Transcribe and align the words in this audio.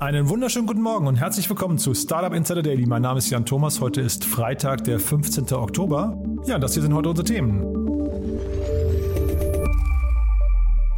Einen 0.00 0.28
wunderschönen 0.28 0.66
guten 0.66 0.82
Morgen 0.82 1.06
und 1.06 1.16
herzlich 1.16 1.48
willkommen 1.48 1.78
zu 1.78 1.94
Startup 1.94 2.34
Insider 2.34 2.62
Daily. 2.62 2.84
Mein 2.84 3.02
Name 3.02 3.18
ist 3.18 3.30
Jan 3.30 3.46
Thomas. 3.46 3.80
Heute 3.80 4.00
ist 4.00 4.24
Freitag, 4.24 4.82
der 4.84 4.98
15. 4.98 5.52
Oktober. 5.52 6.20
Ja, 6.46 6.58
das 6.58 6.74
hier 6.74 6.82
sind 6.82 6.92
heute 6.94 7.10
unsere 7.10 7.24
Themen. 7.24 7.62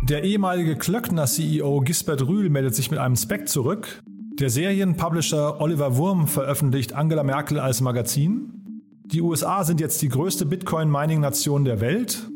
Der 0.02 0.24
ehemalige 0.24 0.76
Klöckner-CEO 0.76 1.80
Gisbert 1.80 2.26
Rühl 2.26 2.48
meldet 2.48 2.74
sich 2.74 2.90
mit 2.90 2.98
einem 2.98 3.16
Spec 3.16 3.48
zurück. 3.48 4.02
Der 4.38 4.48
Serienpublisher 4.48 5.60
Oliver 5.60 5.96
Wurm 5.98 6.26
veröffentlicht 6.26 6.94
Angela 6.94 7.22
Merkel 7.22 7.60
als 7.60 7.82
Magazin. 7.82 8.82
Die 9.04 9.20
USA 9.20 9.62
sind 9.62 9.78
jetzt 9.78 10.00
die 10.00 10.08
größte 10.08 10.46
Bitcoin-Mining-Nation 10.46 11.64
der 11.66 11.80
Welt. 11.80 12.28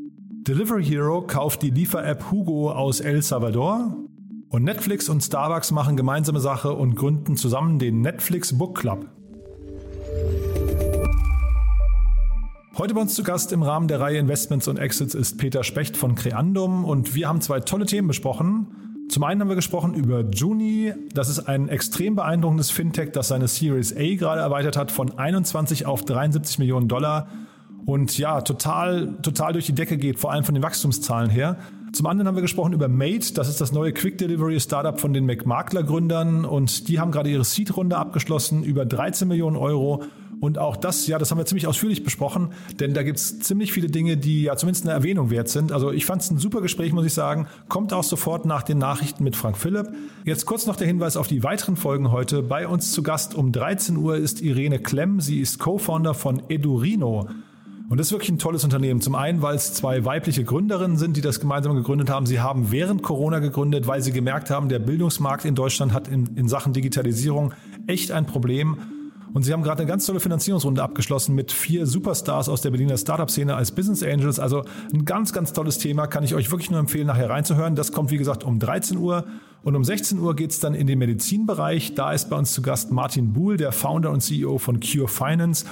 Delivery 0.47 0.84
Hero 0.84 1.22
kauft 1.22 1.62
die 1.62 1.70
Liefer-App 1.70 2.30
Hugo 2.30 2.70
aus 2.70 3.00
El 3.00 3.22
Salvador. 3.22 3.97
Und 4.50 4.64
Netflix 4.64 5.09
und 5.09 5.22
Starbucks 5.22 5.70
machen 5.70 5.96
gemeinsame 5.96 6.40
Sache 6.40 6.72
und 6.72 6.96
gründen 6.96 7.36
zusammen 7.36 7.78
den 7.78 8.00
Netflix 8.00 8.58
Book 8.58 8.77
Club. 8.77 9.06
Heute 12.77 12.94
bei 12.94 13.00
uns 13.00 13.14
zu 13.14 13.22
Gast 13.22 13.52
im 13.52 13.62
Rahmen 13.62 13.86
der 13.86 14.00
Reihe 14.00 14.18
Investments 14.18 14.66
und 14.66 14.77
Exits 14.77 15.14
ist 15.14 15.38
Peter 15.38 15.62
Specht 15.62 15.97
von 15.97 16.16
Creandum 16.16 16.84
und 16.84 17.14
wir 17.14 17.28
haben 17.28 17.41
zwei 17.41 17.60
tolle 17.60 17.86
Themen 17.86 18.08
besprochen. 18.08 19.06
Zum 19.08 19.22
einen 19.22 19.41
haben 19.41 19.48
wir 19.48 19.55
gesprochen 19.55 19.94
über 19.94 20.25
Juni. 20.28 20.94
Das 21.14 21.28
ist 21.28 21.47
ein 21.47 21.69
extrem 21.69 22.16
beeindruckendes 22.16 22.72
Fintech, 22.72 23.12
das 23.12 23.28
seine 23.28 23.47
Series 23.47 23.97
A 23.97 24.16
gerade 24.16 24.41
erweitert 24.41 24.77
hat 24.77 24.91
von 24.91 25.16
21 25.16 25.86
auf 25.86 26.05
73 26.05 26.58
Millionen 26.58 26.88
Dollar 26.88 27.28
und 27.86 28.19
ja, 28.19 28.41
total, 28.41 29.16
total 29.22 29.53
durch 29.53 29.66
die 29.66 29.75
Decke 29.75 29.97
geht, 29.97 30.19
vor 30.19 30.32
allem 30.32 30.44
von 30.44 30.55
den 30.55 30.62
Wachstumszahlen 30.62 31.30
her. 31.30 31.56
Zum 31.92 32.06
anderen 32.06 32.28
haben 32.28 32.36
wir 32.36 32.42
gesprochen 32.42 32.72
über 32.72 32.86
Mate, 32.88 33.34
das 33.34 33.48
ist 33.48 33.60
das 33.60 33.72
neue 33.72 33.92
Quick 33.92 34.16
Delivery 34.16 34.60
Startup 34.60 34.98
von 35.00 35.12
den 35.12 35.27
McMakler 35.27 35.83
Gründern 35.83 36.44
und 36.44 36.88
die 36.88 37.00
haben 37.00 37.10
gerade 37.10 37.30
ihre 37.30 37.44
Seed-Runde 37.44 37.97
abgeschlossen, 37.97 38.62
über 38.62 38.84
13 38.86 39.27
Millionen 39.27 39.56
Euro. 39.56 40.05
Und 40.41 40.56
auch 40.56 40.77
das, 40.77 41.06
ja, 41.06 41.19
das 41.19 41.30
haben 41.30 41.38
wir 41.38 41.44
ziemlich 41.44 41.66
ausführlich 41.66 42.02
besprochen, 42.02 42.52
denn 42.78 42.94
da 42.94 43.02
gibt's 43.02 43.41
ziemlich 43.41 43.72
viele 43.72 43.88
Dinge, 43.88 44.16
die 44.16 44.44
ja 44.44 44.56
zumindest 44.56 44.86
eine 44.86 44.94
Erwähnung 44.94 45.30
wert 45.30 45.48
sind. 45.48 45.70
Also 45.70 45.91
ich 45.91 46.06
fand 46.06 46.22
es 46.22 46.30
ein 46.30 46.38
super 46.38 46.62
Gespräch, 46.62 46.92
muss 46.92 47.05
ich 47.05 47.12
sagen. 47.12 47.47
Kommt 47.69 47.92
auch 47.92 48.04
sofort 48.04 48.47
nach 48.47 48.62
den 48.62 48.78
Nachrichten 48.78 49.22
mit 49.22 49.36
Frank 49.36 49.58
Philipp. 49.58 49.88
Jetzt 50.25 50.47
kurz 50.47 50.66
noch 50.66 50.77
der 50.77 50.86
Hinweis 50.86 51.19
auf 51.19 51.27
die 51.27 51.42
weiteren 51.42 51.77
Folgen 51.77 52.10
heute. 52.10 52.42
Bei 52.42 52.66
uns 52.66 52.92
zu 52.92 53.02
Gast 53.02 53.34
um 53.34 53.52
13 53.52 53.97
Uhr 53.98 54.16
ist 54.16 54.41
Irene 54.41 54.78
Klemm. 54.78 55.20
Sie 55.20 55.41
ist 55.41 55.58
Co-Founder 55.58 56.14
von 56.14 56.42
Edurino. 56.48 57.28
Und 57.91 57.98
das 57.98 58.06
ist 58.06 58.12
wirklich 58.12 58.30
ein 58.30 58.38
tolles 58.38 58.62
Unternehmen. 58.62 59.00
Zum 59.00 59.16
einen, 59.16 59.42
weil 59.42 59.56
es 59.56 59.74
zwei 59.74 60.05
weibliche 60.05 60.44
Gründerinnen 60.44 60.96
sind, 60.96 61.16
die 61.16 61.22
das 61.22 61.41
gemeinsam 61.41 61.74
gegründet 61.74 62.08
haben. 62.08 62.24
Sie 62.24 62.38
haben 62.38 62.70
während 62.70 63.02
Corona 63.02 63.41
gegründet, 63.41 63.88
weil 63.88 64.00
sie 64.00 64.12
gemerkt 64.12 64.48
haben, 64.48 64.69
der 64.69 64.78
Bildungsmarkt 64.78 65.44
in 65.44 65.56
Deutschland 65.56 65.92
hat 65.92 66.06
in, 66.06 66.36
in 66.36 66.47
Sachen 66.47 66.72
Digitalisierung 66.72 67.52
echt 67.88 68.12
ein 68.12 68.27
Problem. 68.27 68.78
Und 69.34 69.42
sie 69.42 69.52
haben 69.52 69.64
gerade 69.64 69.80
eine 69.82 69.88
ganz 69.88 70.06
tolle 70.06 70.20
Finanzierungsrunde 70.20 70.80
abgeschlossen 70.80 71.34
mit 71.34 71.50
vier 71.50 71.84
Superstars 71.84 72.48
aus 72.48 72.62
der 72.62 72.70
Berliner 72.70 72.97
Startup-Szene 72.97 73.56
als 73.56 73.72
Business 73.72 74.04
Angels. 74.04 74.38
Also 74.38 74.62
ein 74.92 75.04
ganz, 75.04 75.32
ganz 75.32 75.52
tolles 75.52 75.78
Thema. 75.78 76.06
Kann 76.06 76.22
ich 76.22 76.36
euch 76.36 76.52
wirklich 76.52 76.70
nur 76.70 76.78
empfehlen, 76.78 77.08
nachher 77.08 77.28
reinzuhören. 77.28 77.75
Das 77.75 77.91
kommt, 77.91 78.12
wie 78.12 78.19
gesagt, 78.19 78.44
um 78.44 78.60
13 78.60 78.98
Uhr. 78.98 79.25
Und 79.65 79.75
um 79.75 79.82
16 79.82 80.20
Uhr 80.20 80.36
geht's 80.36 80.60
dann 80.60 80.75
in 80.75 80.86
den 80.86 81.00
Medizinbereich. 81.00 81.97
Da 81.97 82.12
ist 82.12 82.31
bei 82.31 82.36
uns 82.36 82.53
zu 82.53 82.62
Gast 82.62 82.92
Martin 82.92 83.32
Buhl, 83.32 83.56
der 83.56 83.72
Founder 83.72 84.12
und 84.12 84.20
CEO 84.20 84.59
von 84.59 84.78
Cure 84.78 85.09
Finance. 85.09 85.66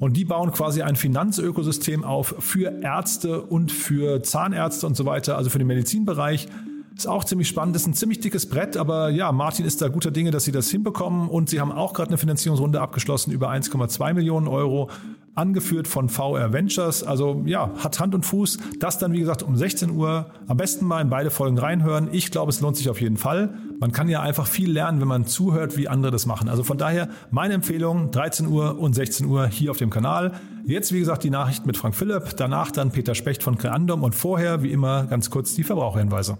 Und 0.00 0.16
die 0.16 0.24
bauen 0.24 0.50
quasi 0.50 0.80
ein 0.80 0.96
Finanzökosystem 0.96 2.04
auf 2.04 2.34
für 2.38 2.82
Ärzte 2.82 3.42
und 3.42 3.70
für 3.70 4.22
Zahnärzte 4.22 4.86
und 4.86 4.96
so 4.96 5.04
weiter, 5.04 5.36
also 5.36 5.50
für 5.50 5.58
den 5.58 5.66
Medizinbereich. 5.66 6.48
Ist 6.96 7.06
auch 7.06 7.22
ziemlich 7.24 7.48
spannend, 7.48 7.76
ist 7.76 7.86
ein 7.86 7.94
ziemlich 7.94 8.20
dickes 8.20 8.46
Brett, 8.46 8.76
aber 8.76 9.10
ja, 9.10 9.30
Martin 9.30 9.64
ist 9.64 9.80
da 9.80 9.88
guter 9.88 10.10
Dinge, 10.10 10.30
dass 10.30 10.44
sie 10.44 10.52
das 10.52 10.70
hinbekommen 10.70 11.28
und 11.28 11.50
sie 11.50 11.60
haben 11.60 11.70
auch 11.70 11.92
gerade 11.92 12.08
eine 12.08 12.18
Finanzierungsrunde 12.18 12.80
abgeschlossen 12.80 13.30
über 13.30 13.50
1,2 13.50 14.14
Millionen 14.14 14.48
Euro 14.48 14.90
angeführt 15.34 15.88
von 15.88 16.08
VR 16.08 16.52
Ventures. 16.52 17.02
Also 17.02 17.42
ja, 17.46 17.70
hat 17.78 18.00
Hand 18.00 18.14
und 18.14 18.24
Fuß. 18.24 18.58
Das 18.78 18.98
dann, 18.98 19.12
wie 19.12 19.20
gesagt, 19.20 19.42
um 19.42 19.56
16 19.56 19.90
Uhr. 19.90 20.26
Am 20.46 20.56
besten 20.56 20.84
mal 20.84 21.00
in 21.00 21.10
beide 21.10 21.30
Folgen 21.30 21.58
reinhören. 21.58 22.08
Ich 22.12 22.30
glaube, 22.30 22.50
es 22.50 22.60
lohnt 22.60 22.76
sich 22.76 22.88
auf 22.90 23.00
jeden 23.00 23.16
Fall. 23.16 23.54
Man 23.78 23.92
kann 23.92 24.08
ja 24.08 24.20
einfach 24.20 24.46
viel 24.46 24.70
lernen, 24.70 25.00
wenn 25.00 25.08
man 25.08 25.26
zuhört, 25.26 25.76
wie 25.76 25.88
andere 25.88 26.12
das 26.12 26.26
machen. 26.26 26.48
Also 26.48 26.62
von 26.62 26.78
daher 26.78 27.08
meine 27.30 27.54
Empfehlung, 27.54 28.10
13 28.10 28.46
Uhr 28.46 28.78
und 28.78 28.94
16 28.94 29.26
Uhr 29.26 29.46
hier 29.46 29.70
auf 29.70 29.76
dem 29.76 29.90
Kanal. 29.90 30.32
Jetzt, 30.64 30.92
wie 30.92 30.98
gesagt, 30.98 31.24
die 31.24 31.30
Nachrichten 31.30 31.66
mit 31.66 31.76
Frank 31.76 31.94
Philipp. 31.94 32.36
Danach 32.36 32.70
dann 32.70 32.90
Peter 32.90 33.14
Specht 33.14 33.42
von 33.42 33.56
Creandum 33.56 34.02
und 34.02 34.14
vorher, 34.14 34.62
wie 34.62 34.72
immer, 34.72 35.06
ganz 35.06 35.30
kurz 35.30 35.54
die 35.54 35.64
Verbraucherhinweise. 35.64 36.38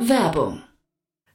Werbung 0.00 0.65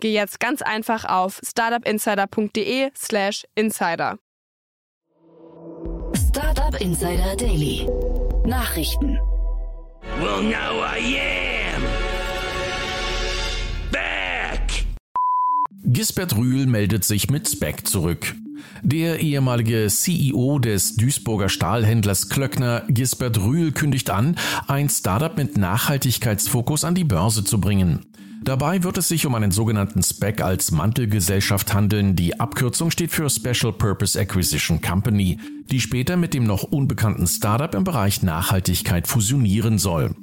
geh 0.00 0.12
jetzt 0.12 0.40
ganz 0.40 0.62
einfach 0.62 1.04
auf 1.04 1.40
startupinsider.de/slash 1.44 3.44
insider. 3.54 4.18
Startup 6.14 6.80
Insider 6.80 7.36
Daily 7.36 7.86
Nachrichten. 8.46 9.18
Well, 10.18 10.42
now 10.42 10.82
I 10.82 11.20
am 11.74 11.82
back. 13.90 14.84
Gisbert 15.84 16.36
Rühl 16.36 16.66
meldet 16.66 17.04
sich 17.04 17.30
mit 17.30 17.48
Spec 17.48 17.86
zurück. 17.86 18.34
Der 18.82 19.20
ehemalige 19.20 19.86
CEO 19.88 20.58
des 20.58 20.96
Duisburger 20.96 21.48
Stahlhändlers 21.48 22.28
Klöckner, 22.28 22.82
Gisbert 22.88 23.40
Rühl, 23.40 23.72
kündigt 23.72 24.10
an, 24.10 24.36
ein 24.68 24.88
Startup 24.88 25.36
mit 25.36 25.58
Nachhaltigkeitsfokus 25.58 26.84
an 26.84 26.94
die 26.94 27.04
Börse 27.04 27.44
zu 27.44 27.60
bringen. 27.60 28.06
Dabei 28.42 28.82
wird 28.82 28.96
es 28.96 29.08
sich 29.08 29.26
um 29.26 29.34
einen 29.34 29.50
sogenannten 29.50 30.02
SPEC 30.02 30.40
als 30.40 30.70
Mantelgesellschaft 30.70 31.74
handeln. 31.74 32.16
Die 32.16 32.40
Abkürzung 32.40 32.90
steht 32.90 33.10
für 33.10 33.28
Special 33.28 33.72
Purpose 33.72 34.18
Acquisition 34.18 34.80
Company, 34.80 35.38
die 35.70 35.80
später 35.80 36.16
mit 36.16 36.32
dem 36.32 36.44
noch 36.44 36.62
unbekannten 36.62 37.26
Startup 37.26 37.74
im 37.74 37.84
Bereich 37.84 38.22
Nachhaltigkeit 38.22 39.06
fusionieren 39.06 39.78
soll. 39.78 40.14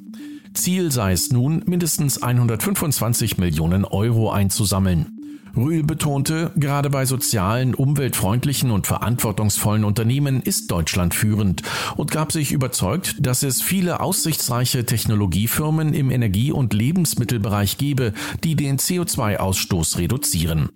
Ziel 0.53 0.91
sei 0.91 1.11
es 1.11 1.31
nun, 1.31 1.61
mindestens 1.67 2.21
125 2.21 3.37
Millionen 3.37 3.85
Euro 3.85 4.31
einzusammeln. 4.31 5.16
Rühl 5.55 5.83
betonte, 5.83 6.51
gerade 6.55 6.89
bei 6.89 7.05
sozialen, 7.05 7.73
umweltfreundlichen 7.73 8.71
und 8.71 8.87
verantwortungsvollen 8.87 9.83
Unternehmen 9.83 10.41
ist 10.41 10.71
Deutschland 10.71 11.13
führend 11.13 11.63
und 11.95 12.11
gab 12.11 12.31
sich 12.31 12.51
überzeugt, 12.51 13.15
dass 13.19 13.43
es 13.43 13.61
viele 13.61 13.99
aussichtsreiche 13.99 14.85
Technologiefirmen 14.85 15.93
im 15.93 16.11
Energie- 16.11 16.51
und 16.51 16.73
Lebensmittelbereich 16.73 17.77
gebe, 17.77 18.13
die 18.43 18.55
den 18.55 18.77
CO2-Ausstoß 18.77 19.97
reduzieren. 19.97 20.69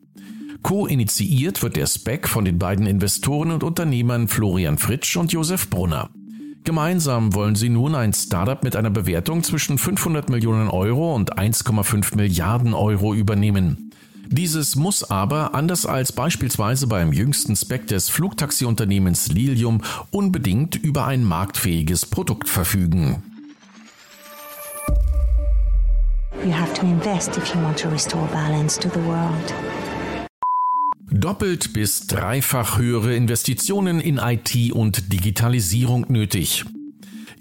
Co-initiiert 0.61 1.63
wird 1.63 1.75
der 1.75 1.87
SPEC 1.87 2.27
von 2.27 2.45
den 2.45 2.59
beiden 2.59 2.85
Investoren 2.85 3.51
und 3.51 3.63
Unternehmern 3.63 4.27
Florian 4.27 4.77
Fritsch 4.77 5.17
und 5.17 5.31
Josef 5.31 5.69
Brunner. 5.69 6.09
Gemeinsam 6.63 7.33
wollen 7.33 7.55
sie 7.55 7.69
nun 7.69 7.95
ein 7.95 8.13
Startup 8.13 8.63
mit 8.63 8.75
einer 8.75 8.91
Bewertung 8.91 9.41
zwischen 9.41 9.79
500 9.79 10.29
Millionen 10.29 10.69
Euro 10.69 11.15
und 11.15 11.39
1,5 11.39 12.15
Milliarden 12.15 12.75
Euro 12.75 13.15
übernehmen. 13.15 13.90
Dieses 14.31 14.77
muss 14.77 15.03
aber, 15.03 15.53
anders 15.53 15.85
als 15.85 16.13
beispielsweise 16.13 16.87
beim 16.87 17.11
jüngsten 17.11 17.57
Spec 17.57 17.87
des 17.87 18.09
Flugtaxiunternehmens 18.09 19.27
Lilium, 19.27 19.81
unbedingt 20.09 20.77
über 20.77 21.05
ein 21.05 21.25
marktfähiges 21.25 22.05
Produkt 22.05 22.47
verfügen. 22.47 23.21
You 26.45 26.53
have 26.53 26.73
to 26.73 26.85
invest 26.85 27.35
if 27.35 27.53
you 27.53 27.61
want 27.61 27.77
to 27.79 27.89
restore 27.89 28.25
balance 28.27 28.79
to 28.79 28.87
the 28.89 29.05
world. 29.05 29.53
Doppelt 31.11 31.73
bis 31.73 32.07
dreifach 32.07 32.77
höhere 32.77 33.13
Investitionen 33.13 33.99
in 33.99 34.17
IT 34.17 34.71
und 34.71 35.11
Digitalisierung 35.11 36.05
nötig. 36.07 36.63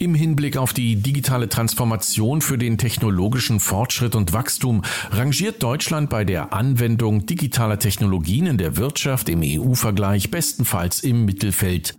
Im 0.03 0.15
Hinblick 0.15 0.57
auf 0.57 0.73
die 0.73 0.97
digitale 0.97 1.51
Transformation 1.51 2.41
für 2.41 2.57
den 2.57 2.79
technologischen 2.79 3.61
Fortschritt 3.61 4.15
und 4.15 4.33
Wachstum 4.33 4.81
rangiert 5.11 5.63
Deutschland 5.63 6.09
bei 6.09 6.25
der 6.25 6.55
Anwendung 6.55 7.27
digitaler 7.27 7.79
Technologien 7.79 8.47
in 8.47 8.57
der 8.57 8.79
Wirtschaft 8.79 9.29
im 9.29 9.43
EU-Vergleich 9.45 10.31
bestenfalls 10.31 11.01
im 11.01 11.27
Mittelfeld. 11.27 11.99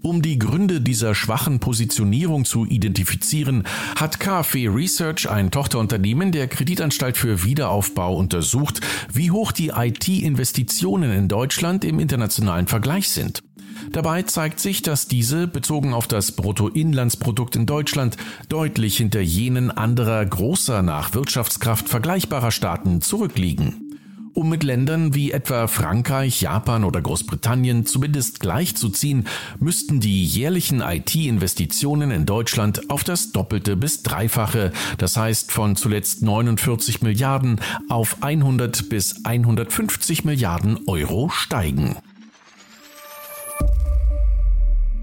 Um 0.00 0.22
die 0.22 0.38
Gründe 0.38 0.80
dieser 0.80 1.14
schwachen 1.14 1.60
Positionierung 1.60 2.46
zu 2.46 2.64
identifizieren, 2.64 3.64
hat 3.96 4.18
KfW 4.18 4.68
Research, 4.68 5.28
ein 5.28 5.50
Tochterunternehmen 5.50 6.32
der 6.32 6.48
Kreditanstalt 6.48 7.18
für 7.18 7.44
Wiederaufbau, 7.44 8.16
untersucht, 8.16 8.80
wie 9.12 9.30
hoch 9.30 9.52
die 9.52 9.72
IT-Investitionen 9.76 11.12
in 11.12 11.28
Deutschland 11.28 11.84
im 11.84 12.00
internationalen 12.00 12.66
Vergleich 12.66 13.10
sind. 13.10 13.42
Dabei 13.90 14.22
zeigt 14.22 14.60
sich, 14.60 14.82
dass 14.82 15.08
diese, 15.08 15.46
bezogen 15.46 15.92
auf 15.92 16.06
das 16.06 16.32
Bruttoinlandsprodukt 16.32 17.56
in 17.56 17.66
Deutschland, 17.66 18.16
deutlich 18.48 18.96
hinter 18.96 19.20
jenen 19.20 19.70
anderer 19.70 20.24
großer 20.24 20.82
nach 20.82 21.14
Wirtschaftskraft 21.14 21.88
vergleichbarer 21.88 22.50
Staaten 22.50 23.00
zurückliegen. 23.00 23.92
Um 24.34 24.48
mit 24.48 24.62
Ländern 24.62 25.14
wie 25.14 25.30
etwa 25.30 25.66
Frankreich, 25.66 26.40
Japan 26.40 26.84
oder 26.84 27.02
Großbritannien 27.02 27.84
zumindest 27.84 28.40
gleichzuziehen, 28.40 29.26
müssten 29.60 30.00
die 30.00 30.24
jährlichen 30.24 30.80
IT-Investitionen 30.80 32.10
in 32.10 32.24
Deutschland 32.24 32.88
auf 32.88 33.04
das 33.04 33.32
Doppelte 33.32 33.76
bis 33.76 34.02
Dreifache, 34.02 34.72
das 34.96 35.18
heißt 35.18 35.52
von 35.52 35.76
zuletzt 35.76 36.22
49 36.22 37.02
Milliarden 37.02 37.60
auf 37.90 38.22
100 38.22 38.88
bis 38.88 39.22
150 39.24 40.24
Milliarden 40.24 40.78
Euro 40.86 41.28
steigen. 41.28 41.96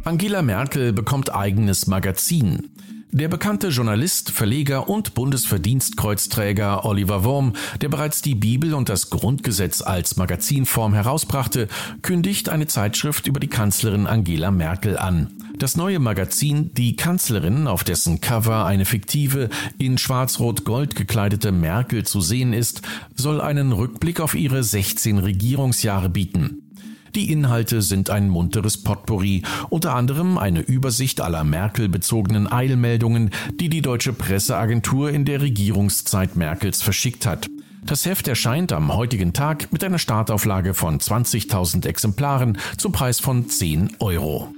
Angela 0.09 0.41
Merkel 0.41 0.91
bekommt 0.91 1.35
eigenes 1.35 1.85
Magazin. 1.85 2.71
Der 3.11 3.27
bekannte 3.27 3.67
Journalist, 3.67 4.31
Verleger 4.31 4.89
und 4.89 5.13
Bundesverdienstkreuzträger 5.13 6.83
Oliver 6.83 7.23
Wurm, 7.23 7.53
der 7.81 7.89
bereits 7.89 8.23
die 8.23 8.33
Bibel 8.33 8.73
und 8.73 8.89
das 8.89 9.11
Grundgesetz 9.11 9.83
als 9.83 10.17
Magazinform 10.17 10.95
herausbrachte, 10.95 11.67
kündigt 12.01 12.49
eine 12.49 12.65
Zeitschrift 12.65 13.27
über 13.27 13.39
die 13.39 13.49
Kanzlerin 13.49 14.07
Angela 14.07 14.49
Merkel 14.49 14.97
an. 14.97 15.29
Das 15.59 15.77
neue 15.77 15.99
Magazin 15.99 16.71
Die 16.73 16.95
Kanzlerin, 16.95 17.67
auf 17.67 17.83
dessen 17.83 18.19
Cover 18.19 18.65
eine 18.65 18.85
fiktive, 18.85 19.49
in 19.77 19.99
schwarz-rot-gold 19.99 20.95
gekleidete 20.95 21.51
Merkel 21.51 22.03
zu 22.03 22.19
sehen 22.19 22.53
ist, 22.53 22.81
soll 23.13 23.41
einen 23.41 23.73
Rückblick 23.73 24.21
auf 24.21 24.33
ihre 24.33 24.63
16 24.63 25.19
Regierungsjahre 25.19 26.09
bieten. 26.09 26.68
Die 27.15 27.31
Inhalte 27.31 27.81
sind 27.81 28.09
ein 28.09 28.29
munteres 28.29 28.81
Potpourri, 28.83 29.43
unter 29.69 29.95
anderem 29.95 30.37
eine 30.37 30.61
Übersicht 30.61 31.21
aller 31.21 31.43
Merkel-bezogenen 31.43 32.51
Eilmeldungen, 32.51 33.31
die 33.59 33.69
die 33.69 33.81
deutsche 33.81 34.13
Presseagentur 34.13 35.09
in 35.09 35.25
der 35.25 35.41
Regierungszeit 35.41 36.35
Merkels 36.35 36.81
verschickt 36.81 37.25
hat. 37.25 37.49
Das 37.83 38.05
Heft 38.05 38.27
erscheint 38.27 38.71
am 38.71 38.93
heutigen 38.93 39.33
Tag 39.33 39.71
mit 39.71 39.83
einer 39.83 39.99
Startauflage 39.99 40.73
von 40.73 40.99
20.000 40.99 41.87
Exemplaren 41.87 42.57
zum 42.77 42.91
Preis 42.91 43.19
von 43.19 43.49
10 43.49 43.95
Euro. 43.99 44.53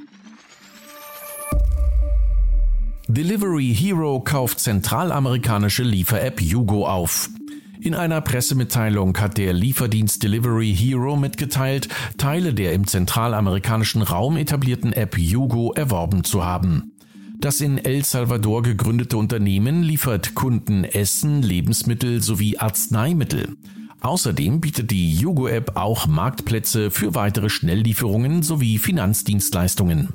Delivery 3.08 3.76
Hero 3.76 4.22
kauft 4.22 4.60
zentralamerikanische 4.60 5.84
Liefer-App 5.84 6.42
Yugo 6.42 6.88
auf. 6.88 7.30
In 7.84 7.96
einer 7.96 8.22
Pressemitteilung 8.22 9.18
hat 9.18 9.40
der 9.40 9.54
Lieferdienst 9.54 10.22
Delivery 10.22 10.72
Hero 10.72 11.16
mitgeteilt, 11.16 11.90
Teile 12.16 12.54
der 12.54 12.74
im 12.74 12.86
zentralamerikanischen 12.86 14.04
Raum 14.04 14.38
etablierten 14.38 14.94
App 14.94 15.18
Yugo 15.18 15.74
erworben 15.74 16.24
zu 16.24 16.46
haben. 16.46 16.92
Das 17.40 17.60
in 17.60 17.80
El 17.80 18.06
Salvador 18.06 18.62
gegründete 18.62 19.18
Unternehmen 19.18 19.82
liefert 19.82 20.36
Kunden 20.36 20.84
Essen, 20.84 21.42
Lebensmittel 21.42 22.22
sowie 22.22 22.60
Arzneimittel. 22.60 23.58
Außerdem 24.02 24.62
bietet 24.62 24.92
die 24.92 25.16
Yugo-App 25.16 25.76
auch 25.76 26.06
Marktplätze 26.06 26.92
für 26.92 27.16
weitere 27.16 27.50
Schnelllieferungen 27.50 28.44
sowie 28.44 28.78
Finanzdienstleistungen. 28.78 30.10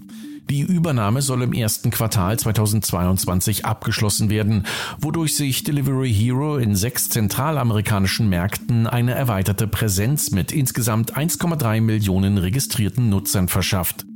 Die 0.48 0.60
Übernahme 0.60 1.22
soll 1.22 1.42
im 1.42 1.52
ersten 1.52 1.90
Quartal 1.90 2.38
2022 2.38 3.64
abgeschlossen 3.64 4.30
werden, 4.30 4.64
wodurch 4.98 5.34
sich 5.34 5.64
Delivery 5.64 6.12
Hero 6.12 6.56
in 6.56 6.76
sechs 6.76 7.08
zentralamerikanischen 7.08 8.28
Märkten 8.28 8.86
eine 8.86 9.14
erweiterte 9.14 9.66
Präsenz 9.66 10.30
mit 10.30 10.52
insgesamt 10.52 11.16
1,3 11.16 11.80
Millionen 11.80 12.38
registrierten 12.38 13.08
Nutzern 13.08 13.48
verschafft. 13.48 14.06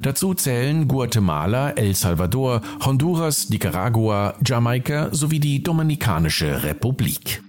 Dazu 0.00 0.34
zählen 0.34 0.86
Guatemala, 0.88 1.70
El 1.70 1.94
Salvador, 1.94 2.60
Honduras, 2.84 3.48
Nicaragua, 3.48 4.34
Jamaika 4.44 5.08
sowie 5.12 5.40
die 5.40 5.62
Dominikanische 5.62 6.64
Republik. 6.64 7.42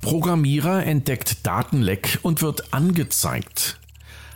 Programmierer 0.00 0.84
entdeckt 0.86 1.46
Datenleck 1.46 2.18
und 2.22 2.40
wird 2.40 2.72
angezeigt. 2.72 3.78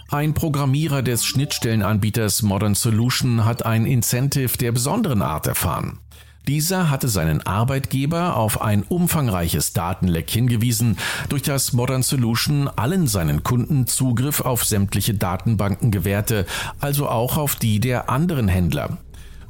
Ein 0.08 0.34
Programmierer 0.34 1.02
des 1.02 1.26
Schnittstellenanbieters 1.26 2.42
Modern 2.42 2.76
Solution 2.76 3.44
hat 3.44 3.66
ein 3.66 3.86
Incentive 3.86 4.56
der 4.56 4.70
besonderen 4.70 5.20
Art 5.20 5.48
erfahren. 5.48 5.98
Dieser 6.46 6.90
hatte 6.90 7.08
seinen 7.08 7.44
Arbeitgeber 7.44 8.36
auf 8.36 8.62
ein 8.62 8.84
umfangreiches 8.84 9.72
Datenleck 9.72 10.30
hingewiesen, 10.30 10.96
durch 11.28 11.42
das 11.42 11.72
Modern 11.72 12.04
Solution 12.04 12.68
allen 12.68 13.08
seinen 13.08 13.42
Kunden 13.42 13.88
Zugriff 13.88 14.42
auf 14.42 14.64
sämtliche 14.64 15.14
Datenbanken 15.14 15.90
gewährte, 15.90 16.46
also 16.78 17.08
auch 17.08 17.36
auf 17.36 17.56
die 17.56 17.80
der 17.80 18.08
anderen 18.08 18.46
Händler. 18.46 18.98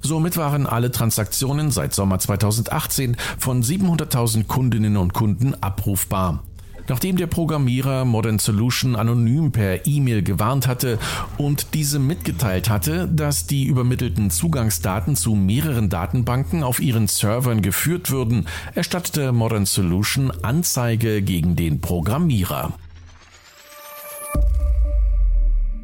Somit 0.01 0.39
waren 0.39 0.67
alle 0.67 0.91
Transaktionen 0.91 1.71
seit 1.71 1.95
Sommer 1.95 2.19
2018 2.19 3.19
von 3.39 3.63
700.000 3.63 4.45
Kundinnen 4.45 4.97
und 4.97 5.13
Kunden 5.13 5.53
abrufbar. 5.61 6.43
Nachdem 6.89 7.17
der 7.17 7.27
Programmierer 7.27 8.05
Modern 8.05 8.39
Solution 8.39 8.95
anonym 8.95 9.51
per 9.51 9.87
E-Mail 9.87 10.23
gewarnt 10.23 10.67
hatte 10.67 10.99
und 11.37 11.75
diese 11.75 11.99
mitgeteilt 11.99 12.71
hatte, 12.71 13.09
dass 13.09 13.47
die 13.47 13.65
übermittelten 13.65 14.31
Zugangsdaten 14.31 15.17
zu 15.17 15.35
mehreren 15.35 15.89
Datenbanken 15.89 16.63
auf 16.63 16.81
ihren 16.81 17.09
Servern 17.09 17.61
geführt 17.61 18.11
würden, 18.11 18.47
erstattete 18.75 19.33
Modern 19.33 19.67
Solution 19.67 20.31
Anzeige 20.43 21.23
gegen 21.23 21.57
den 21.57 21.81
Programmierer. 21.81 22.73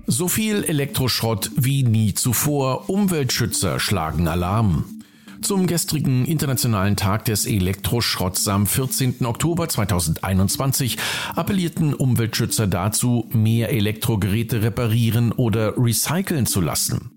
So 0.06 0.28
viel 0.28 0.64
Elektroschrott 0.64 1.50
wie 1.56 1.82
nie 1.82 2.14
zuvor. 2.14 2.90
Umweltschützer 2.90 3.80
schlagen 3.80 4.28
Alarm. 4.28 5.01
Zum 5.42 5.66
gestrigen 5.66 6.24
Internationalen 6.24 6.94
Tag 6.94 7.24
des 7.24 7.46
Elektroschrotts 7.46 8.46
am 8.46 8.64
14. 8.64 9.26
Oktober 9.26 9.68
2021 9.68 10.98
appellierten 11.34 11.94
Umweltschützer 11.94 12.68
dazu, 12.68 13.28
mehr 13.32 13.70
Elektrogeräte 13.70 14.62
reparieren 14.62 15.32
oder 15.32 15.76
recyceln 15.76 16.46
zu 16.46 16.60
lassen. 16.60 17.10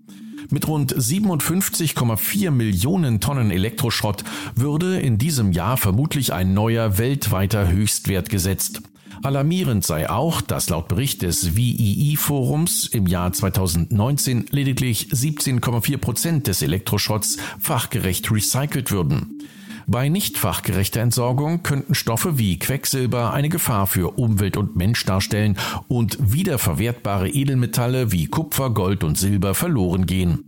Mit 0.50 0.66
rund 0.66 0.92
57,4 0.92 2.50
Millionen 2.50 3.20
Tonnen 3.20 3.52
Elektroschrott 3.52 4.24
würde 4.56 4.98
in 4.98 5.18
diesem 5.18 5.52
Jahr 5.52 5.76
vermutlich 5.76 6.32
ein 6.32 6.52
neuer 6.52 6.98
weltweiter 6.98 7.68
Höchstwert 7.68 8.28
gesetzt. 8.28 8.82
Alarmierend 9.26 9.84
sei 9.84 10.08
auch, 10.08 10.40
dass 10.40 10.70
laut 10.70 10.86
Bericht 10.86 11.22
des 11.22 11.56
WII-Forums 11.56 12.86
im 12.86 13.08
Jahr 13.08 13.32
2019 13.32 14.46
lediglich 14.50 15.08
17,4 15.08 15.96
Prozent 15.96 16.46
des 16.46 16.62
Elektroschrotts 16.62 17.36
fachgerecht 17.58 18.30
recycelt 18.30 18.92
würden. 18.92 19.42
Bei 19.88 20.08
nicht 20.08 20.38
fachgerechter 20.38 21.00
Entsorgung 21.00 21.64
könnten 21.64 21.96
Stoffe 21.96 22.38
wie 22.38 22.60
Quecksilber 22.60 23.32
eine 23.32 23.48
Gefahr 23.48 23.88
für 23.88 24.16
Umwelt 24.16 24.56
und 24.56 24.76
Mensch 24.76 25.04
darstellen 25.04 25.58
und 25.88 26.18
wiederverwertbare 26.20 27.28
Edelmetalle 27.28 28.12
wie 28.12 28.28
Kupfer, 28.28 28.70
Gold 28.70 29.02
und 29.02 29.18
Silber 29.18 29.54
verloren 29.54 30.06
gehen. 30.06 30.45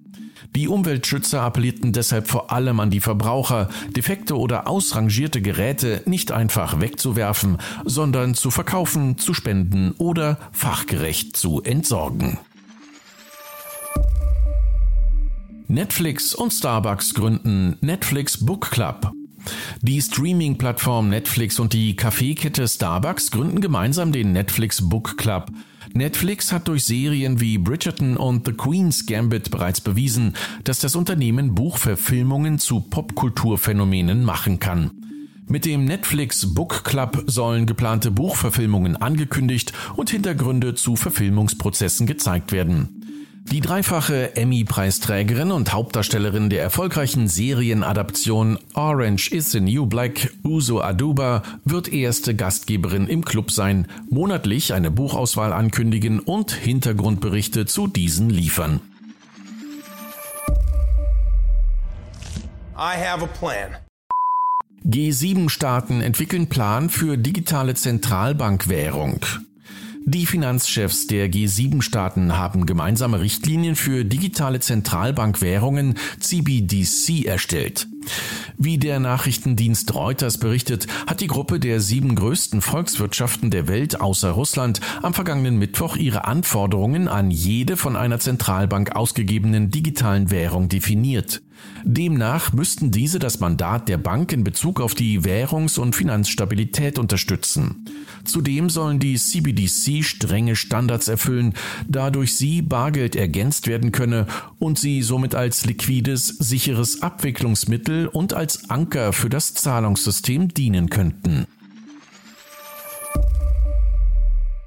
Die 0.57 0.69
Umweltschützer 0.69 1.43
appellierten 1.43 1.93
deshalb 1.93 2.27
vor 2.27 2.51
allem 2.53 2.81
an 2.81 2.91
die 2.91 3.01
Verbraucher, 3.01 3.69
defekte 3.95 4.37
oder 4.37 4.67
ausrangierte 4.67 5.43
Geräte 5.43 6.03
nicht 6.07 6.33
einfach 6.33 6.81
wegzuwerfen, 6.81 7.59
sondern 7.85 8.35
zu 8.35 8.51
verkaufen, 8.51 9.19
zu 9.19 9.35
spenden 9.35 9.93
oder 9.99 10.39
fachgerecht 10.53 11.37
zu 11.37 11.63
entsorgen. 11.63 12.39
Netflix 15.69 16.35
und 16.35 16.51
Starbucks 16.51 17.13
gründen 17.13 17.77
Netflix 17.83 18.45
Book 18.45 18.71
Club. 18.71 19.13
Die 19.83 20.01
Streaming-Plattform 20.01 21.11
Netflix 21.11 21.61
und 21.61 21.73
die 21.75 21.95
Kaffeekette 21.95 22.67
Starbucks 22.67 23.31
gründen 23.31 23.61
gemeinsam 23.61 24.11
den 24.11 24.33
Netflix 24.33 24.89
Book 24.89 25.19
Club. 25.19 25.51
Netflix 25.99 26.53
hat 26.53 26.69
durch 26.69 26.85
Serien 26.85 27.41
wie 27.41 27.59
Bridgerton 27.59 28.17
und 28.17 28.47
The 28.47 28.53
Queen's 28.53 29.05
Gambit 29.05 29.51
bereits 29.51 29.81
bewiesen, 29.81 30.35
dass 30.63 30.79
das 30.79 30.95
Unternehmen 30.95 31.55
Buchverfilmungen 31.55 32.61
zu 32.61 32.81
Popkulturphänomenen 32.81 34.25
machen 34.25 34.61
kann. 34.61 34.93
Mit 35.49 35.65
dem 35.65 35.87
Netflix 35.87 36.55
Book 36.55 36.85
Club 36.85 37.25
sollen 37.27 37.67
geplante 37.67 38.13
Buchverfilmungen 38.13 38.97
angekündigt 38.97 39.73
und 39.97 40.11
Hintergründe 40.11 40.75
zu 40.75 40.95
Verfilmungsprozessen 40.95 42.07
gezeigt 42.07 42.53
werden. 42.53 42.98
Die 43.51 43.61
dreifache 43.63 44.37
Emmy-Preisträgerin 44.37 45.53
und 45.53 45.73
Hauptdarstellerin 45.73 46.51
der 46.51 46.63
erfolgreichen 46.63 47.29
Serienadaption 47.29 48.59
Orange 48.75 49.33
is 49.33 49.53
the 49.53 49.61
New 49.61 49.87
Black, 49.87 50.35
Uso 50.45 50.83
Aduba, 50.83 51.43
wird 51.65 51.91
erste 51.91 52.37
Gastgeberin 52.37 53.07
im 53.07 53.25
Club 53.25 53.51
sein, 53.51 53.87
monatlich 54.11 54.75
eine 54.75 54.91
Buchauswahl 54.91 55.55
ankündigen 55.55 56.21
und 56.21 56.53
Hintergrundberichte 56.53 57.65
zu 57.65 57.87
diesen 57.87 58.29
liefern. 58.29 58.81
I 62.77 62.97
have 63.03 63.25
a 63.25 63.29
plan. 63.29 63.77
G7-Staaten 64.85 66.03
entwickeln 66.03 66.49
Plan 66.49 66.91
für 66.91 67.17
digitale 67.17 67.75
Zentralbankwährung. 67.75 69.21
Die 70.05 70.27
Finanzchefs 70.27 71.07
der 71.07 71.31
G7-Staaten 71.31 72.37
haben 72.37 72.67
gemeinsame 72.67 73.21
Richtlinien 73.21 73.77
für 73.77 74.05
digitale 74.05 74.61
Zentralbankwährungen 74.61 75.95
CBDC 76.19 77.27
erstellt. 77.27 77.89
Wie 78.57 78.79
der 78.79 79.01
Nachrichtendienst 79.01 79.95
Reuters 79.95 80.39
berichtet, 80.39 80.87
hat 81.07 81.21
die 81.21 81.27
Gruppe 81.27 81.61
der 81.61 81.81
sieben 81.81 82.15
größten 82.15 82.63
Volkswirtschaften 82.63 83.51
der 83.51 83.69
Welt 83.69 84.01
außer 84.01 84.31
Russland 84.31 84.81
am 85.03 85.15
vergangenen 85.15 85.59
Mittwoch 85.59 85.97
ihre 85.97 86.25
Anforderungen 86.25 87.09
an 87.09 87.31
jede 87.31 87.77
von 87.77 87.97
einer 87.97 88.19
Zentralbank 88.19 88.97
ausgegebenen 88.97 89.71
digitalen 89.71 90.31
Währung 90.31 90.69
definiert. 90.69 91.43
Demnach 91.85 92.53
müssten 92.53 92.91
diese 92.91 93.19
das 93.19 93.41
Mandat 93.41 93.89
der 93.89 93.99
Bank 93.99 94.33
in 94.33 94.45
Bezug 94.45 94.81
auf 94.81 94.95
die 94.95 95.25
Währungs- 95.25 95.79
und 95.79 95.95
Finanzstabilität 95.95 96.99
unterstützen. 96.99 97.85
Zudem 98.25 98.69
sollen 98.69 98.99
die 98.99 99.17
CBDC 99.17 100.05
strenge 100.05 100.57
Standards 100.57 101.09
erfüllen, 101.09 101.55
da 101.89 102.11
durch 102.11 102.35
sie 102.35 102.63
Bargeld 102.63 103.17
ergänzt 103.17 103.67
werden 103.67 103.93
könne 103.93 104.27
und 104.59 104.79
sie 104.79 105.03
somit 105.03 105.35
als 105.35 105.65
liquides, 105.65 106.29
sicheres 106.29 107.03
Abwicklungsmittel 107.03 108.09
und 108.09 108.35
als 108.35 108.71
Anker 108.71 109.13
für 109.13 109.29
das 109.29 109.55
Zahlungssystem 109.55 110.49
dienen 110.49 110.91
könnten. 110.91 111.47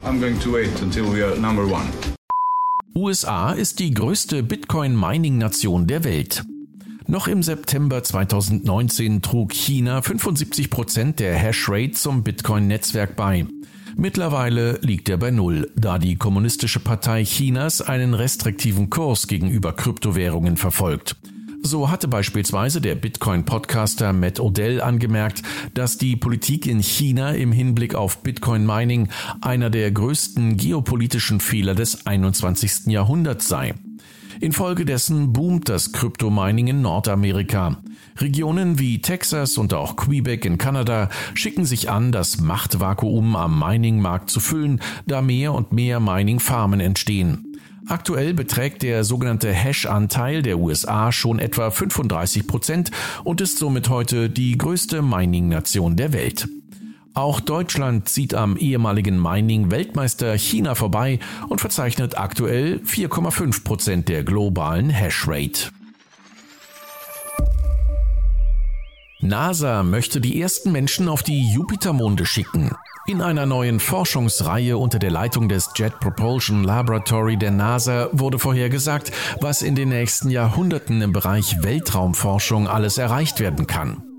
I'm 0.03 0.19
going 0.19 0.39
to 0.39 0.51
wait 0.51 0.81
until 0.81 1.03
we 1.03 1.23
are 1.23 1.37
number 1.39 1.63
one. 1.63 1.87
USA 2.95 3.51
ist 3.51 3.79
die 3.79 3.93
größte 3.93 4.43
Bitcoin-Mining-Nation 4.43 5.87
der 5.87 6.03
Welt. 6.03 6.43
Noch 7.11 7.27
im 7.27 7.43
September 7.43 8.01
2019 8.01 9.21
trug 9.21 9.51
China 9.51 10.01
75 10.01 10.69
Prozent 10.69 11.19
der 11.19 11.35
Hashrate 11.35 11.91
zum 11.91 12.23
Bitcoin-Netzwerk 12.23 13.17
bei. 13.17 13.45
Mittlerweile 13.97 14.79
liegt 14.81 15.09
er 15.09 15.17
bei 15.17 15.29
Null, 15.29 15.69
da 15.75 15.99
die 15.99 16.15
Kommunistische 16.15 16.79
Partei 16.79 17.25
Chinas 17.25 17.81
einen 17.81 18.13
restriktiven 18.13 18.89
Kurs 18.89 19.27
gegenüber 19.27 19.73
Kryptowährungen 19.73 20.55
verfolgt. 20.55 21.17
So 21.61 21.91
hatte 21.91 22.07
beispielsweise 22.07 22.79
der 22.79 22.95
Bitcoin-Podcaster 22.95 24.13
Matt 24.13 24.39
Odell 24.39 24.79
angemerkt, 24.79 25.43
dass 25.73 25.97
die 25.97 26.15
Politik 26.15 26.65
in 26.65 26.79
China 26.79 27.33
im 27.33 27.51
Hinblick 27.51 27.93
auf 27.93 28.23
Bitcoin-Mining 28.23 29.09
einer 29.41 29.69
der 29.69 29.91
größten 29.91 30.55
geopolitischen 30.55 31.41
Fehler 31.41 31.75
des 31.75 32.07
21. 32.07 32.87
Jahrhunderts 32.87 33.49
sei. 33.49 33.73
Infolgedessen 34.41 35.33
boomt 35.33 35.69
das 35.69 35.91
Kryptomining 35.91 36.67
in 36.67 36.81
Nordamerika. 36.81 37.77
Regionen 38.17 38.79
wie 38.79 38.99
Texas 38.99 39.59
und 39.59 39.71
auch 39.71 39.95
Quebec 39.95 40.45
in 40.45 40.57
Kanada 40.57 41.09
schicken 41.35 41.63
sich 41.63 41.91
an, 41.91 42.11
das 42.11 42.41
Machtvakuum 42.41 43.35
am 43.35 43.59
Mining-Markt 43.59 44.31
zu 44.31 44.39
füllen, 44.39 44.81
da 45.05 45.21
mehr 45.21 45.53
und 45.53 45.73
mehr 45.73 45.99
Mining-Farmen 45.99 46.79
entstehen. 46.79 47.55
Aktuell 47.85 48.33
beträgt 48.33 48.81
der 48.81 49.03
sogenannte 49.03 49.53
Hash-Anteil 49.53 50.41
der 50.41 50.57
USA 50.57 51.11
schon 51.11 51.37
etwa 51.37 51.69
35 51.69 52.47
Prozent 52.47 52.91
und 53.23 53.41
ist 53.41 53.59
somit 53.59 53.89
heute 53.89 54.29
die 54.31 54.57
größte 54.57 55.03
Mining-Nation 55.03 55.97
der 55.97 56.13
Welt. 56.13 56.47
Auch 57.13 57.41
Deutschland 57.41 58.07
zieht 58.07 58.33
am 58.33 58.55
ehemaligen 58.55 59.21
Mining-Weltmeister 59.21 60.37
China 60.37 60.75
vorbei 60.75 61.19
und 61.49 61.59
verzeichnet 61.59 62.17
aktuell 62.17 62.79
4,5 62.85 63.63
Prozent 63.65 64.09
der 64.09 64.23
globalen 64.23 64.89
Hashrate. 64.89 65.71
NASA 69.19 69.83
möchte 69.83 70.21
die 70.21 70.41
ersten 70.41 70.71
Menschen 70.71 71.09
auf 71.09 71.21
die 71.21 71.51
Jupitermonde 71.53 72.25
schicken. 72.25 72.71
In 73.07 73.21
einer 73.21 73.45
neuen 73.45 73.79
Forschungsreihe 73.79 74.77
unter 74.77 74.97
der 74.97 75.11
Leitung 75.11 75.49
des 75.49 75.71
Jet 75.75 75.99
Propulsion 75.99 76.63
Laboratory 76.63 77.35
der 77.35 77.51
NASA 77.51 78.09
wurde 78.13 78.39
vorhergesagt, 78.39 79.11
was 79.41 79.63
in 79.63 79.75
den 79.75 79.89
nächsten 79.89 80.29
Jahrhunderten 80.29 81.01
im 81.01 81.11
Bereich 81.11 81.61
Weltraumforschung 81.61 82.67
alles 82.67 82.97
erreicht 82.97 83.39
werden 83.39 83.67
kann. 83.67 84.10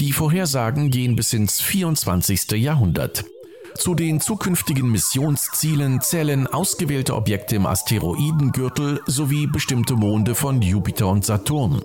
Die 0.00 0.12
Vorhersagen 0.12 0.90
gehen 0.90 1.14
bis 1.14 1.34
ins 1.34 1.60
24. 1.60 2.52
Jahrhundert. 2.52 3.22
Zu 3.74 3.94
den 3.94 4.18
zukünftigen 4.18 4.90
Missionszielen 4.90 6.00
zählen 6.00 6.46
ausgewählte 6.46 7.14
Objekte 7.14 7.56
im 7.56 7.66
Asteroidengürtel 7.66 9.02
sowie 9.04 9.46
bestimmte 9.46 9.96
Monde 9.96 10.34
von 10.34 10.62
Jupiter 10.62 11.06
und 11.06 11.26
Saturn. 11.26 11.82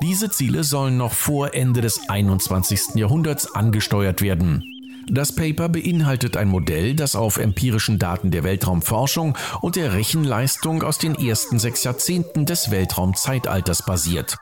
Diese 0.00 0.30
Ziele 0.30 0.62
sollen 0.62 0.96
noch 0.96 1.12
vor 1.12 1.52
Ende 1.52 1.80
des 1.80 2.08
21. 2.08 2.94
Jahrhunderts 2.94 3.52
angesteuert 3.52 4.22
werden. 4.22 4.62
Das 5.10 5.34
Paper 5.34 5.68
beinhaltet 5.68 6.36
ein 6.36 6.46
Modell, 6.46 6.94
das 6.94 7.16
auf 7.16 7.36
empirischen 7.36 7.98
Daten 7.98 8.30
der 8.30 8.44
Weltraumforschung 8.44 9.36
und 9.60 9.74
der 9.74 9.92
Rechenleistung 9.92 10.84
aus 10.84 10.98
den 10.98 11.16
ersten 11.16 11.58
sechs 11.58 11.82
Jahrzehnten 11.82 12.46
des 12.46 12.70
Weltraumzeitalters 12.70 13.84
basiert. 13.84 14.38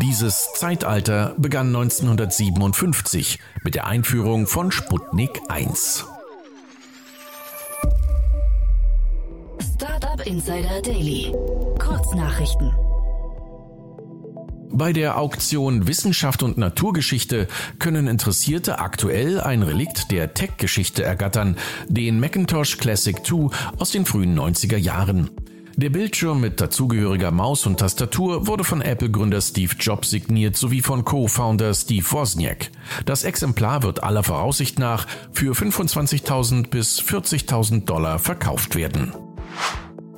Dieses 0.00 0.48
Zeitalter 0.54 1.34
begann 1.36 1.66
1957 1.68 3.38
mit 3.62 3.74
der 3.74 3.86
Einführung 3.86 4.46
von 4.46 4.72
Sputnik 4.72 5.40
1. 5.48 6.06
Startup 9.74 10.26
Insider 10.26 10.80
Daily. 10.82 11.32
Kurznachrichten. 11.78 12.72
Bei 14.74 14.94
der 14.94 15.18
Auktion 15.18 15.86
Wissenschaft 15.86 16.42
und 16.42 16.56
Naturgeschichte 16.56 17.46
können 17.78 18.06
Interessierte 18.06 18.78
aktuell 18.78 19.40
ein 19.42 19.62
Relikt 19.62 20.10
der 20.10 20.32
Tech-Geschichte 20.32 21.04
ergattern, 21.04 21.58
den 21.88 22.18
Macintosh 22.18 22.78
Classic 22.78 23.14
2 23.24 23.50
aus 23.76 23.90
den 23.90 24.06
frühen 24.06 24.38
90er 24.38 24.78
Jahren. 24.78 25.30
Der 25.76 25.88
Bildschirm 25.88 26.40
mit 26.40 26.60
dazugehöriger 26.60 27.30
Maus 27.30 27.66
und 27.66 27.80
Tastatur 27.80 28.46
wurde 28.46 28.62
von 28.62 28.82
Apple-Gründer 28.82 29.40
Steve 29.40 29.74
Jobs 29.78 30.10
signiert 30.10 30.56
sowie 30.56 30.82
von 30.82 31.04
Co-Founder 31.04 31.72
Steve 31.72 32.04
Wozniak. 32.10 32.70
Das 33.06 33.24
Exemplar 33.24 33.82
wird 33.82 34.02
aller 34.02 34.22
Voraussicht 34.22 34.78
nach 34.78 35.06
für 35.32 35.54
25.000 35.54 36.68
bis 36.68 37.00
40.000 37.00 37.86
Dollar 37.86 38.18
verkauft 38.18 38.76
werden. 38.76 39.14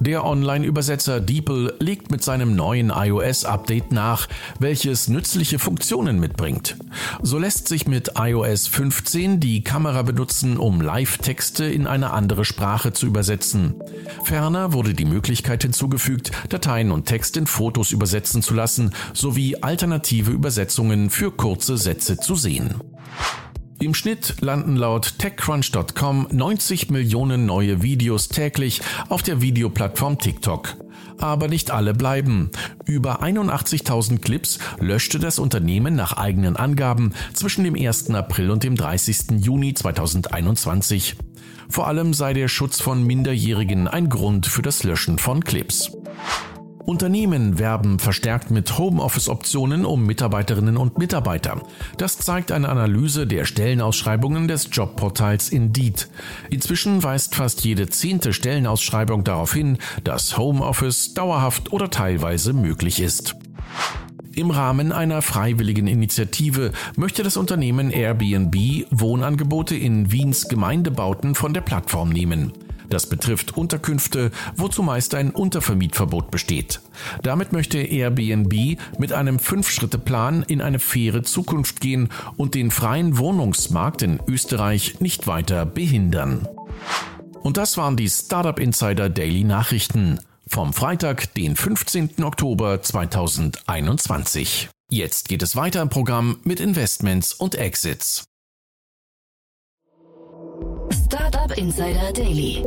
Der 0.05 0.23
Online-Übersetzer 0.23 1.19
DeepL 1.19 1.77
legt 1.81 2.11
mit 2.11 2.23
seinem 2.23 2.55
neuen 2.55 2.93
iOS-Update 2.95 3.91
nach, 3.91 4.29
welches 4.59 5.09
nützliche 5.09 5.59
Funktionen 5.59 6.21
mitbringt. 6.21 6.77
So 7.23 7.39
lässt 7.39 7.69
sich 7.69 7.89
mit 7.89 8.13
iOS 8.19 8.67
15 8.67 9.41
die 9.41 9.65
Kamera 9.65 10.03
benutzen, 10.03 10.59
um 10.59 10.83
Live-Texte 10.83 11.65
in 11.65 11.87
eine 11.87 12.11
andere 12.11 12.45
Sprache 12.45 12.93
zu 12.93 13.07
übersetzen. 13.07 13.77
Ferner 14.25 14.75
wurde 14.75 14.93
die 14.93 15.07
Möglichkeit 15.07 15.63
hinzugefügt, 15.63 16.33
Dateien 16.51 16.91
und 16.91 17.07
Text 17.07 17.39
in 17.39 17.47
Fotos 17.47 17.91
übersetzen 17.91 18.43
zu 18.43 18.53
lassen, 18.53 18.93
sowie 19.15 19.57
alternative 19.63 20.33
Übersetzungen 20.33 21.09
für 21.09 21.31
kurze 21.31 21.79
Sätze 21.79 22.19
zu 22.19 22.35
sehen. 22.35 22.75
Im 23.81 23.95
Schnitt 23.95 24.37
landen 24.41 24.77
laut 24.77 25.19
TechCrunch.com 25.19 26.29
90 26.31 26.91
Millionen 26.91 27.47
neue 27.47 27.83
Videos 27.83 28.29
täglich 28.29 28.81
auf 29.09 29.23
der 29.23 29.41
Videoplattform 29.41 30.19
TikTok. 30.19 30.77
Aber 31.19 31.49
nicht 31.49 31.71
alle 31.71 31.95
bleiben. 31.95 32.51
Über 32.87 33.23
81.000 33.23 34.21
Clips 34.21 34.59
löschte 34.79 35.19
das 35.19 35.39
Unternehmen 35.39 35.95
nach 35.97 36.13
eigenen 36.17 36.57
Angaben 36.57 37.13
zwischen 37.35 37.65
dem 37.65 37.75
1. 37.75 38.11
April 38.11 38.51
und 38.51 38.63
dem 38.63 38.77
30. 38.77 39.43
Juni 39.45 39.75
2021. 39.75 41.17
Vor 41.69 41.87
allem 41.87 42.15
sei 42.15 42.33
der 42.33 42.49
Schutz 42.49 42.81
von 42.81 43.03
Minderjährigen 43.03 43.89
ein 43.89 44.09
Grund 44.09 44.47
für 44.47 44.63
das 44.63 44.83
Löschen 44.85 45.19
von 45.19 45.43
Clips. 45.45 45.93
Unternehmen 46.87 47.59
werben 47.59 47.99
verstärkt 47.99 48.51
mit 48.51 48.77
Homeoffice-Optionen 48.77 49.87
um 49.87 50.05
Mitarbeiterinnen 50.05 50.77
und 50.77 50.99
Mitarbeiter. 50.99 51.63
Das 51.97 52.19
zeigt 52.19 52.53
eine 52.53 52.69
Analyse 52.69 53.27
der 53.27 53.47
Stellenausschreibungen 53.47 54.49
des 54.49 54.69
Jobportals 54.71 55.49
Indeed. 55.49 56.09
Inzwischen 56.51 57.03
weist 57.03 57.35
fast 57.35 57.65
jede 57.65 57.89
zehnte 57.89 58.35
Stellenausschreibung 58.35 59.25
darauf 59.25 59.55
hin, 59.55 59.79
dass 60.05 60.37
Homeoffice 60.37 61.15
dauerhaft 61.15 61.73
oder 61.73 61.91
teilweise 61.91 62.53
möglich 62.53 63.01
ist. 63.01 63.35
Im 64.35 64.51
Rahmen 64.51 64.93
einer 64.93 65.23
freiwilligen 65.23 65.87
Initiative 65.87 66.73
möchte 66.97 67.23
das 67.23 67.37
Unternehmen 67.37 67.91
Airbnb 67.91 68.57
Wohnangebote 68.91 69.77
in 69.77 70.13
Wiens 70.13 70.49
Gemeindebauten 70.49 71.35
von 71.35 71.55
der 71.55 71.61
Plattform 71.61 72.11
nehmen. 72.11 72.53
Das 72.89 73.09
betrifft 73.09 73.57
Unterkünfte, 73.57 74.31
wo 74.57 74.69
zumeist 74.69 75.15
ein 75.15 75.31
Untervermietverbot 75.31 76.31
besteht. 76.31 76.81
Damit 77.23 77.53
möchte 77.53 77.79
Airbnb 77.79 78.79
mit 78.99 79.13
einem 79.13 79.39
Fünf-Schritte-Plan 79.39 80.43
in 80.43 80.61
eine 80.61 80.79
faire 80.79 81.23
Zukunft 81.23 81.81
gehen 81.81 82.09
und 82.37 82.55
den 82.55 82.71
freien 82.71 83.19
Wohnungsmarkt 83.19 84.03
in 84.03 84.21
Österreich 84.27 85.01
nicht 85.01 85.27
weiter 85.27 85.67
behindern. 85.67 86.49
Und 87.43 87.57
das 87.57 87.77
waren 87.77 87.97
die 87.97 88.09
Startup 88.09 88.59
Insider 88.59 89.11
Daily 89.11 89.45
Nachrichten 89.45 90.21
vom 90.47 90.73
Freitag, 90.73 91.35
den 91.35 91.57
15. 91.57 92.23
Oktober 92.23 92.81
2021. 92.81 94.69
Jetzt 94.91 95.29
geht 95.29 95.43
es 95.43 95.57
weiter 95.57 95.83
im 95.83 95.89
Programm 95.89 96.39
mit 96.45 96.61
Investments 96.61 97.33
und 97.33 97.55
Exits. 97.55 98.25
Startup 101.15 101.57
Insider 101.57 102.13
Daily. 102.13 102.65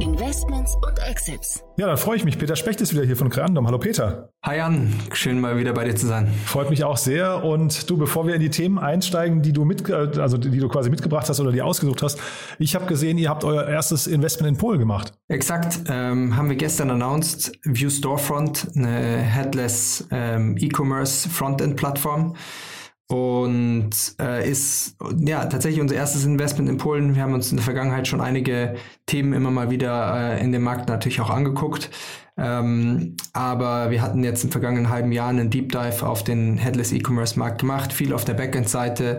Investments 0.00 0.74
und 0.76 0.98
Exits. 1.06 1.62
Ja, 1.76 1.86
dann 1.86 1.98
freue 1.98 2.16
ich 2.16 2.24
mich. 2.24 2.38
Peter 2.38 2.56
Specht 2.56 2.80
ist 2.80 2.94
wieder 2.94 3.04
hier 3.04 3.18
von 3.18 3.28
Creandum. 3.28 3.66
Hallo 3.66 3.76
Peter. 3.76 4.30
Hi 4.46 4.56
Jan, 4.56 4.90
schön 5.12 5.38
mal 5.38 5.58
wieder 5.58 5.74
bei 5.74 5.84
dir 5.84 5.94
zu 5.94 6.06
sein. 6.06 6.26
Freut 6.46 6.70
mich 6.70 6.84
auch 6.84 6.96
sehr. 6.96 7.44
Und 7.44 7.90
du, 7.90 7.98
bevor 7.98 8.26
wir 8.26 8.34
in 8.34 8.40
die 8.40 8.48
Themen 8.48 8.78
einsteigen, 8.78 9.42
die 9.42 9.52
du 9.52 9.66
mit, 9.66 9.90
also 9.90 10.38
die 10.38 10.58
du 10.58 10.68
quasi 10.70 10.88
mitgebracht 10.88 11.28
hast 11.28 11.38
oder 11.38 11.52
die 11.52 11.60
ausgesucht 11.60 12.02
hast, 12.02 12.18
ich 12.58 12.74
habe 12.74 12.86
gesehen, 12.86 13.18
ihr 13.18 13.28
habt 13.28 13.44
euer 13.44 13.68
erstes 13.68 14.06
Investment 14.06 14.48
in 14.48 14.56
Polen 14.56 14.78
gemacht. 14.78 15.12
Exakt, 15.28 15.80
ähm, 15.90 16.34
haben 16.34 16.48
wir 16.48 16.56
gestern 16.56 16.88
announced. 16.90 17.52
View 17.62 17.90
Storefront, 17.90 18.68
eine 18.74 19.18
headless 19.18 20.08
ähm, 20.10 20.56
E-Commerce 20.58 21.28
Frontend-Plattform 21.28 22.36
und 23.08 23.90
äh, 24.20 24.48
ist 24.48 24.96
ja 25.18 25.44
tatsächlich 25.46 25.80
unser 25.80 25.96
erstes 25.96 26.24
Investment 26.24 26.68
in 26.68 26.78
Polen. 26.78 27.14
Wir 27.14 27.22
haben 27.22 27.34
uns 27.34 27.50
in 27.50 27.56
der 27.56 27.64
Vergangenheit 27.64 28.08
schon 28.08 28.20
einige 28.20 28.76
Themen 29.06 29.32
immer 29.32 29.50
mal 29.50 29.70
wieder 29.70 30.36
äh, 30.36 30.42
in 30.42 30.52
dem 30.52 30.62
Markt 30.62 30.88
natürlich 30.88 31.20
auch 31.20 31.30
angeguckt. 31.30 31.90
Ähm, 32.38 33.16
aber 33.34 33.90
wir 33.90 34.00
hatten 34.00 34.24
jetzt 34.24 34.42
im 34.42 34.50
vergangenen 34.50 34.88
halben 34.88 35.12
Jahr 35.12 35.28
einen 35.28 35.50
Deep 35.50 35.70
Dive 35.70 36.06
auf 36.06 36.24
den 36.24 36.56
Headless 36.56 36.92
E-Commerce 36.92 37.38
Markt 37.38 37.60
gemacht, 37.60 37.92
viel 37.92 38.14
auf 38.14 38.24
der 38.24 38.32
Backend-Seite, 38.32 39.18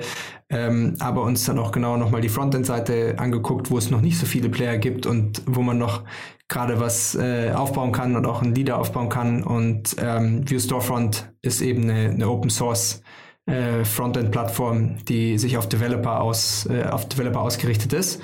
ähm, 0.50 0.96
aber 1.00 1.22
uns 1.22 1.46
dann 1.46 1.60
auch 1.60 1.72
genau 1.72 1.96
nochmal 1.96 2.22
die 2.22 2.30
Frontend-Seite 2.30 3.16
angeguckt, 3.18 3.70
wo 3.70 3.78
es 3.78 3.92
noch 3.92 4.02
nicht 4.02 4.18
so 4.18 4.26
viele 4.26 4.50
Player 4.50 4.78
gibt 4.80 5.06
und 5.06 5.44
wo 5.46 5.62
man 5.62 5.78
noch 5.78 6.04
gerade 6.48 6.80
was 6.80 7.14
äh, 7.14 7.52
aufbauen 7.52 7.92
kann 7.92 8.16
und 8.16 8.26
auch 8.26 8.42
einen 8.42 8.56
Leader 8.56 8.80
aufbauen 8.80 9.10
kann. 9.10 9.44
Und 9.44 9.96
ähm, 10.00 10.50
View 10.50 10.60
Storefront 10.60 11.32
ist 11.44 11.62
eben 11.62 11.84
eine, 11.84 12.10
eine 12.10 12.28
Open 12.28 12.50
Source 12.50 13.04
äh, 13.46 13.84
Frontend-Plattform, 13.84 15.04
die 15.06 15.38
sich 15.38 15.58
auf 15.58 15.68
Developer 15.68 16.22
aus 16.22 16.66
äh, 16.68 16.84
auf 16.84 17.08
Developer 17.10 17.42
ausgerichtet 17.42 17.94
ist 17.94 18.22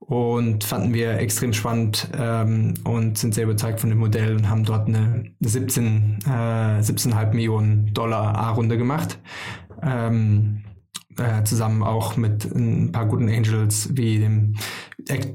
und 0.00 0.64
fanden 0.64 0.92
wir 0.94 1.18
extrem 1.18 1.52
spannend 1.52 2.08
ähm, 2.18 2.74
und 2.84 3.18
sind 3.18 3.34
sehr 3.34 3.44
überzeugt 3.44 3.80
von 3.80 3.90
dem 3.90 3.98
Modell 3.98 4.34
und 4.36 4.48
haben 4.48 4.64
dort 4.64 4.88
eine 4.88 5.24
17 5.40 6.18
äh, 6.26 6.28
17,5 6.28 7.32
Millionen 7.32 7.92
Dollar 7.94 8.36
A-Runde 8.36 8.76
gemacht. 8.76 9.18
Ähm, 9.82 10.64
äh, 11.18 11.44
zusammen 11.44 11.82
auch 11.82 12.16
mit 12.16 12.44
ein 12.44 12.92
paar 12.92 13.06
guten 13.06 13.28
Angels 13.28 13.90
wie 13.92 14.18
dem, 14.18 14.54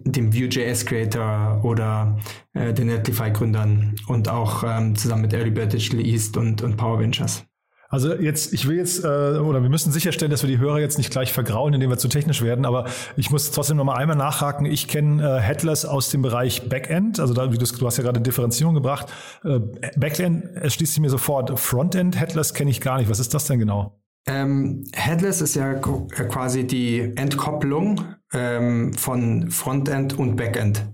dem 0.06 0.34
Vue.js 0.34 0.86
Creator 0.86 1.62
oder 1.64 2.20
äh, 2.54 2.74
den 2.74 2.88
Netlify 2.88 3.32
Gründern 3.32 3.96
und 4.08 4.30
auch 4.30 4.64
ähm, 4.64 4.96
zusammen 4.96 5.24
mit 5.24 5.34
Early 5.34 5.52
Bird 5.52 5.74
Digital 5.74 6.06
East 6.06 6.38
und, 6.38 6.62
und 6.62 6.78
Power 6.78 7.00
Ventures. 7.00 7.46
Also 7.92 8.16
jetzt, 8.16 8.54
ich 8.54 8.68
will 8.68 8.78
jetzt, 8.78 9.04
äh, 9.04 9.08
oder 9.08 9.62
wir 9.62 9.70
müssen 9.70 9.92
sicherstellen, 9.92 10.32
dass 10.32 10.44
wir 10.44 10.50
die 10.50 10.60
Hörer 10.60 10.80
jetzt 10.80 10.98
nicht 10.98 11.12
gleich 11.12 11.34
vergrauen, 11.34 11.74
indem 11.74 11.90
wir 11.90 11.98
zu 11.98 12.08
technisch 12.08 12.42
werden, 12.42 12.66
aber 12.66 12.86
ich 13.18 13.30
muss 13.32 13.52
trotzdem 13.52 13.76
noch 13.76 13.84
mal 13.84 13.96
einmal 13.96 14.16
nachhaken. 14.16 14.66
Ich 14.66 14.88
kenne 14.88 15.22
äh, 15.22 15.42
Headless 15.42 15.84
aus 15.84 16.10
dem 16.10 16.22
Bereich 16.22 16.70
Backend, 16.70 17.20
also 17.20 17.34
da, 17.34 17.48
du, 17.48 17.86
hast 17.86 17.98
ja 17.98 18.04
gerade 18.04 18.22
Differenzierung 18.22 18.74
gebracht. 18.74 19.08
Äh, 19.44 19.60
Backend 19.98 20.46
erschließt 20.56 20.94
sich 20.94 21.02
mir 21.02 21.10
sofort. 21.10 21.60
Frontend 21.60 22.18
Headless 22.18 22.54
kenne 22.54 22.72
ich 22.72 22.80
gar 22.80 22.98
nicht. 22.98 23.10
Was 23.10 23.20
ist 23.20 23.34
das 23.34 23.46
denn 23.46 23.60
genau? 23.60 24.00
Ähm, 24.26 24.86
Headless 24.94 25.42
ist 25.42 25.56
ja 25.56 25.74
quasi 25.74 26.66
die 26.66 27.12
Entkopplung 27.18 28.06
ähm, 28.32 28.94
von 28.94 29.52
Frontend 29.52 30.18
und 30.18 30.38
Backend. 30.38 30.86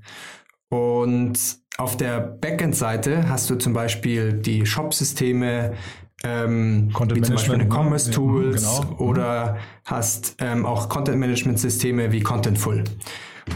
Und 0.69 1.37
auf 1.77 1.95
der 1.95 2.19
Backend-Seite 2.19 3.29
hast 3.29 3.49
du 3.51 3.55
zum 3.55 3.73
Beispiel 3.73 4.33
die 4.33 4.65
Shop-Systeme, 4.65 5.73
ähm, 6.23 6.89
wie 7.13 7.21
zum 7.21 7.35
Beispiel 7.35 7.55
eine 7.55 7.65
ne? 7.65 7.69
Commerce 7.69 8.11
Tools 8.11 8.63
genau. 8.63 8.83
Mhm. 8.83 9.07
oder 9.07 9.57
hast 9.85 10.35
ähm, 10.39 10.65
auch 10.65 10.89
Content 10.89 11.19
Management 11.19 11.59
Systeme 11.59 12.11
wie 12.11 12.21
Contentful. 12.21 12.83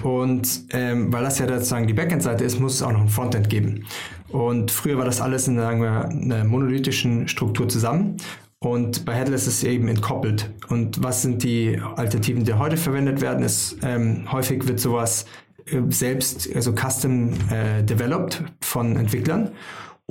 Und 0.04 0.66
ähm, 0.72 1.12
weil 1.12 1.24
das 1.24 1.40
ja 1.40 1.48
sozusagen 1.48 1.88
die 1.88 1.94
Backend-Seite 1.94 2.44
ist, 2.44 2.60
muss 2.60 2.76
es 2.76 2.84
auch 2.84 2.92
noch 2.92 3.02
ein 3.02 3.10
Frontend 3.10 3.50
geben. 3.50 3.86
Und 4.30 4.72
früher 4.72 4.98
war 4.98 5.06
das 5.06 5.20
alles 5.22 5.48
in 5.48 5.58
sagen 5.58 5.82
wir, 5.82 6.06
einer 6.06 6.44
monolithischen 6.46 7.28
Struktur 7.28 7.68
zusammen. 7.68 8.18
Und 8.60 9.06
bei 9.06 9.16
Headless 9.16 9.48
ist 9.48 9.58
es 9.58 9.64
eben 9.64 9.88
entkoppelt. 9.88 10.50
Und 10.70 11.04
was 11.04 11.24
sind 11.24 11.44
die 11.44 11.80
Alternativen, 11.96 12.44
die 12.44 12.54
heute 12.54 12.78
verwendet 12.78 13.20
werden? 13.20 13.44
Ist 13.44 13.78
ähm, 13.82 14.32
häufig 14.32 14.68
wird 14.68 14.80
sowas 14.80 15.26
äh, 15.66 15.82
selbst, 15.90 16.48
also 16.56 16.74
custom 16.74 17.34
äh, 17.50 17.84
developed 17.84 18.44
von 18.62 18.96
Entwicklern. 18.96 19.52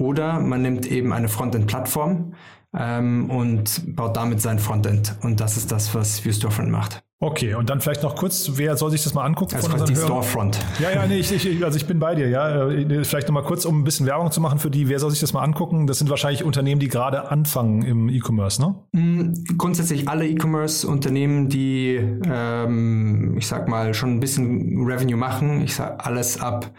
Oder 0.01 0.41
man 0.41 0.63
nimmt 0.63 0.87
eben 0.87 1.13
eine 1.13 1.29
Frontend-Plattform 1.29 2.35
ähm, 2.75 3.31
und 3.31 3.95
baut 3.95 4.17
damit 4.17 4.41
sein 4.41 4.59
Frontend. 4.59 5.15
Und 5.23 5.41
das 5.41 5.59
ist 5.59 5.71
das, 5.71 5.95
was 5.95 6.25
ViewStorefront 6.25 6.71
macht. 6.71 7.05
Okay, 7.23 7.55
und 7.55 7.69
dann 7.69 7.83
vielleicht 7.83 8.03
noch 8.03 8.17
kurz, 8.17 8.53
wer 8.55 8.79
soll 8.79 8.91
sich 8.91 9.05
das 9.05 9.13
mal 9.13 9.25
angucken? 9.25 9.55
Also 9.55 9.69
von 9.69 9.85
die 9.85 9.95
Storefront. 9.95 10.59
Ja, 10.79 10.91
ja, 10.91 11.07
nee, 11.07 11.19
ich, 11.19 11.31
ich, 11.31 11.63
also 11.63 11.77
ich 11.77 11.87
bin 11.87 11.99
bei 11.99 12.15
dir, 12.15 12.31
ja. 12.31 12.71
Äh, 12.71 13.05
vielleicht 13.05 13.29
noch 13.29 13.35
mal 13.35 13.43
kurz, 13.43 13.67
um 13.67 13.79
ein 13.79 13.85
bisschen 13.85 14.07
Werbung 14.07 14.33
zu 14.33 14.41
machen 14.41 14.59
für 14.59 14.71
die, 14.71 14.89
wer 14.89 14.99
soll 14.99 15.11
sich 15.11 15.21
das 15.21 15.35
mal 15.35 15.43
angucken? 15.43 15.87
Das 15.87 15.99
sind 15.99 16.09
wahrscheinlich 16.09 16.45
Unternehmen, 16.45 16.81
die 16.81 16.89
gerade 16.89 17.31
anfangen 17.31 17.83
im 17.83 18.09
E-Commerce, 18.09 18.63
ne? 18.63 18.75
Mm, 18.93 19.35
grundsätzlich 19.59 20.09
alle 20.09 20.27
E-Commerce-Unternehmen, 20.27 21.51
die, 21.51 22.01
ähm, 22.25 23.37
ich 23.37 23.47
sag 23.47 23.69
mal, 23.69 23.93
schon 23.93 24.15
ein 24.15 24.21
bisschen 24.21 24.83
Revenue 24.87 25.19
machen. 25.19 25.61
Ich 25.61 25.75
sag 25.75 26.07
alles 26.07 26.41
ab 26.41 26.71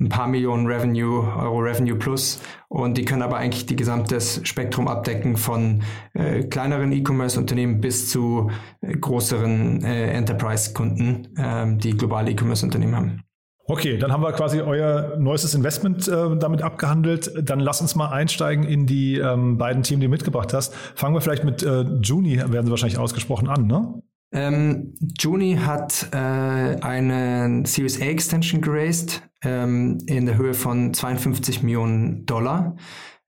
ein 0.00 0.08
paar 0.08 0.28
Millionen 0.28 0.68
Revenue, 0.68 1.26
Euro 1.36 1.58
Revenue 1.58 1.96
plus. 1.96 2.40
Und 2.68 2.98
die 2.98 3.04
können 3.04 3.22
aber 3.22 3.38
eigentlich 3.38 3.66
die 3.66 3.76
gesamte 3.76 4.20
Spektrum 4.20 4.88
abdecken 4.88 5.36
von 5.36 5.82
äh, 6.12 6.44
kleineren 6.44 6.92
E-Commerce-Unternehmen 6.92 7.80
bis 7.80 8.10
zu 8.10 8.50
äh, 8.82 8.94
größeren 8.94 9.82
äh, 9.88 10.10
Enterprise-Kunden, 10.10 11.34
ähm, 11.38 11.78
die 11.78 11.96
globale 11.96 12.30
E-Commerce-Unternehmen 12.30 12.96
haben. 12.96 13.22
Okay, 13.70 13.98
dann 13.98 14.12
haben 14.12 14.22
wir 14.22 14.32
quasi 14.32 14.60
euer 14.60 15.16
neuestes 15.18 15.54
Investment 15.54 16.08
äh, 16.08 16.36
damit 16.38 16.62
abgehandelt. 16.62 17.30
Dann 17.42 17.60
lass 17.60 17.82
uns 17.82 17.94
mal 17.94 18.08
einsteigen 18.08 18.64
in 18.64 18.86
die 18.86 19.18
ähm, 19.18 19.58
beiden 19.58 19.82
Themen, 19.82 20.00
die 20.00 20.06
du 20.06 20.10
mitgebracht 20.10 20.54
hast. 20.54 20.74
Fangen 20.94 21.14
wir 21.14 21.20
vielleicht 21.20 21.44
mit 21.44 21.62
äh, 21.62 21.82
Juni, 22.02 22.38
werden 22.38 22.64
sie 22.64 22.70
wahrscheinlich 22.70 22.98
ausgesprochen, 22.98 23.48
an, 23.48 23.66
ne? 23.66 24.02
Ähm, 24.30 24.94
Juni 25.18 25.56
hat 25.56 26.08
äh, 26.12 26.16
eine 26.16 27.62
Series 27.64 28.00
A 28.00 28.04
Extension 28.04 28.60
geraced 28.60 29.22
ähm, 29.42 29.98
in 30.06 30.26
der 30.26 30.36
Höhe 30.36 30.54
von 30.54 30.92
52 30.92 31.62
Millionen 31.62 32.26
Dollar. 32.26 32.76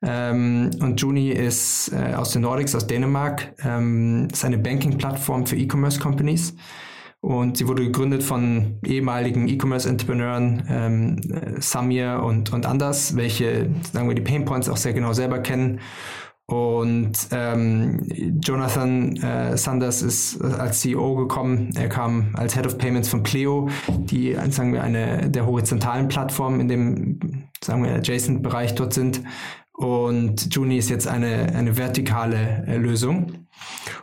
Ähm, 0.03 0.71
und 0.81 1.01
Juni 1.01 1.31
ist 1.31 1.93
äh, 1.93 2.15
aus 2.15 2.33
den 2.33 2.43
Nordics, 2.43 2.75
aus 2.75 2.87
Dänemark, 2.87 3.55
ähm, 3.63 4.29
ist 4.33 4.45
eine 4.45 4.59
Banking-Plattform 4.59 5.47
für 5.47 5.57
E-Commerce 5.57 6.01
Companies. 6.01 6.55
Und 7.23 7.59
sie 7.59 7.69
wurde 7.69 7.85
gegründet 7.85 8.23
von 8.23 8.79
ehemaligen 8.83 9.47
E-Commerce-Entrepreneuren, 9.47 10.65
ähm, 10.71 11.21
Samir 11.61 12.23
und, 12.25 12.51
und 12.51 12.65
Anders, 12.65 13.15
welche, 13.15 13.69
sagen 13.93 14.09
wir, 14.09 14.15
die 14.15 14.23
Painpoints 14.23 14.71
auch 14.71 14.79
sehr 14.79 14.95
genau 14.95 15.13
selber 15.13 15.41
kennen. 15.41 15.81
Und 16.47 17.29
ähm, 17.31 18.09
Jonathan 18.43 19.17
äh, 19.19 19.57
Sanders 19.57 20.03
ist 20.03 20.43
als 20.43 20.81
CEO 20.81 21.15
gekommen. 21.15 21.71
Er 21.77 21.89
kam 21.89 22.31
als 22.35 22.55
Head 22.57 22.67
of 22.67 22.77
Payments 22.77 23.09
von 23.09 23.23
Pleo, 23.23 23.69
die 23.87 24.37
sagen 24.49 24.73
wir 24.73 24.83
eine 24.83 25.31
der 25.31 25.47
horizontalen 25.47 26.09
Plattformen 26.09 26.59
in 26.59 26.69
dem 26.69 27.21
sagen 27.63 27.85
wir 27.85 27.95
adjacent 27.95 28.43
Bereich 28.43 28.75
dort 28.75 28.95
sind. 28.95 29.23
Und 29.81 30.55
Juni 30.55 30.77
ist 30.77 30.91
jetzt 30.91 31.09
eine, 31.09 31.55
eine 31.55 31.79
vertikale 31.79 32.67
äh, 32.67 32.77
Lösung. 32.77 33.47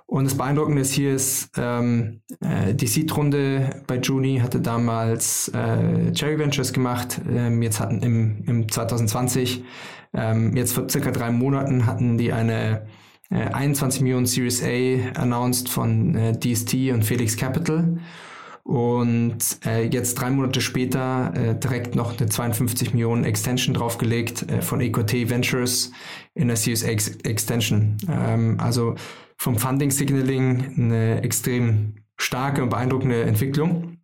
Und 0.08 0.26
das 0.26 0.36
Beeindruckende 0.36 0.82
ist 0.82 0.92
hier 0.94 1.14
ist, 1.14 1.52
ähm, 1.56 2.22
äh, 2.40 2.74
die 2.74 2.88
Seed-Runde 2.88 3.84
bei 3.86 3.98
Juni 3.98 4.40
hatte 4.40 4.60
damals 4.60 5.50
äh, 5.50 6.12
Cherry 6.14 6.40
Ventures 6.40 6.74
gemacht. 6.74 7.22
Ähm, 7.30 7.62
jetzt 7.62 7.80
hatten 7.80 8.02
im, 8.02 8.44
im 8.48 8.72
2020, 8.72 9.66
ähm, 10.16 10.58
jetzt 10.58 10.74
vor 10.74 10.90
circa 10.90 11.12
drei 11.12 11.30
Monaten 11.30 11.86
hatten 11.86 12.18
die 12.18 12.34
eine 12.34 12.88
äh, 13.30 13.36
21 13.36 14.02
Millionen 14.02 14.26
Series 14.26 14.64
A 14.64 15.20
announced 15.22 15.70
von 15.70 16.16
äh, 16.16 16.40
DST 16.40 16.74
und 16.92 17.06
Felix 17.06 17.38
Capital. 17.38 18.00
Und 18.68 19.60
äh, 19.66 19.88
jetzt 19.88 20.16
drei 20.16 20.30
Monate 20.30 20.60
später 20.60 21.34
äh, 21.34 21.58
direkt 21.58 21.96
noch 21.96 22.20
eine 22.20 22.28
52 22.28 22.94
Millionen 22.94 23.24
Extension 23.24 23.74
draufgelegt 23.74 24.52
äh, 24.52 24.62
von 24.62 24.82
EQT 24.82 25.30
Ventures 25.30 25.94
in 26.34 26.50
der 26.50 26.58
Series 26.58 26.84
A 26.84 26.90
Extension. 26.90 27.96
Ähm, 28.12 28.60
also 28.60 28.96
vom 29.38 29.56
Funding 29.58 29.90
Signaling 29.90 30.74
eine 30.76 31.24
extrem 31.24 31.96
starke 32.18 32.62
und 32.62 32.68
beeindruckende 32.68 33.24
Entwicklung 33.24 34.00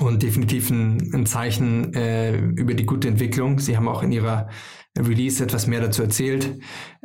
und 0.00 0.24
definitiv 0.24 0.70
ein, 0.70 1.14
ein 1.14 1.24
Zeichen 1.24 1.94
äh, 1.94 2.36
über 2.36 2.74
die 2.74 2.86
gute 2.86 3.06
Entwicklung. 3.06 3.60
Sie 3.60 3.76
haben 3.76 3.86
auch 3.86 4.02
in 4.02 4.10
ihrer 4.10 4.48
Release 4.98 5.42
etwas 5.42 5.66
mehr 5.66 5.80
dazu 5.80 6.02
erzählt. 6.02 6.58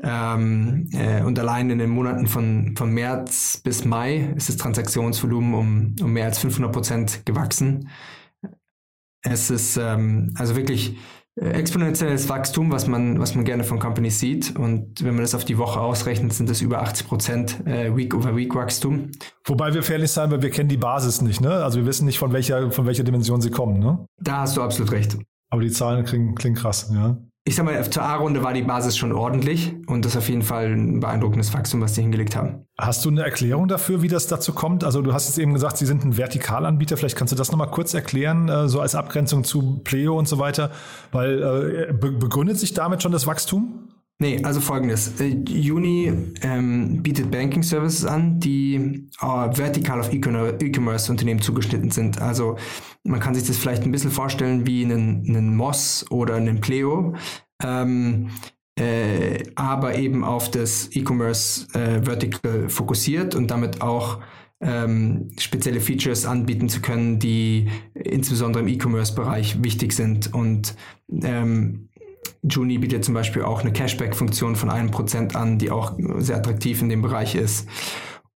Ähm, 0.04 0.88
äh, 0.94 1.24
und 1.24 1.40
allein 1.40 1.70
in 1.70 1.80
den 1.80 1.90
Monaten 1.90 2.28
von, 2.28 2.76
von 2.78 2.92
März 2.92 3.62
bis 3.64 3.84
Mai 3.86 4.34
ist 4.36 4.50
das 4.50 4.58
Transaktionsvolumen 4.58 5.54
um, 5.54 5.96
um 6.02 6.14
mehr 6.14 6.26
als 6.26 6.40
500 6.40 6.72
Prozent 6.72 7.26
gewachsen. 7.26 7.90
Es 9.24 9.50
ist 9.50 9.78
ähm, 9.78 10.34
also 10.38 10.56
wirklich 10.56 10.98
äh, 11.36 11.50
exponentielles 11.50 12.30
Wachstum, 12.30 12.72
was 12.72 12.88
man, 12.88 13.20
was 13.20 13.34
man 13.34 13.44
gerne 13.44 13.64
von 13.64 13.80
Companies 13.80 14.20
sieht. 14.20 14.56
Und 14.56 15.04
wenn 15.04 15.16
man 15.16 15.24
das 15.24 15.34
auf 15.34 15.44
die 15.44 15.58
Woche 15.58 15.80
ausrechnet, 15.80 16.32
sind 16.34 16.48
das 16.48 16.62
über 16.62 16.82
80 16.84 17.08
Prozent 17.08 17.68
äh, 17.68 17.96
Week-over-Week-Wachstum. 17.96 19.12
Wobei 19.46 19.74
wir 19.74 19.82
fairlich 19.82 20.12
sein, 20.12 20.30
weil 20.30 20.44
wir 20.44 20.52
kennen 20.52 20.70
die 20.70 20.78
Basis 20.78 21.22
nicht, 21.22 21.42
ne? 21.42 21.52
Also 21.52 21.80
wir 21.80 21.88
wissen 21.88 22.06
nicht, 22.06 22.20
von 22.20 22.34
welcher, 22.34 22.72
von 22.72 22.86
welcher 22.86 23.04
Dimension 23.04 23.42
sie 23.42 23.50
kommen, 23.50 23.80
ne? 23.80 24.06
Da 24.22 24.42
hast 24.42 24.56
du 24.56 24.62
absolut 24.62 24.92
recht. 24.92 25.18
Aber 25.50 25.64
die 25.64 25.72
Zahlen 25.72 26.06
klingen, 26.06 26.36
klingen 26.36 26.56
krass, 26.56 26.92
ja 26.94 27.18
ich 27.50 27.56
sag 27.56 27.66
mal, 27.66 27.90
zur 27.90 28.04
A-Runde 28.04 28.44
war 28.44 28.54
die 28.54 28.62
Basis 28.62 28.96
schon 28.96 29.12
ordentlich 29.12 29.74
und 29.88 30.06
das 30.06 30.12
ist 30.12 30.20
auf 30.20 30.30
jeden 30.30 30.44
Fall 30.44 30.68
ein 30.68 31.00
beeindruckendes 31.00 31.52
Wachstum, 31.52 31.82
was 31.82 31.96
sie 31.96 32.04
hingelegt 32.04 32.36
haben. 32.36 32.68
Hast 32.78 33.04
du 33.04 33.10
eine 33.10 33.24
Erklärung 33.24 33.68
dafür, 33.68 34.04
wie 34.04 34.08
das 34.08 34.28
dazu 34.28 34.54
kommt? 34.54 34.84
Also 34.84 35.02
du 35.02 35.14
hast 35.14 35.30
jetzt 35.30 35.40
eben 35.40 35.56
gesagt, 35.56 35.78
sie 35.78 35.88
sind 35.88 36.06
ein 36.06 36.14
Vertikalanbieter. 36.14 36.96
Vielleicht 36.96 37.18
kannst 37.18 37.32
du 37.32 37.36
das 37.36 37.52
nochmal 37.52 37.72
kurz 37.72 37.96
erklären, 37.96 38.50
äh, 38.50 38.70
so 38.70 38.82
als 38.82 38.94
Abgrenzung 38.94 39.44
zu 39.44 39.82
Pleo 39.84 40.16
und 40.16 40.28
so 40.28 40.38
weiter, 40.38 40.70
weil 41.12 41.90
äh, 41.90 41.94
begründet 41.94 42.60
sich 42.60 42.76
damit 42.76 43.02
schon 43.02 43.12
das 43.12 43.26
Wachstum? 43.26 43.89
Nee, 44.22 44.42
also 44.44 44.60
folgendes. 44.60 45.14
Äh, 45.22 45.72
Uni 45.72 46.12
ähm, 46.42 47.02
bietet 47.02 47.32
Banking 47.32 47.64
Services 47.64 48.06
an, 48.06 48.38
die 48.38 49.08
äh, 49.22 49.26
vertikal 49.58 50.02
auf 50.02 50.12
E-Commerce-Unternehmen 50.12 51.42
zugeschnitten 51.42 51.90
sind. 51.90 52.22
Also 52.22 52.58
man 53.04 53.22
kann 53.22 53.34
sich 53.34 53.46
das 53.48 53.58
vielleicht 53.58 53.84
ein 53.84 53.92
bisschen 53.92 54.12
vorstellen 54.12 54.68
wie 54.68 54.84
einen, 54.84 55.26
einen 55.26 55.56
Moss 55.56 56.06
oder 56.12 56.36
einen 56.36 56.60
Pleo, 56.60 57.16
ähm, 57.64 58.30
äh, 58.78 59.42
aber 59.56 59.96
eben 59.96 60.26
auf 60.26 60.52
das 60.52 60.90
E-Commerce 60.94 61.68
äh, 61.74 62.04
Vertical 62.04 62.68
fokussiert 62.68 63.36
und 63.36 63.52
damit 63.52 63.82
auch 63.82 64.20
ähm, 64.62 65.32
spezielle 65.40 65.80
Features 65.80 66.26
anbieten 66.26 66.68
zu 66.68 66.82
können, 66.82 67.20
die 67.20 67.70
insbesondere 67.94 68.64
im 68.64 68.68
E-Commerce-Bereich 68.68 69.64
wichtig 69.64 69.94
sind 69.94 70.34
und 70.34 70.76
ähm, 71.24 71.89
Juni 72.42 72.78
bietet 72.78 73.06
zum 73.06 73.14
Beispiel 73.14 73.44
auch 73.44 73.62
eine 73.62 73.74
Cashback-Funktion 73.74 74.56
von 74.56 74.70
einem 74.70 74.92
Prozent 74.92 75.36
an, 75.36 75.58
die 75.58 75.72
auch 75.72 75.96
sehr 76.18 76.38
attraktiv 76.38 76.82
in 76.82 76.90
dem 76.90 77.02
Bereich 77.02 77.36
ist. 77.36 77.68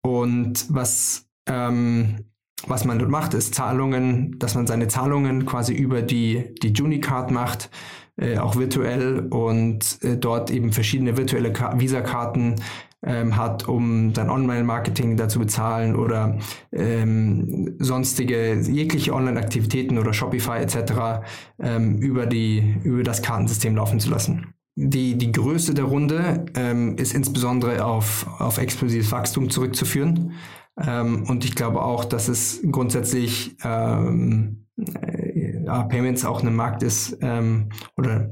Und 0.03 0.66
was, 0.68 1.27
ähm, 1.47 2.27
was 2.66 2.85
man 2.85 2.99
dort 2.99 3.11
macht, 3.11 3.35
ist 3.35 3.55
Zahlungen, 3.55 4.38
dass 4.38 4.55
man 4.55 4.66
seine 4.66 4.88
Zahlungen 4.88 5.47
quasi 5.47 5.75
über 5.75 6.03
die, 6.03 6.55
die 6.62 6.73
Juni-Card 6.73 7.31
macht, 7.31 7.71
äh, 8.16 8.38
auch 8.38 8.57
virtuell 8.57 9.27
und 9.31 9.99
äh, 10.03 10.16
dort 10.16 10.51
eben 10.51 10.73
verschiedene 10.73 11.16
virtuelle 11.16 11.53
Visa-Karten 11.55 12.57
ähm, 13.05 13.37
hat, 13.37 13.69
um 13.69 14.12
dann 14.12 14.31
Online-Marketing 14.31 15.17
dazu 15.17 15.38
bezahlen 15.38 15.97
oder 15.97 16.38
ähm, 16.73 17.75
sonstige 17.79 18.61
jegliche 18.61 19.12
Online-Aktivitäten 19.12 19.99
oder 19.99 20.12
Shopify 20.12 20.59
etc. 20.59 21.25
Ähm, 21.59 21.99
über, 21.99 22.27
die, 22.27 22.77
über 22.85 23.03
das 23.03 23.23
Kartensystem 23.23 23.77
laufen 23.77 24.01
zu 24.01 24.11
lassen. 24.11 24.55
Die, 24.75 25.19
die 25.19 25.33
Größe 25.33 25.75
der 25.75 25.85
Runde 25.85 26.47
ähm, 26.55 26.97
ist 26.97 27.15
insbesondere 27.15 27.85
auf, 27.85 28.27
auf 28.38 28.59
explosives 28.59 29.12
Wachstum 29.12 29.51
zurückzuführen. 29.51 30.33
Ähm, 30.81 31.25
und 31.29 31.45
ich 31.45 31.55
glaube 31.55 31.83
auch, 31.83 32.05
dass 32.05 32.29
es 32.29 32.62
grundsätzlich 32.71 33.57
ähm, 33.65 34.65
äh, 34.79 35.85
Payments 35.88 36.25
auch 36.25 36.43
ein 36.43 36.55
Markt 36.55 36.83
ist 36.83 37.19
ähm, 37.21 37.69
oder 37.97 38.31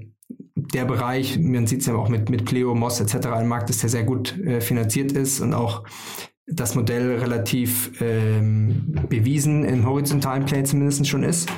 der 0.73 0.85
Bereich, 0.85 1.39
man 1.39 1.67
sieht 1.67 1.81
es 1.81 1.87
ja 1.87 1.95
auch 1.95 2.09
mit, 2.09 2.31
mit 2.31 2.45
Pleo, 2.45 2.75
Moss 2.75 3.01
etc., 3.01 3.27
ein 3.29 3.49
Markt 3.49 3.71
ist, 3.71 3.83
der 3.83 3.91
sehr 3.91 4.05
gut 4.05 4.39
äh, 4.39 4.61
finanziert 4.61 5.13
ist 5.13 5.41
und 5.41 5.55
auch 5.55 5.85
das 6.47 6.75
Modell 6.75 7.19
relativ 7.19 7.93
ähm, 8.01 8.93
bewiesen 9.09 9.65
im 9.65 9.87
horizontalen 9.87 10.45
Play 10.45 10.65
zumindest 10.65 11.07
schon 11.07 11.23
ist 11.23 11.49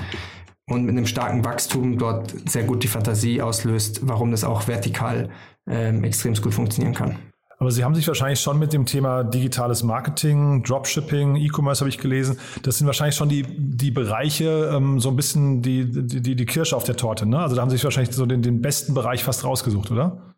und 0.68 0.84
mit 0.84 0.96
einem 0.96 1.06
starken 1.06 1.44
Wachstum 1.44 1.98
dort 1.98 2.34
sehr 2.48 2.64
gut 2.64 2.82
die 2.82 2.88
Fantasie 2.88 3.40
auslöst, 3.40 4.00
warum 4.06 4.30
das 4.30 4.44
auch 4.44 4.68
vertikal 4.68 5.30
ähm, 5.68 6.04
extrem 6.04 6.34
gut 6.34 6.54
funktionieren 6.54 6.94
kann. 6.94 7.16
Aber 7.62 7.70
Sie 7.70 7.84
haben 7.84 7.94
sich 7.94 8.08
wahrscheinlich 8.08 8.40
schon 8.40 8.58
mit 8.58 8.72
dem 8.72 8.86
Thema 8.86 9.22
digitales 9.22 9.84
Marketing, 9.84 10.64
Dropshipping, 10.64 11.36
E-Commerce 11.36 11.78
habe 11.78 11.90
ich 11.90 11.98
gelesen. 11.98 12.36
Das 12.64 12.78
sind 12.78 12.88
wahrscheinlich 12.88 13.14
schon 13.14 13.28
die, 13.28 13.44
die 13.46 13.92
Bereiche, 13.92 14.72
ähm, 14.74 14.98
so 14.98 15.10
ein 15.10 15.14
bisschen 15.14 15.62
die, 15.62 15.88
die, 15.88 16.34
die 16.34 16.44
Kirsche 16.44 16.76
auf 16.76 16.82
der 16.82 16.96
Torte. 16.96 17.24
Ne? 17.24 17.38
Also 17.38 17.54
da 17.54 17.62
haben 17.62 17.70
Sie 17.70 17.76
sich 17.76 17.84
wahrscheinlich 17.84 18.12
so 18.16 18.26
den, 18.26 18.42
den 18.42 18.62
besten 18.62 18.94
Bereich 18.94 19.22
fast 19.22 19.44
rausgesucht, 19.44 19.92
oder? 19.92 20.34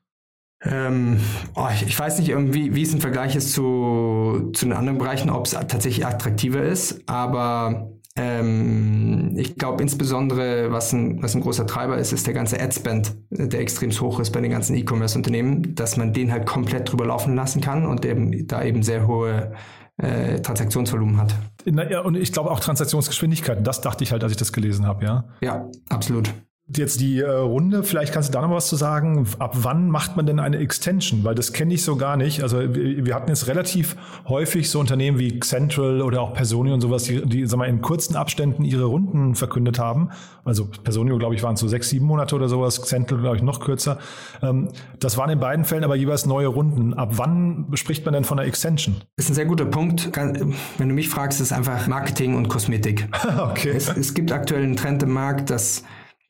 Ähm, 0.61 1.19
oh, 1.55 1.67
ich, 1.73 1.87
ich, 1.87 1.99
weiß 1.99 2.19
nicht 2.19 2.29
irgendwie, 2.29 2.75
wie 2.75 2.83
es 2.83 2.93
im 2.93 3.01
Vergleich 3.01 3.37
ist 3.37 3.55
zu, 3.55 4.51
zu 4.53 4.67
den 4.67 4.75
anderen 4.75 4.99
Bereichen, 4.99 5.31
ob 5.31 5.47
es 5.47 5.53
tatsächlich 5.53 6.05
attraktiver 6.05 6.63
ist, 6.63 7.09
aber 7.09 7.94
ähm, 8.17 9.35
ich 9.37 9.57
glaube 9.57 9.83
insbesondere, 9.83 10.71
was 10.71 10.93
ein, 10.93 11.23
was 11.23 11.35
ein 11.35 11.41
großer 11.41 11.67
Treiber 11.67 11.99
ist, 11.99 12.13
ist 12.13 12.27
der 12.27 12.35
ganze 12.35 12.61
Ad-Spend, 12.61 13.17
der 13.31 13.61
extrem 13.61 13.91
hoch 13.91 14.21
ist 14.21 14.31
bei 14.31 14.41
den 14.41 14.51
ganzen 14.51 14.77
E-Commerce-Unternehmen, 14.77 15.75
dass 15.75 15.97
man 15.97 16.13
den 16.13 16.31
halt 16.31 16.47
komplett 16.47 16.91
drüber 16.91 17.07
laufen 17.07 17.35
lassen 17.35 17.61
kann 17.61 17.87
und 17.87 18.05
eben, 18.05 18.47
da 18.47 18.63
eben 18.63 18.83
sehr 18.83 19.07
hohe 19.07 19.53
äh, 19.97 20.41
Transaktionsvolumen 20.41 21.17
hat. 21.17 21.35
Ja, 21.65 22.01
und 22.01 22.17
ich 22.17 22.33
glaube 22.33 22.51
auch 22.51 22.61
Transaktionsgeschwindigkeiten, 22.61 23.65
das 23.65 23.81
dachte 23.81 24.05
ich 24.05 24.13
halt, 24.13 24.23
als 24.23 24.33
ich 24.33 24.39
das 24.39 24.53
gelesen 24.53 24.87
habe, 24.87 25.05
ja. 25.05 25.25
Ja, 25.41 25.69
absolut. 25.89 26.33
Jetzt 26.67 27.01
die 27.01 27.21
äh, 27.21 27.29
Runde, 27.29 27.83
vielleicht 27.83 28.15
kannst 28.15 28.31
du 28.31 28.33
da 28.33 28.41
noch 28.41 28.55
was 28.55 28.69
zu 28.69 28.77
sagen. 28.77 29.27
Ab 29.39 29.55
wann 29.55 29.91
macht 29.91 30.17
man 30.17 30.25
denn 30.25 30.41
eine 30.41 30.57
Extension? 30.57 31.23
Weil 31.23 31.35
das 31.35 31.53
kenne 31.53 31.75
ich 31.75 31.85
so 31.85 31.97
gar 31.97 32.17
nicht. 32.17 32.43
Also 32.43 32.59
wir, 32.59 33.05
wir, 33.05 33.15
hatten 33.15 33.29
jetzt 33.29 33.49
relativ 33.49 33.97
häufig 34.27 34.71
so 34.71 34.81
Unternehmen 34.81 35.19
wie 35.19 35.41
Central 35.41 36.01
oder 36.01 36.23
auch 36.23 36.33
Personio 36.33 36.73
und 36.73 36.81
sowas, 36.81 37.03
die, 37.03 37.21
die 37.27 37.45
sag 37.47 37.59
mal, 37.59 37.69
in 37.69 37.83
kurzen 37.83 38.17
Abständen 38.17 38.65
ihre 38.65 38.85
Runden 38.85 39.35
verkündet 39.35 39.79
haben. 39.79 40.09
Also 40.43 40.65
Personio, 40.83 41.19
glaube 41.19 41.35
ich, 41.35 41.43
waren 41.43 41.57
so 41.57 41.69
sechs, 41.69 41.91
sieben 41.91 42.07
Monate 42.07 42.35
oder 42.35 42.49
sowas. 42.49 42.81
Central, 42.81 43.21
glaube 43.21 43.37
ich, 43.37 43.43
noch 43.43 43.61
kürzer. 43.61 43.99
Ähm, 44.41 44.71
das 45.01 45.19
waren 45.19 45.29
in 45.29 45.41
beiden 45.41 45.67
Fällen 45.67 45.85
aber 45.85 45.97
jeweils 45.97 46.25
neue 46.25 46.47
Runden. 46.47 46.95
Ab 46.95 47.19
wann 47.19 47.67
spricht 47.75 48.07
man 48.07 48.15
denn 48.15 48.25
von 48.25 48.39
einer 48.39 48.49
Extension? 48.49 48.97
Das 49.17 49.27
ist 49.27 49.33
ein 49.33 49.35
sehr 49.35 49.45
guter 49.45 49.67
Punkt. 49.67 50.13
Wenn 50.17 50.89
du 50.89 50.95
mich 50.95 51.11
fragst, 51.11 51.43
ist 51.43 51.49
es 51.49 51.53
einfach 51.53 51.87
Marketing 51.89 52.35
und 52.35 52.49
Kosmetik. 52.49 53.07
okay. 53.51 53.75
Es, 53.77 53.95
es 53.95 54.15
gibt 54.15 54.33
aktuell 54.33 54.63
einen 54.63 54.77
Trend 54.77 55.03
im 55.03 55.13
Markt, 55.13 55.51
dass 55.51 55.85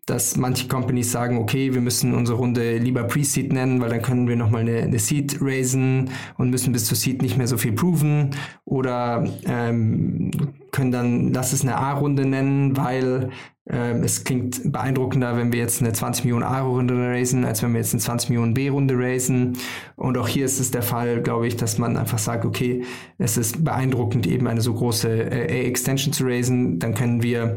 dass 0.07 0.37
manche 0.37 0.69
Companies 0.69 1.13
sagen, 1.13 1.39
okay, 1.39 1.75
wir 1.75 1.81
müssen 1.81 2.15
unsere 2.15 2.39
Runde 2.39 2.79
lieber 2.79 3.05
Pre-Seed 3.05 3.53
nennen, 3.53 3.81
weil 3.81 3.91
dann 3.91 4.03
können 4.03 4.29
wir 4.29 4.37
nochmal 4.37 4.63
eine, 4.63 4.79
eine 4.83 4.99
Seed 4.99 5.39
raisen 5.41 6.11
und 6.37 6.51
müssen 6.51 6.73
bis 6.73 6.87
zur 6.87 6.97
Seed 6.97 7.23
nicht 7.23 7.39
mehr 7.39 7.47
so 7.47 7.57
viel 7.57 7.73
proven 7.73 8.31
oder 8.65 9.27
ähm, 9.47 10.31
können 10.73 10.91
dann, 10.91 11.33
lass 11.33 11.53
es 11.53 11.63
eine 11.63 11.77
A-Runde 11.77 12.27
nennen, 12.27 12.77
weil 12.77 13.31
ähm, 13.67 14.03
es 14.03 14.25
klingt 14.25 14.73
beeindruckender, 14.73 15.37
wenn 15.39 15.53
wir 15.53 15.61
jetzt 15.61 15.81
eine 15.81 15.93
20 15.93 16.25
Millionen 16.25 16.45
A-Runde 16.45 16.95
raisen, 16.95 17.47
als 17.47 17.63
wenn 17.63 17.73
wir 17.73 17.79
jetzt 17.79 17.95
eine 17.95 18.03
20 18.03 18.29
Millionen 18.29 18.53
B-Runde 18.53 18.95
raisen. 18.97 19.57
Und 19.97 20.19
auch 20.19 20.29
hier 20.29 20.45
ist 20.45 20.61
es 20.61 20.71
der 20.71 20.83
Fall, 20.83 21.23
glaube 21.23 21.47
ich, 21.47 21.57
dass 21.57 21.79
man 21.79 21.97
einfach 21.97 22.19
sagt, 22.19 22.45
okay, 22.45 22.85
es 23.17 23.39
ist 23.39 23.65
beeindruckend, 23.65 24.27
eben 24.27 24.47
eine 24.49 24.61
so 24.61 24.75
große 24.75 25.09
äh, 25.09 25.65
A-Extension 25.65 26.13
zu 26.13 26.25
raisen, 26.25 26.79
dann 26.79 26.95
können 26.95 27.23
wir 27.23 27.57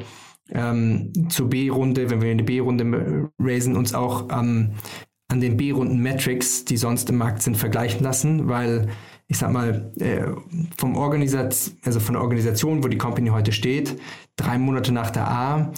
ähm, 0.51 1.29
zur 1.29 1.49
B-Runde, 1.49 2.09
wenn 2.09 2.21
wir 2.21 2.31
eine 2.31 2.43
B-Runde 2.43 3.29
raisen, 3.39 3.75
uns 3.75 3.93
auch 3.93 4.29
ähm, 4.31 4.71
an 5.27 5.41
den 5.41 5.57
B-Runden-Metrics, 5.57 6.65
die 6.65 6.77
sonst 6.77 7.09
im 7.09 7.17
Markt 7.17 7.41
sind, 7.41 7.57
vergleichen 7.57 8.03
lassen, 8.03 8.47
weil 8.47 8.87
ich 9.27 9.37
sag 9.37 9.51
mal, 9.51 9.91
äh, 9.99 10.23
vom 10.77 10.95
Organisat 10.95 11.71
also 11.83 11.99
von 11.99 12.13
der 12.13 12.21
Organisation, 12.21 12.83
wo 12.83 12.87
die 12.87 12.97
Company 12.97 13.29
heute 13.29 13.51
steht, 13.51 13.99
drei 14.37 14.57
Monate 14.57 14.93
nach 14.93 15.11
der 15.11 15.27
A, 15.29 15.73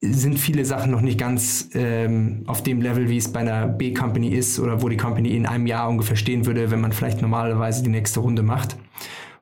sind 0.00 0.38
viele 0.38 0.64
Sachen 0.64 0.90
noch 0.90 1.00
nicht 1.00 1.18
ganz 1.18 1.70
ähm, 1.74 2.42
auf 2.46 2.62
dem 2.62 2.80
Level, 2.80 3.08
wie 3.08 3.16
es 3.16 3.32
bei 3.32 3.40
einer 3.40 3.68
B-Company 3.68 4.28
ist 4.28 4.58
oder 4.58 4.82
wo 4.82 4.88
die 4.88 4.96
Company 4.96 5.34
in 5.36 5.46
einem 5.46 5.66
Jahr 5.66 5.88
ungefähr 5.88 6.16
stehen 6.16 6.46
würde, 6.46 6.70
wenn 6.70 6.80
man 6.80 6.92
vielleicht 6.92 7.22
normalerweise 7.22 7.82
die 7.82 7.90
nächste 7.90 8.20
Runde 8.20 8.42
macht. 8.42 8.76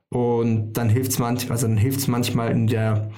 Und 0.09 0.75
dann 0.75 0.89
hilft 0.89 1.13
es 1.13 1.19
manchmal, 1.19 1.53
also 1.53 1.69
manchmal 2.09 2.51
in 2.53 2.67
der, 2.67 3.11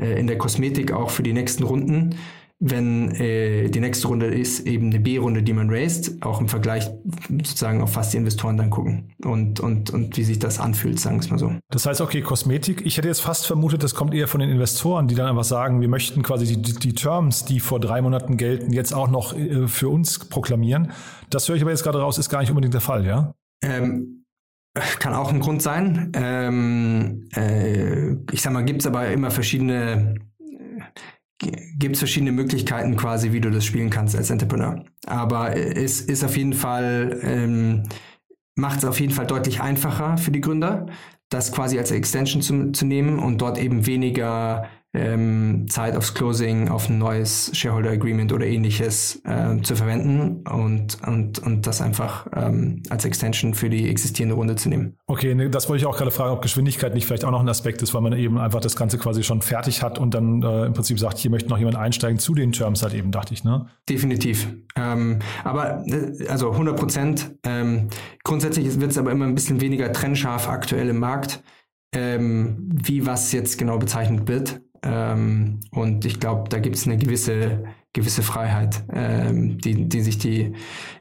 in 0.00 0.26
der 0.26 0.38
Kosmetik 0.38 0.92
auch 0.92 1.10
für 1.10 1.22
die 1.22 1.32
nächsten 1.32 1.62
Runden, 1.62 2.14
wenn 2.60 3.12
äh, 3.14 3.68
die 3.68 3.78
nächste 3.78 4.08
Runde 4.08 4.26
ist 4.26 4.66
eben 4.66 4.86
eine 4.86 4.98
B-Runde, 4.98 5.44
die 5.44 5.52
man 5.52 5.70
raised, 5.70 6.20
auch 6.22 6.40
im 6.40 6.48
Vergleich 6.48 6.90
sozusagen 7.28 7.80
auf 7.82 7.94
was 7.94 8.10
die 8.10 8.16
Investoren 8.16 8.56
dann 8.56 8.70
gucken 8.70 9.14
und, 9.24 9.60
und, 9.60 9.90
und 9.90 10.16
wie 10.16 10.24
sich 10.24 10.40
das 10.40 10.58
anfühlt, 10.58 10.98
sagen 10.98 11.16
wir 11.16 11.20
es 11.20 11.30
mal 11.30 11.38
so. 11.38 11.52
Das 11.70 11.86
heißt, 11.86 12.00
okay, 12.00 12.20
Kosmetik, 12.20 12.84
ich 12.84 12.96
hätte 12.98 13.06
jetzt 13.06 13.20
fast 13.20 13.46
vermutet, 13.46 13.84
das 13.84 13.94
kommt 13.94 14.12
eher 14.12 14.26
von 14.26 14.40
den 14.40 14.50
Investoren, 14.50 15.06
die 15.06 15.14
dann 15.14 15.28
einfach 15.28 15.44
sagen, 15.44 15.80
wir 15.80 15.88
möchten 15.88 16.24
quasi 16.24 16.46
die, 16.46 16.62
die, 16.62 16.74
die 16.74 16.94
Terms, 16.94 17.44
die 17.44 17.60
vor 17.60 17.78
drei 17.78 18.02
Monaten 18.02 18.36
gelten, 18.36 18.72
jetzt 18.72 18.92
auch 18.92 19.08
noch 19.08 19.36
äh, 19.36 19.68
für 19.68 19.88
uns 19.88 20.18
proklamieren. 20.28 20.90
Das 21.30 21.48
höre 21.48 21.54
ich 21.54 21.62
aber 21.62 21.70
jetzt 21.70 21.84
gerade 21.84 22.00
raus, 22.00 22.18
ist 22.18 22.28
gar 22.28 22.40
nicht 22.40 22.50
unbedingt 22.50 22.74
der 22.74 22.80
Fall, 22.80 23.06
ja? 23.06 23.34
Ähm, 23.62 24.24
kann 24.98 25.14
auch 25.14 25.32
ein 25.32 25.40
Grund 25.40 25.62
sein. 25.62 26.12
Ähm, 26.14 27.28
äh, 27.34 28.12
ich 28.32 28.42
sag 28.42 28.52
mal, 28.52 28.64
gibt 28.64 28.80
es 28.80 28.86
aber 28.86 29.08
immer 29.08 29.30
verschiedene 29.30 30.14
gibt 31.38 31.94
es 31.94 32.00
verschiedene 32.00 32.32
Möglichkeiten 32.32 32.96
quasi, 32.96 33.32
wie 33.32 33.40
du 33.40 33.50
das 33.50 33.64
spielen 33.64 33.90
kannst 33.90 34.16
als 34.16 34.30
Entrepreneur. 34.30 34.84
Aber 35.06 35.56
es 35.56 36.00
ist 36.00 36.24
auf 36.24 36.36
jeden 36.36 36.52
Fall, 36.52 37.20
ähm, 37.22 37.84
macht 38.56 38.78
es 38.78 38.84
auf 38.84 38.98
jeden 38.98 39.12
Fall 39.12 39.26
deutlich 39.26 39.60
einfacher 39.60 40.18
für 40.18 40.32
die 40.32 40.40
Gründer, 40.40 40.86
das 41.28 41.52
quasi 41.52 41.78
als 41.78 41.92
Extension 41.92 42.42
zu, 42.42 42.72
zu 42.72 42.84
nehmen 42.84 43.18
und 43.20 43.40
dort 43.40 43.58
eben 43.58 43.86
weniger 43.86 44.68
ähm, 44.94 45.66
Zeit 45.68 45.96
aufs 45.96 46.14
Closing, 46.14 46.68
auf 46.68 46.88
ein 46.88 46.98
neues 46.98 47.50
Shareholder 47.54 47.90
Agreement 47.90 48.32
oder 48.32 48.46
ähnliches 48.46 49.20
äh, 49.24 49.60
zu 49.62 49.76
verwenden 49.76 50.46
und, 50.48 50.98
und, 51.06 51.38
und 51.40 51.66
das 51.66 51.82
einfach 51.82 52.26
ähm, 52.34 52.82
als 52.88 53.04
Extension 53.04 53.52
für 53.52 53.68
die 53.68 53.90
existierende 53.90 54.34
Runde 54.34 54.56
zu 54.56 54.70
nehmen. 54.70 54.96
Okay, 55.06 55.34
ne, 55.34 55.50
das 55.50 55.68
wollte 55.68 55.82
ich 55.82 55.86
auch 55.86 55.96
gerade 55.96 56.10
fragen, 56.10 56.32
ob 56.32 56.40
Geschwindigkeit 56.40 56.94
nicht 56.94 57.06
vielleicht 57.06 57.24
auch 57.24 57.30
noch 57.30 57.40
ein 57.40 57.48
Aspekt 57.48 57.82
ist, 57.82 57.92
weil 57.92 58.00
man 58.00 58.14
eben 58.14 58.38
einfach 58.38 58.60
das 58.60 58.76
Ganze 58.76 58.96
quasi 58.96 59.22
schon 59.22 59.42
fertig 59.42 59.82
hat 59.82 59.98
und 59.98 60.14
dann 60.14 60.42
äh, 60.42 60.66
im 60.66 60.72
Prinzip 60.72 60.98
sagt, 60.98 61.18
hier 61.18 61.30
möchte 61.30 61.50
noch 61.50 61.58
jemand 61.58 61.76
einsteigen 61.76 62.18
zu 62.18 62.34
den 62.34 62.52
Terms 62.52 62.82
halt 62.82 62.94
eben, 62.94 63.12
dachte 63.12 63.34
ich, 63.34 63.44
ne? 63.44 63.66
Definitiv. 63.88 64.48
Ähm, 64.74 65.18
aber 65.44 65.84
äh, 65.86 66.26
also 66.28 66.50
100 66.50 66.76
Prozent. 66.76 67.34
Ähm, 67.44 67.88
grundsätzlich 68.24 68.80
wird 68.80 68.90
es 68.90 68.98
aber 68.98 69.10
immer 69.10 69.26
ein 69.26 69.34
bisschen 69.34 69.60
weniger 69.60 69.92
trennscharf 69.92 70.48
aktuell 70.48 70.88
im 70.88 70.98
Markt, 70.98 71.42
ähm, 71.94 72.68
wie 72.72 73.06
was 73.06 73.32
jetzt 73.32 73.58
genau 73.58 73.78
bezeichnet 73.78 74.28
wird. 74.28 74.62
Ähm, 74.88 75.60
und 75.70 76.04
ich 76.04 76.18
glaube, 76.18 76.48
da 76.48 76.58
gibt 76.58 76.76
es 76.76 76.86
eine 76.86 76.96
gewisse, 76.96 77.64
gewisse 77.92 78.22
Freiheit, 78.22 78.84
ähm, 78.92 79.58
die, 79.58 79.88
die 79.88 80.00
sich 80.00 80.18
die 80.18 80.54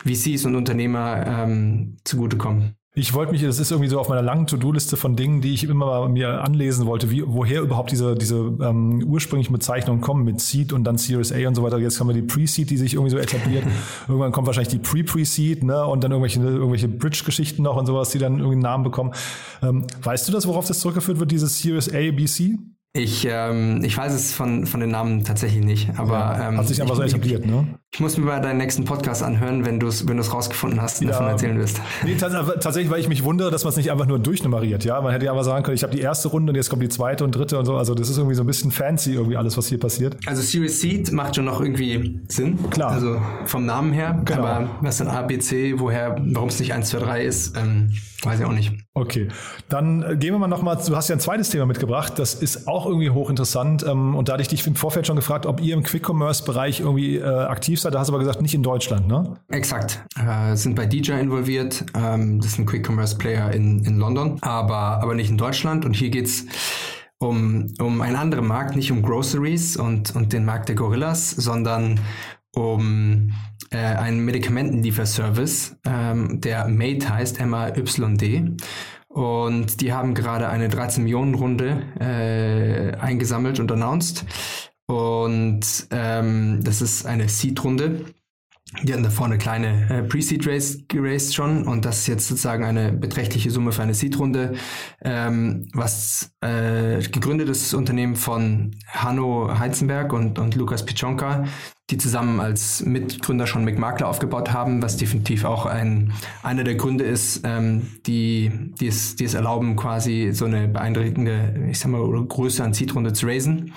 VCs 0.06 0.46
und 0.46 0.56
Unternehmer 0.56 1.26
ähm, 1.26 1.98
zugutekommen. 2.04 2.76
Ich 3.00 3.14
wollte 3.14 3.32
mich, 3.32 3.44
das 3.44 3.60
ist 3.60 3.70
irgendwie 3.70 3.92
so 3.92 4.00
auf 4.00 4.10
meiner 4.10 4.24
langen 4.24 4.48
To-Do-Liste 4.48 4.98
von 4.98 5.16
Dingen, 5.16 5.40
die 5.40 5.54
ich 5.54 5.64
immer 5.66 5.86
mal 5.86 6.10
mir 6.10 6.44
anlesen 6.44 6.88
wollte, 6.88 7.12
wie, 7.12 7.22
woher 7.24 7.62
überhaupt 7.62 7.92
diese, 7.92 8.16
diese 8.16 8.38
ähm, 8.38 9.04
ursprünglichen 9.06 9.54
Bezeichnungen 9.54 10.02
kommen 10.02 10.26
mit 10.26 10.42
Seed 10.42 10.74
und 10.74 10.84
dann 10.84 10.98
Series 10.98 11.32
A 11.32 11.48
und 11.48 11.54
so 11.54 11.62
weiter. 11.62 11.78
Jetzt 11.78 12.00
haben 12.00 12.08
wir 12.08 12.16
die 12.16 12.24
Pre-Seed, 12.24 12.72
die 12.72 12.78
sich 12.78 12.96
irgendwie 12.96 13.12
so 13.12 13.20
etabliert. 13.20 13.66
Irgendwann 14.08 14.32
kommt 14.32 14.48
wahrscheinlich 14.48 14.74
die 14.74 14.80
Pre-Pre-Seed, 14.80 15.64
ne? 15.64 15.86
Und 15.86 16.04
dann 16.04 16.10
irgendwelche, 16.10 16.40
irgendwelche 16.40 16.88
Bridge-Geschichten 16.88 17.62
noch 17.62 17.76
und 17.76 17.86
sowas, 17.86 18.10
die 18.10 18.18
dann 18.18 18.40
irgendwie 18.40 18.54
einen 18.54 18.62
Namen 18.64 18.84
bekommen. 18.84 19.12
Ähm, 19.62 19.86
weißt 20.02 20.28
du 20.28 20.32
das, 20.32 20.48
worauf 20.48 20.66
das 20.66 20.80
zurückgeführt 20.80 21.20
wird, 21.20 21.30
dieses 21.30 21.62
Series 21.62 21.94
A, 21.94 22.10
B, 22.12 22.26
C? 22.26 22.58
Ich, 22.98 23.28
ähm, 23.30 23.84
ich 23.84 23.96
weiß 23.96 24.12
es 24.12 24.34
von, 24.34 24.66
von 24.66 24.80
den 24.80 24.90
Namen 24.90 25.24
tatsächlich 25.24 25.64
nicht, 25.64 25.90
aber 25.98 26.14
ja, 26.14 26.50
ähm, 26.50 26.58
hat 26.58 26.68
sich 26.68 26.82
einfach 26.82 26.96
so 26.96 27.04
etabliert, 27.04 27.46
ne? 27.46 27.68
Ich 27.94 28.00
muss 28.00 28.18
mir 28.18 28.26
bei 28.26 28.40
deinem 28.40 28.58
nächsten 28.58 28.86
Podcast 28.86 29.24
anhören, 29.24 29.66
wenn 29.66 29.80
du 29.80 29.88
es 29.88 30.08
wenn 30.08 30.20
rausgefunden 30.20 30.82
hast 30.82 31.02
und 31.02 31.08
ja. 31.08 31.14
davon 31.14 31.28
erzählen 31.28 31.58
wirst. 31.58 31.80
Nee, 32.04 32.16
tatsächlich, 32.16 32.92
weil 32.92 33.00
ich 33.00 33.08
mich 33.08 33.24
wundere, 33.24 33.50
dass 33.50 33.64
man 33.64 33.70
es 33.70 33.78
nicht 33.78 33.92
einfach 33.92 34.08
nur 34.08 34.20
durchnummeriert. 34.20 34.84
Ja, 34.84 35.00
man 35.00 35.14
hätte 35.14 35.26
ja 35.26 35.32
aber 35.32 35.44
sagen 35.44 35.64
können, 35.64 35.76
ich 35.76 35.84
habe 35.84 35.96
die 35.96 36.02
erste 36.02 36.28
Runde 36.28 36.52
und 36.52 36.56
jetzt 36.56 36.70
kommt 36.70 36.84
die 36.84 36.90
zweite 36.90 37.24
und 37.24 37.32
dritte 37.32 37.58
und 37.58 37.66
so. 37.66 37.78
Also 37.78 37.96
das 37.96 38.10
ist 38.10 38.18
irgendwie 38.18 38.36
so 38.36 38.44
ein 38.44 38.48
bisschen 38.48 38.72
fancy 38.72 39.14
irgendwie 39.14 39.38
alles, 39.38 39.58
was 39.58 39.68
hier 39.68 39.80
passiert. 39.80 40.18
Also 40.26 40.42
Series 40.42 40.82
Seed 40.82 41.12
macht 41.12 41.36
schon 41.36 41.46
noch 41.46 41.62
irgendwie 41.62 42.20
Sinn. 42.28 42.70
Klar. 42.70 42.92
Also 42.92 43.22
vom 43.46 43.66
Namen 43.66 43.94
her. 43.94 44.22
Genau. 44.26 44.42
Aber 44.42 44.70
was 44.82 44.98
dann 44.98 45.08
A, 45.08 45.22
B, 45.22 45.40
C, 45.40 45.80
woher, 45.80 46.18
warum 46.34 46.50
es 46.50 46.60
nicht 46.60 46.74
1, 46.74 46.90
2, 46.90 47.00
3 47.00 47.24
ist, 47.24 47.58
ähm, 47.58 47.94
weiß 48.24 48.40
ich 48.40 48.46
auch 48.46 48.52
nicht. 48.52 48.74
Okay, 48.94 49.28
dann 49.70 50.02
äh, 50.02 50.18
gehen 50.18 50.34
wir 50.34 50.40
mal 50.40 50.48
nochmal, 50.48 50.78
du 50.86 50.96
hast 50.96 51.08
ja 51.08 51.16
ein 51.16 51.20
zweites 51.20 51.50
Thema 51.50 51.68
mitgebracht, 51.68 52.14
das 52.18 52.34
ist 52.34 52.68
auch 52.68 52.87
irgendwie 52.88 53.10
hochinteressant 53.10 53.86
ähm, 53.86 54.16
und 54.16 54.30
da 54.30 54.34
hatte 54.34 54.42
ich 54.42 54.48
dich 54.48 54.66
im 54.66 54.76
Vorfeld 54.76 55.08
schon 55.08 55.16
gefragt, 55.16 55.46
ob 55.46 55.62
ihr 55.62 55.74
im 55.74 55.84
Quick-Commerce-Bereich 55.84 56.80
irgendwie 56.80 57.18
äh, 57.18 57.24
aktiv 57.24 57.80
seid, 57.80 57.94
da 57.94 58.00
hast 58.00 58.08
du 58.08 58.14
aber 58.14 58.20
gesagt, 58.20 58.42
nicht 58.42 58.54
in 58.54 58.64
Deutschland, 58.64 59.08
ne? 59.08 59.38
Exakt. 59.50 60.04
Äh, 60.18 60.56
sind 60.56 60.76
bei 60.76 60.86
DJ 60.86 61.14
involviert. 61.14 61.86
Ähm, 61.96 62.40
das 62.40 62.52
ist 62.52 62.60
ein 62.60 62.66
Quick-Commerce-Player 62.66 63.52
in, 63.52 63.84
in 63.86 63.98
London, 63.98 64.38
aber, 64.42 65.02
aber 65.02 65.16
nicht 65.16 65.30
in 65.30 65.38
Deutschland. 65.38 65.86
Und 65.86 65.96
hier 65.96 66.10
geht's 66.10 66.46
um, 67.20 67.74
um 67.80 68.02
einen 68.02 68.16
anderen 68.16 68.48
Markt, 68.48 68.76
nicht 68.76 68.92
um 68.92 69.02
Groceries 69.02 69.78
und, 69.78 70.16
und 70.16 70.34
den 70.34 70.46
Markt 70.46 70.70
der 70.70 70.76
Gorillas, 70.76 71.32
sondern 71.32 72.00
um 72.56 73.32
äh, 73.72 73.78
einen 73.78 74.24
Medikamentenlieferservice, 74.26 75.76
ähm, 75.86 76.42
der 76.42 76.68
MAID 76.68 77.10
heißt, 77.10 77.40
M-A-Y-D. 77.40 78.56
Und 79.18 79.82
die 79.82 79.94
haben 79.94 80.14
gerade 80.14 80.48
eine 80.48 80.70
13 80.70 81.04
Millionen 81.04 81.34
Runde 81.34 81.82
äh, 82.00 82.96
eingesammelt 83.00 83.60
und 83.60 83.72
announced. 83.72 84.24
Und 84.86 85.88
ähm, 85.90 86.60
das 86.64 86.84
ist 86.84 87.08
eine 87.08 87.28
Seed-Runde. 87.28 88.06
Die 88.84 88.94
hatten 88.94 89.02
davor 89.02 89.26
eine 89.26 89.40
kleine 89.40 89.90
äh, 89.90 90.04
Pre-Seed-Race 90.04 90.84
geraced 90.88 91.34
schon 91.34 91.66
und 91.66 91.84
das 91.84 92.02
ist 92.02 92.08
jetzt 92.08 92.28
sozusagen 92.28 92.64
eine 92.64 92.92
beträchtliche 92.92 93.50
Summe 93.50 93.72
für 93.72 93.82
eine 93.82 93.96
Seed-Runde, 93.96 94.54
ähm, 95.04 95.68
was 95.74 96.36
äh, 96.42 97.00
gegründet 97.00 97.50
ist, 97.50 97.64
das 97.64 97.74
Unternehmen 97.74 98.18
von 98.18 98.76
Hanno 98.86 99.50
Heizenberg 99.58 100.14
und, 100.14 100.38
und 100.38 100.54
Lukas 100.54 100.86
Pichonka, 100.86 101.46
die 101.90 101.98
zusammen 101.98 102.42
als 102.42 102.86
Mitgründer 102.86 103.48
schon 103.48 103.64
McMakler 103.64 104.10
aufgebaut 104.10 104.52
haben, 104.52 104.82
was 104.82 104.98
definitiv 104.98 105.46
auch 105.46 105.66
ein, 105.66 106.12
einer 106.44 106.66
der 106.66 106.76
Gründe 106.76 107.06
ist, 107.06 107.42
ähm, 107.46 107.88
die, 108.06 108.52
die, 108.80 108.88
es, 108.88 109.16
die 109.16 109.24
es 109.24 109.34
erlauben, 109.34 109.78
quasi 109.78 110.32
so 110.34 110.46
eine 110.46 110.68
beeindruckende, 110.68 111.68
ich 111.70 111.80
sag 111.80 111.92
mal, 111.92 112.02
Größe 112.26 112.64
an 112.64 112.74
Seed-Runde 112.74 113.14
zu 113.14 113.26
raisen. 113.26 113.74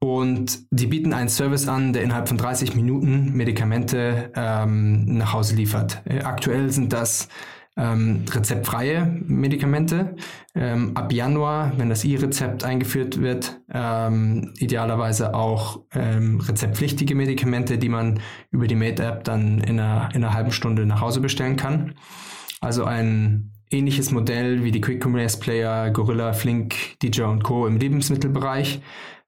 Und 0.00 0.60
die 0.70 0.86
bieten 0.86 1.12
einen 1.12 1.28
Service 1.28 1.66
an, 1.68 1.92
der 1.92 2.02
innerhalb 2.02 2.28
von 2.28 2.38
30 2.38 2.74
Minuten 2.74 3.32
Medikamente 3.34 4.32
ähm, 4.34 5.04
nach 5.04 5.32
Hause 5.32 5.56
liefert. 5.56 6.02
Äh, 6.04 6.20
aktuell 6.20 6.70
sind 6.70 6.92
das 6.92 7.28
ähm, 7.78 8.24
rezeptfreie 8.30 9.06
Medikamente. 9.26 10.16
Ähm, 10.54 10.96
ab 10.96 11.12
Januar, 11.12 11.72
wenn 11.76 11.88
das 11.88 12.04
E-Rezept 12.04 12.64
eingeführt 12.64 13.22
wird, 13.22 13.60
ähm, 13.72 14.52
idealerweise 14.58 15.34
auch 15.34 15.82
ähm, 15.94 16.40
rezeptpflichtige 16.40 17.14
Medikamente, 17.14 17.78
die 17.78 17.88
man 17.88 18.20
über 18.50 18.66
die 18.66 18.74
Made-App 18.74 19.24
dann 19.24 19.60
in 19.60 19.78
einer, 19.78 20.08
in 20.14 20.24
einer 20.24 20.34
halben 20.34 20.52
Stunde 20.52 20.84
nach 20.84 21.00
Hause 21.00 21.20
bestellen 21.20 21.56
kann. 21.56 21.94
Also 22.60 22.84
ein 22.84 23.52
ähnliches 23.70 24.10
Modell 24.10 24.64
wie 24.64 24.72
die 24.72 24.80
Quick 24.80 25.04
Commerce 25.04 25.38
Player, 25.38 25.90
Gorilla, 25.90 26.32
Flink, 26.32 26.74
DJ 27.02 27.22
und 27.22 27.44
Co. 27.44 27.66
im 27.66 27.76
Lebensmittelbereich 27.76 28.80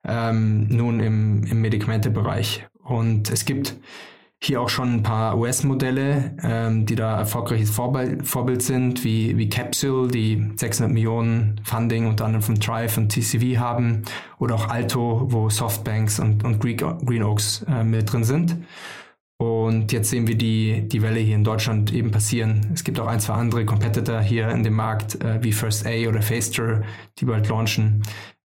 ähm, 0.04 0.66
nun 0.68 0.98
im, 1.00 1.44
im 1.44 1.60
Medikamentebereich. 1.60 2.66
Und 2.82 3.30
es 3.30 3.44
gibt 3.44 3.76
hier 4.42 4.60
auch 4.60 4.70
schon 4.70 4.94
ein 4.94 5.02
paar 5.02 5.36
US-Modelle, 5.36 6.34
ähm, 6.42 6.86
die 6.86 6.94
da 6.94 7.18
erfolgreiches 7.18 7.70
Vorbild, 7.70 8.26
Vorbild 8.26 8.62
sind, 8.62 9.04
wie, 9.04 9.36
wie 9.36 9.50
Capsule, 9.50 10.08
die 10.08 10.50
600 10.56 10.92
Millionen 10.92 11.60
Funding 11.64 12.06
unter 12.06 12.24
anderem 12.24 12.42
von 12.42 12.58
Thrive 12.58 12.96
und 12.96 13.10
TCV 13.10 13.58
haben, 13.58 14.02
oder 14.38 14.54
auch 14.54 14.68
Alto, 14.68 15.26
wo 15.30 15.50
Softbanks 15.50 16.18
und, 16.18 16.42
und 16.44 16.58
Green 16.58 17.22
Oaks 17.22 17.64
äh, 17.68 17.84
mit 17.84 18.10
drin 18.10 18.24
sind. 18.24 18.56
Und 19.40 19.92
jetzt 19.92 20.10
sehen 20.10 20.26
wir 20.26 20.36
die, 20.36 20.86
die 20.86 21.00
Welle 21.00 21.20
hier 21.20 21.34
in 21.34 21.44
Deutschland 21.44 21.92
eben 21.92 22.10
passieren. 22.10 22.72
Es 22.74 22.84
gibt 22.84 23.00
auch 23.00 23.06
ein, 23.06 23.20
zwei 23.20 23.34
andere 23.34 23.64
Competitor 23.64 24.20
hier 24.20 24.50
in 24.50 24.62
dem 24.62 24.74
Markt, 24.74 25.22
äh, 25.22 25.42
wie 25.42 25.52
First 25.52 25.86
A 25.86 26.08
oder 26.08 26.22
Faster, 26.22 26.82
die 27.18 27.24
bald 27.24 27.48
launchen. 27.48 28.02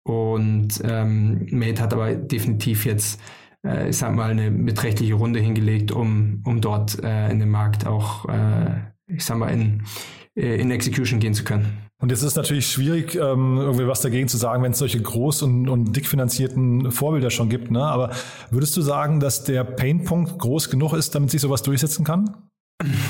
Und 0.04 0.80
ähm, 0.84 1.46
Mate 1.50 1.82
hat 1.82 1.92
aber 1.92 2.14
definitiv 2.14 2.86
jetzt, 2.86 3.20
äh, 3.66 3.88
ich 3.90 3.98
sag 3.98 4.14
mal, 4.14 4.30
eine 4.30 4.50
beträchtliche 4.50 5.14
Runde 5.14 5.40
hingelegt, 5.40 5.92
um, 5.92 6.42
um 6.44 6.60
dort 6.60 7.02
äh, 7.02 7.30
in 7.30 7.38
den 7.38 7.50
Markt 7.50 7.86
auch, 7.86 8.28
äh, 8.28 8.80
ich 9.06 9.24
sag 9.24 9.38
mal, 9.38 9.48
in, 9.48 9.82
äh, 10.36 10.60
in 10.60 10.70
Execution 10.70 11.20
gehen 11.20 11.34
zu 11.34 11.44
können. 11.44 11.90
Und 12.00 12.10
jetzt 12.10 12.20
ist 12.20 12.28
es 12.28 12.36
natürlich 12.36 12.66
schwierig, 12.66 13.14
ähm, 13.14 13.58
irgendwie 13.58 13.86
was 13.86 14.00
dagegen 14.00 14.26
zu 14.26 14.38
sagen, 14.38 14.62
wenn 14.62 14.72
es 14.72 14.78
solche 14.78 15.02
groß 15.02 15.42
und, 15.42 15.68
und 15.68 15.94
dick 15.94 16.08
finanzierten 16.08 16.90
Vorbilder 16.92 17.28
schon 17.30 17.50
gibt. 17.50 17.70
Ne? 17.70 17.82
Aber 17.82 18.10
würdest 18.50 18.74
du 18.76 18.80
sagen, 18.80 19.20
dass 19.20 19.44
der 19.44 19.64
Painpunkt 19.64 20.38
groß 20.38 20.70
genug 20.70 20.94
ist, 20.94 21.14
damit 21.14 21.30
sich 21.30 21.42
sowas 21.42 21.62
durchsetzen 21.62 22.04
kann? 22.04 22.48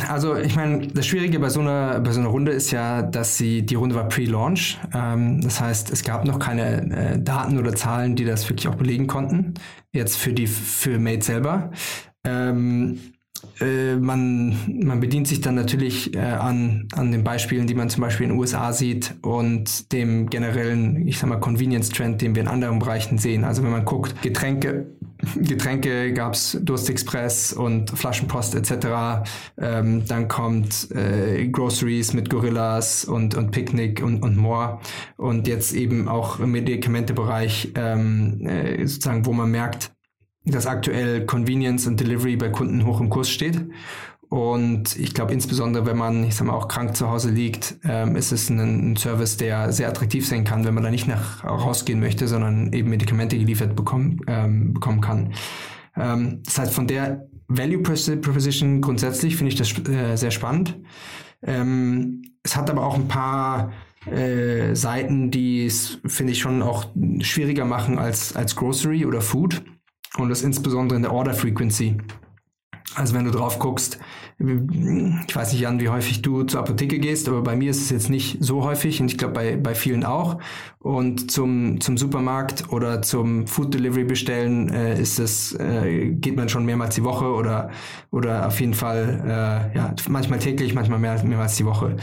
Also 0.08 0.36
ich 0.36 0.56
meine, 0.56 0.88
das 0.88 1.06
Schwierige 1.06 1.38
bei 1.38 1.48
so 1.48 1.60
einer 1.60 2.00
bei 2.00 2.10
so 2.10 2.20
einer 2.20 2.28
Runde 2.28 2.52
ist 2.52 2.70
ja, 2.72 3.02
dass 3.02 3.36
sie 3.36 3.62
die 3.62 3.76
Runde 3.76 3.94
war 3.94 4.08
pre-launch. 4.08 4.78
Ähm, 4.92 5.40
das 5.40 5.60
heißt, 5.60 5.90
es 5.90 6.02
gab 6.02 6.24
noch 6.24 6.38
keine 6.38 6.90
äh, 6.90 7.18
Daten 7.18 7.58
oder 7.58 7.74
Zahlen, 7.74 8.16
die 8.16 8.24
das 8.24 8.48
wirklich 8.48 8.68
auch 8.68 8.74
belegen 8.74 9.06
konnten. 9.06 9.54
Jetzt 9.92 10.16
für 10.16 10.32
die 10.32 10.46
für 10.46 10.98
Made 10.98 11.22
selber. 11.22 11.70
Ähm, 12.24 12.98
äh, 13.60 13.96
man, 13.96 14.56
man 14.84 15.00
bedient 15.00 15.28
sich 15.28 15.40
dann 15.40 15.54
natürlich 15.54 16.14
äh, 16.14 16.18
an, 16.20 16.88
an 16.94 17.12
den 17.12 17.24
Beispielen, 17.24 17.66
die 17.66 17.74
man 17.74 17.88
zum 17.88 18.02
Beispiel 18.02 18.24
in 18.24 18.32
den 18.32 18.38
USA 18.38 18.72
sieht 18.72 19.14
und 19.22 19.92
dem 19.92 20.28
generellen, 20.28 21.06
ich 21.06 21.18
sag 21.18 21.28
mal, 21.28 21.40
Convenience-Trend, 21.40 22.20
den 22.20 22.34
wir 22.34 22.42
in 22.42 22.48
anderen 22.48 22.78
Bereichen 22.78 23.18
sehen. 23.18 23.44
Also 23.44 23.62
wenn 23.62 23.70
man 23.70 23.84
guckt, 23.84 24.20
Getränke, 24.22 24.94
Getränke 25.36 26.12
gab's 26.12 26.58
Durstexpress 26.60 27.52
und 27.52 27.90
Flaschenpost 27.90 28.54
etc. 28.54 29.24
Ähm, 29.58 30.04
dann 30.06 30.28
kommt 30.28 30.90
äh, 30.92 31.46
Groceries 31.48 32.12
mit 32.12 32.30
Gorillas 32.30 33.04
und, 33.04 33.34
und 33.34 33.50
Picknick 33.50 34.02
und, 34.02 34.22
und 34.22 34.36
more. 34.36 34.80
Und 35.16 35.46
jetzt 35.46 35.72
eben 35.72 36.08
auch 36.08 36.40
im 36.40 36.52
Medikamentebereich 36.52 37.72
ähm, 37.74 38.46
äh, 38.46 38.86
sozusagen, 38.86 39.26
wo 39.26 39.32
man 39.32 39.50
merkt, 39.50 39.92
dass 40.44 40.66
aktuell 40.66 41.26
Convenience 41.26 41.86
und 41.86 42.00
Delivery 42.00 42.36
bei 42.36 42.48
Kunden 42.48 42.86
hoch 42.86 43.00
im 43.00 43.10
Kurs 43.10 43.28
steht. 43.28 43.60
Und 44.30 44.96
ich 44.96 45.12
glaube, 45.12 45.32
insbesondere 45.32 45.86
wenn 45.86 45.96
man, 45.96 46.22
ich 46.22 46.36
sag 46.36 46.46
mal, 46.46 46.52
auch 46.52 46.68
krank 46.68 46.96
zu 46.96 47.10
Hause 47.10 47.30
liegt, 47.30 47.80
ähm, 47.82 48.14
ist 48.14 48.30
es 48.30 48.48
ein, 48.48 48.92
ein, 48.92 48.96
Service, 48.96 49.36
der 49.36 49.72
sehr 49.72 49.88
attraktiv 49.88 50.24
sein 50.24 50.44
kann, 50.44 50.64
wenn 50.64 50.72
man 50.72 50.84
da 50.84 50.90
nicht 50.90 51.08
nach 51.08 51.42
rausgehen 51.42 51.98
möchte, 51.98 52.28
sondern 52.28 52.72
eben 52.72 52.90
Medikamente 52.90 53.36
geliefert 53.36 53.74
bekommen, 53.74 54.20
ähm, 54.28 54.72
bekommen 54.74 55.00
kann. 55.00 55.32
Ähm, 55.96 56.42
das 56.44 56.58
heißt, 56.58 56.72
von 56.72 56.86
der 56.86 57.26
Value 57.48 57.82
Proposition 57.82 58.80
grundsätzlich 58.80 59.34
finde 59.34 59.52
ich 59.52 59.58
das 59.58 59.76
äh, 59.88 60.14
sehr 60.14 60.30
spannend. 60.30 60.78
Ähm, 61.42 62.22
es 62.44 62.54
hat 62.54 62.70
aber 62.70 62.86
auch 62.86 62.94
ein 62.94 63.08
paar 63.08 63.72
äh, 64.06 64.76
Seiten, 64.76 65.32
die 65.32 65.66
es, 65.66 65.98
finde 66.06 66.34
ich, 66.34 66.38
schon 66.38 66.62
auch 66.62 66.84
schwieriger 67.20 67.64
machen 67.64 67.98
als, 67.98 68.36
als 68.36 68.54
Grocery 68.54 69.04
oder 69.04 69.22
Food. 69.22 69.64
Und 70.18 70.28
das 70.28 70.42
insbesondere 70.42 70.94
in 70.94 71.02
der 71.02 71.12
Order 71.12 71.34
Frequency. 71.34 71.96
Also 72.94 73.14
wenn 73.14 73.24
du 73.24 73.30
drauf 73.30 73.58
guckst, 73.58 73.98
ich 74.40 75.36
weiß 75.36 75.52
nicht, 75.52 75.60
Jan, 75.60 75.80
wie 75.80 75.90
häufig 75.90 76.22
du 76.22 76.44
zur 76.44 76.60
Apotheke 76.60 76.98
gehst, 76.98 77.28
aber 77.28 77.42
bei 77.42 77.54
mir 77.56 77.70
ist 77.70 77.82
es 77.82 77.90
jetzt 77.90 78.08
nicht 78.08 78.38
so 78.40 78.64
häufig 78.64 79.00
und 79.00 79.10
ich 79.10 79.18
glaube 79.18 79.34
bei, 79.34 79.56
bei 79.56 79.74
vielen 79.74 80.02
auch. 80.02 80.38
Und 80.78 81.30
zum, 81.30 81.78
zum 81.82 81.98
Supermarkt 81.98 82.72
oder 82.72 83.02
zum 83.02 83.46
Food 83.46 83.74
Delivery 83.74 84.04
bestellen 84.04 84.70
äh, 84.70 84.98
ist 84.98 85.18
es, 85.18 85.52
äh, 85.60 86.12
geht 86.12 86.36
man 86.36 86.48
schon 86.48 86.64
mehrmals 86.64 86.94
die 86.94 87.04
Woche 87.04 87.26
oder, 87.26 87.70
oder 88.10 88.46
auf 88.46 88.58
jeden 88.60 88.72
Fall, 88.72 89.22
äh, 89.26 89.76
ja, 89.76 89.94
manchmal 90.08 90.38
täglich, 90.38 90.72
manchmal 90.72 90.98
mehr, 90.98 91.22
mehrmals 91.22 91.56
die 91.56 91.66
Woche. 91.66 91.96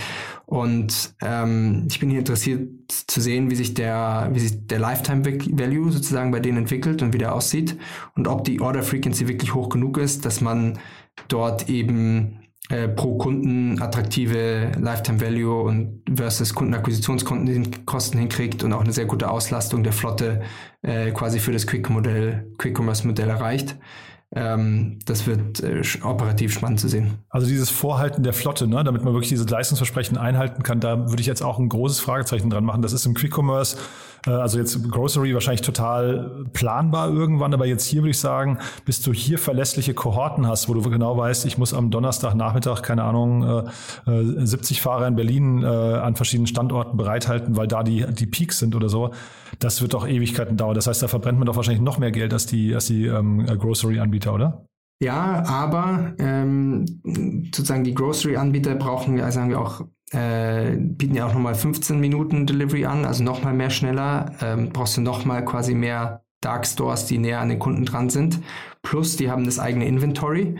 Und 0.46 1.16
ähm, 1.22 1.88
ich 1.90 2.00
bin 2.00 2.12
hier 2.12 2.20
interessiert 2.20 2.70
zu 2.88 3.20
sehen, 3.20 3.50
wie 3.50 3.56
sich 3.56 3.74
der, 3.74 4.30
wie 4.34 4.40
sich 4.40 4.68
der 4.68 4.78
Lifetime 4.78 5.26
Value 5.26 5.92
sozusagen 5.92 6.30
bei 6.30 6.40
denen 6.40 6.60
entwickelt 6.60 7.02
und 7.02 7.14
wie 7.14 7.18
der 7.18 7.34
aussieht 7.34 7.78
und 8.16 8.28
ob 8.28 8.44
die 8.44 8.62
Order 8.62 8.84
Frequency 8.84 9.28
wirklich 9.28 9.56
hoch 9.56 9.70
genug 9.70 9.98
ist, 9.98 10.24
dass 10.24 10.40
man 10.40 10.78
dort 11.28 11.70
eben 11.70 12.48
äh, 12.70 12.88
pro 12.90 13.18
Kunden 13.18 13.82
attraktive 13.82 14.72
Lifetime 14.78 15.22
Value 15.22 15.62
und 15.62 16.02
versus 16.14 16.54
Kundenakquisitionskosten 16.54 18.20
hinkriegt 18.20 18.64
und 18.64 18.74
auch 18.74 18.82
eine 18.82 18.92
sehr 18.92 19.06
gute 19.06 19.30
Auslastung 19.30 19.84
der 19.84 19.94
Flotte 19.94 20.42
äh, 20.82 21.12
quasi 21.12 21.40
für 21.40 21.54
das 21.54 21.66
Quick-Modell, 21.66 22.52
Quick-Commerce-Modell 22.58 23.30
erreicht. 23.30 23.78
Ähm, 24.36 25.00
das 25.06 25.26
wird 25.26 25.64
äh, 25.64 25.82
operativ 26.04 26.54
spannend 26.54 26.82
zu 26.82 26.90
sehen. 26.90 27.20
Also 27.30 27.48
dieses 27.48 27.70
Vorhalten 27.70 28.24
der 28.24 28.34
Flotte, 28.34 28.68
ne, 28.68 28.84
damit 28.84 29.04
man 29.04 29.14
wirklich 29.14 29.30
dieses 29.30 29.48
Leistungsversprechen 29.50 30.18
einhalten 30.18 30.64
kann, 30.64 30.82
da 30.82 31.10
würde 31.10 31.22
ich 31.22 31.28
jetzt 31.28 31.42
auch 31.42 31.60
ein 31.60 31.70
großes 31.70 32.02
Fragezeichen 32.02 32.50
dran 32.50 32.66
machen. 32.66 32.82
Das 32.82 32.92
ist 32.92 33.06
im 33.06 33.14
Quick 33.14 33.38
Commerce 33.38 33.78
äh, 34.28 34.32
also 34.32 34.58
jetzt 34.60 34.90
Grocery 34.92 35.34
wahrscheinlich 35.34 35.62
total 35.62 36.46
planbar 36.54 37.10
irgendwann, 37.10 37.54
aber 37.54 37.66
jetzt 37.66 37.86
hier 37.86 38.02
würde 38.02 38.12
ich 38.12 38.20
sagen, 38.20 38.60
bis 38.86 39.02
du 39.02 39.14
hier 39.14 39.40
verlässliche 39.40 39.94
Kohorten 39.94 40.48
hast, 40.48 40.70
wo 40.70 40.74
du 40.74 40.82
genau 40.82 41.18
weißt, 41.18 41.46
ich 41.46 41.58
muss 41.58 41.74
am 41.74 41.92
Donnerstagnachmittag, 41.92 42.82
keine 42.82 43.04
Ahnung, 43.04 43.70
70 44.06 44.78
äh, 44.78 44.80
äh, 44.80 44.84
Fahrer 44.84 45.08
in 45.08 45.16
Berlin 45.16 45.66
an 45.66 46.16
verschiedenen 46.16 46.48
Standorten 46.48 46.98
bereithalten, 46.98 47.58
weil 47.58 47.68
da 47.68 47.84
die, 47.84 48.06
die 48.10 48.26
Peaks 48.26 48.60
sind 48.60 48.76
oder 48.76 48.90
so, 48.90 49.12
das 49.60 49.82
wird 49.82 49.94
doch 49.94 50.08
Ewigkeiten 50.08 50.58
dauern. 50.58 50.76
Das 50.76 50.88
heißt, 50.88 51.02
da 51.02 51.08
verbrennt 51.08 51.40
man 51.40 51.46
doch 51.46 51.56
wahrscheinlich 51.56 51.82
noch 51.82 51.98
mehr 51.98 52.12
Geld 52.12 52.34
als 52.34 52.46
die, 52.46 52.74
als 52.74 52.86
die 52.88 53.06
ähm, 53.06 53.46
Grocery-Anbieter, 53.46 54.17
oder? 54.34 54.66
Ja, 55.00 55.44
aber 55.46 56.16
ähm, 56.18 56.86
sozusagen 57.54 57.84
die 57.84 57.94
Grocery-Anbieter 57.94 58.76
brauchen, 58.76 59.18
ja, 59.18 59.32
sagen 59.32 59.50
wir 59.50 59.62
auch 59.62 59.86
äh, 60.12 60.78
bieten 60.78 61.16
ja 61.16 61.28
auch 61.28 61.34
nochmal 61.34 61.56
15 61.56 62.00
Minuten 62.00 62.48
Delivery 62.48 62.86
an, 62.86 63.06
also 63.06 63.24
nochmal 63.24 63.54
mehr 63.54 63.70
schneller. 63.70 64.32
Ähm, 64.42 64.70
brauchst 64.70 64.98
du 64.98 65.02
nochmal 65.02 65.44
quasi 65.44 65.74
mehr 65.74 66.24
Dark 66.42 66.66
Stores, 66.66 67.06
die 67.06 67.18
näher 67.18 67.42
an 67.42 67.50
den 67.50 67.60
Kunden 67.60 67.86
dran 67.86 68.10
sind. 68.10 68.40
Plus, 68.82 69.18
die 69.18 69.30
haben 69.30 69.46
das 69.46 69.60
eigene 69.60 69.86
Inventory. 69.86 70.56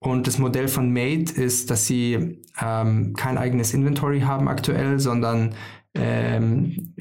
Und 0.00 0.26
das 0.26 0.38
Modell 0.38 0.68
von 0.68 0.92
Made 0.92 1.32
ist, 1.32 1.70
dass 1.70 1.86
sie 1.86 2.42
ähm, 2.60 3.14
kein 3.14 3.38
eigenes 3.38 3.74
Inventory 3.74 4.20
haben 4.20 4.48
aktuell, 4.48 4.98
sondern 5.00 5.54
ähm, 5.94 6.94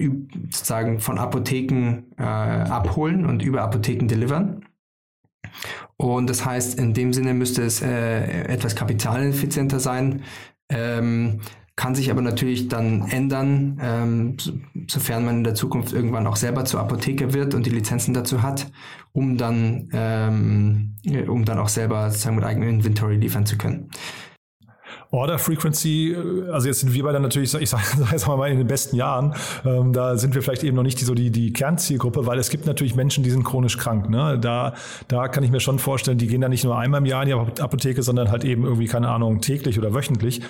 sozusagen 0.49 0.99
von 0.99 1.19
Apotheken 1.19 2.03
äh, 2.17 2.23
abholen 2.23 3.25
und 3.25 3.43
über 3.43 3.61
Apotheken 3.61 4.07
delivern. 4.07 4.65
Und 5.97 6.29
das 6.29 6.45
heißt, 6.45 6.79
in 6.79 6.93
dem 6.93 7.11
Sinne 7.11 7.33
müsste 7.33 7.63
es 7.63 7.81
äh, 7.81 8.43
etwas 8.43 8.75
kapitaleffizienter 8.75 9.79
sein. 9.79 10.21
Ähm, 10.69 11.41
kann 11.75 11.93
sich 11.93 12.09
aber 12.09 12.21
natürlich 12.21 12.69
dann 12.69 13.07
ändern, 13.07 13.79
ähm, 13.81 14.37
sofern 14.89 15.25
man 15.25 15.37
in 15.37 15.43
der 15.43 15.53
Zukunft 15.53 15.93
irgendwann 15.93 16.25
auch 16.25 16.35
selber 16.35 16.65
zur 16.65 16.79
Apotheke 16.79 17.35
wird 17.35 17.53
und 17.53 17.67
die 17.67 17.69
Lizenzen 17.69 18.15
dazu 18.15 18.41
hat, 18.41 18.71
um 19.13 19.37
dann, 19.37 19.87
ähm, 19.93 20.95
um 21.27 21.45
dann 21.45 21.59
auch 21.59 21.69
selber 21.69 22.09
sozusagen 22.09 22.35
mit 22.35 22.45
eigenem 22.45 22.69
Inventory 22.69 23.17
liefern 23.17 23.45
zu 23.45 23.57
können. 23.57 23.91
Order 25.11 25.39
Frequency, 25.39 26.13
äh, 26.13 26.51
also 26.51 26.67
jetzt 26.67 26.81
sind 26.81 26.93
wir 26.93 27.03
beide 27.03 27.19
natürlich, 27.19 27.53
ich 27.53 27.69
sage 27.69 27.83
sag 28.17 28.37
mal 28.37 28.49
in 28.49 28.57
den 28.57 28.67
besten 28.67 28.95
Jahren, 28.95 29.35
ähm, 29.65 29.93
da 29.93 30.17
sind 30.17 30.35
wir 30.35 30.41
vielleicht 30.41 30.63
eben 30.63 30.75
noch 30.75 30.83
nicht 30.83 30.99
die, 30.99 31.05
so 31.05 31.13
die, 31.13 31.31
die 31.31 31.53
Kernzielgruppe, 31.53 32.25
weil 32.25 32.39
es 32.39 32.49
gibt 32.49 32.65
natürlich 32.65 32.95
Menschen, 32.95 33.23
die 33.23 33.29
sind 33.29 33.43
chronisch 33.43 33.77
krank. 33.77 34.09
Ne? 34.09 34.37
Da, 34.39 34.73
da 35.07 35.27
kann 35.27 35.43
ich 35.43 35.51
mir 35.51 35.59
schon 35.59 35.79
vorstellen, 35.79 36.17
die 36.17 36.27
gehen 36.27 36.41
da 36.41 36.49
nicht 36.49 36.63
nur 36.63 36.77
einmal 36.77 36.99
im 36.99 37.05
Jahr 37.05 37.23
in 37.23 37.29
die 37.29 37.61
Apotheke, 37.61 38.03
sondern 38.03 38.31
halt 38.31 38.43
eben 38.43 38.63
irgendwie, 38.63 38.87
keine 38.87 39.09
Ahnung, 39.09 39.41
täglich 39.41 39.77
oder 39.79 39.93
wöchentlich. 39.93 40.41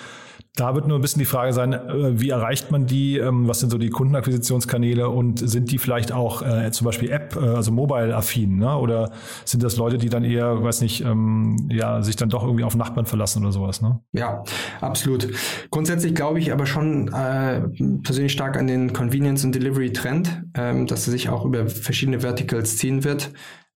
Da 0.58 0.74
wird 0.74 0.88
nur 0.88 0.98
ein 0.98 1.00
bisschen 1.00 1.20
die 1.20 1.24
Frage 1.24 1.52
sein, 1.52 1.72
äh, 1.72 2.20
wie 2.20 2.30
erreicht 2.30 2.72
man 2.72 2.84
die? 2.84 3.16
Ähm, 3.16 3.46
was 3.46 3.60
sind 3.60 3.70
so 3.70 3.78
die 3.78 3.90
Kundenakquisitionskanäle 3.90 5.08
und 5.08 5.38
sind 5.38 5.70
die 5.70 5.78
vielleicht 5.78 6.10
auch 6.10 6.42
äh, 6.42 6.72
zum 6.72 6.84
Beispiel 6.84 7.10
App, 7.10 7.36
äh, 7.36 7.46
also 7.50 7.70
mobile-affin? 7.70 8.58
Ne? 8.58 8.76
Oder 8.76 9.12
sind 9.44 9.62
das 9.62 9.76
Leute, 9.76 9.98
die 9.98 10.08
dann 10.08 10.24
eher, 10.24 10.60
weiß 10.60 10.80
nicht, 10.80 11.04
ähm, 11.04 11.68
ja, 11.70 12.02
sich 12.02 12.16
dann 12.16 12.28
doch 12.28 12.42
irgendwie 12.42 12.64
auf 12.64 12.74
Nachbarn 12.74 13.06
verlassen 13.06 13.44
oder 13.44 13.52
sowas? 13.52 13.82
Ne? 13.82 14.00
Ja, 14.12 14.42
absolut. 14.80 15.28
Grundsätzlich 15.70 16.16
glaube 16.16 16.40
ich 16.40 16.52
aber 16.52 16.66
schon 16.66 17.06
äh, 17.06 17.60
persönlich 18.02 18.32
stark 18.32 18.56
an 18.56 18.66
den 18.66 18.92
Convenience- 18.92 19.44
und 19.44 19.54
Delivery-Trend, 19.54 20.42
ähm, 20.54 20.88
dass 20.88 21.06
er 21.06 21.12
sich 21.12 21.28
auch 21.28 21.44
über 21.44 21.68
verschiedene 21.68 22.20
Verticals 22.20 22.78
ziehen 22.78 23.04
wird. 23.04 23.30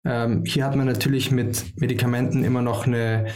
Ähm, 0.03 0.45
hier 0.47 0.65
hat 0.65 0.75
man 0.75 0.87
natürlich 0.87 1.29
mit 1.29 1.79
Medikamenten 1.79 2.43
immer 2.43 2.63
noch 2.63 2.87
eine 2.87 3.01
eine 3.01 3.27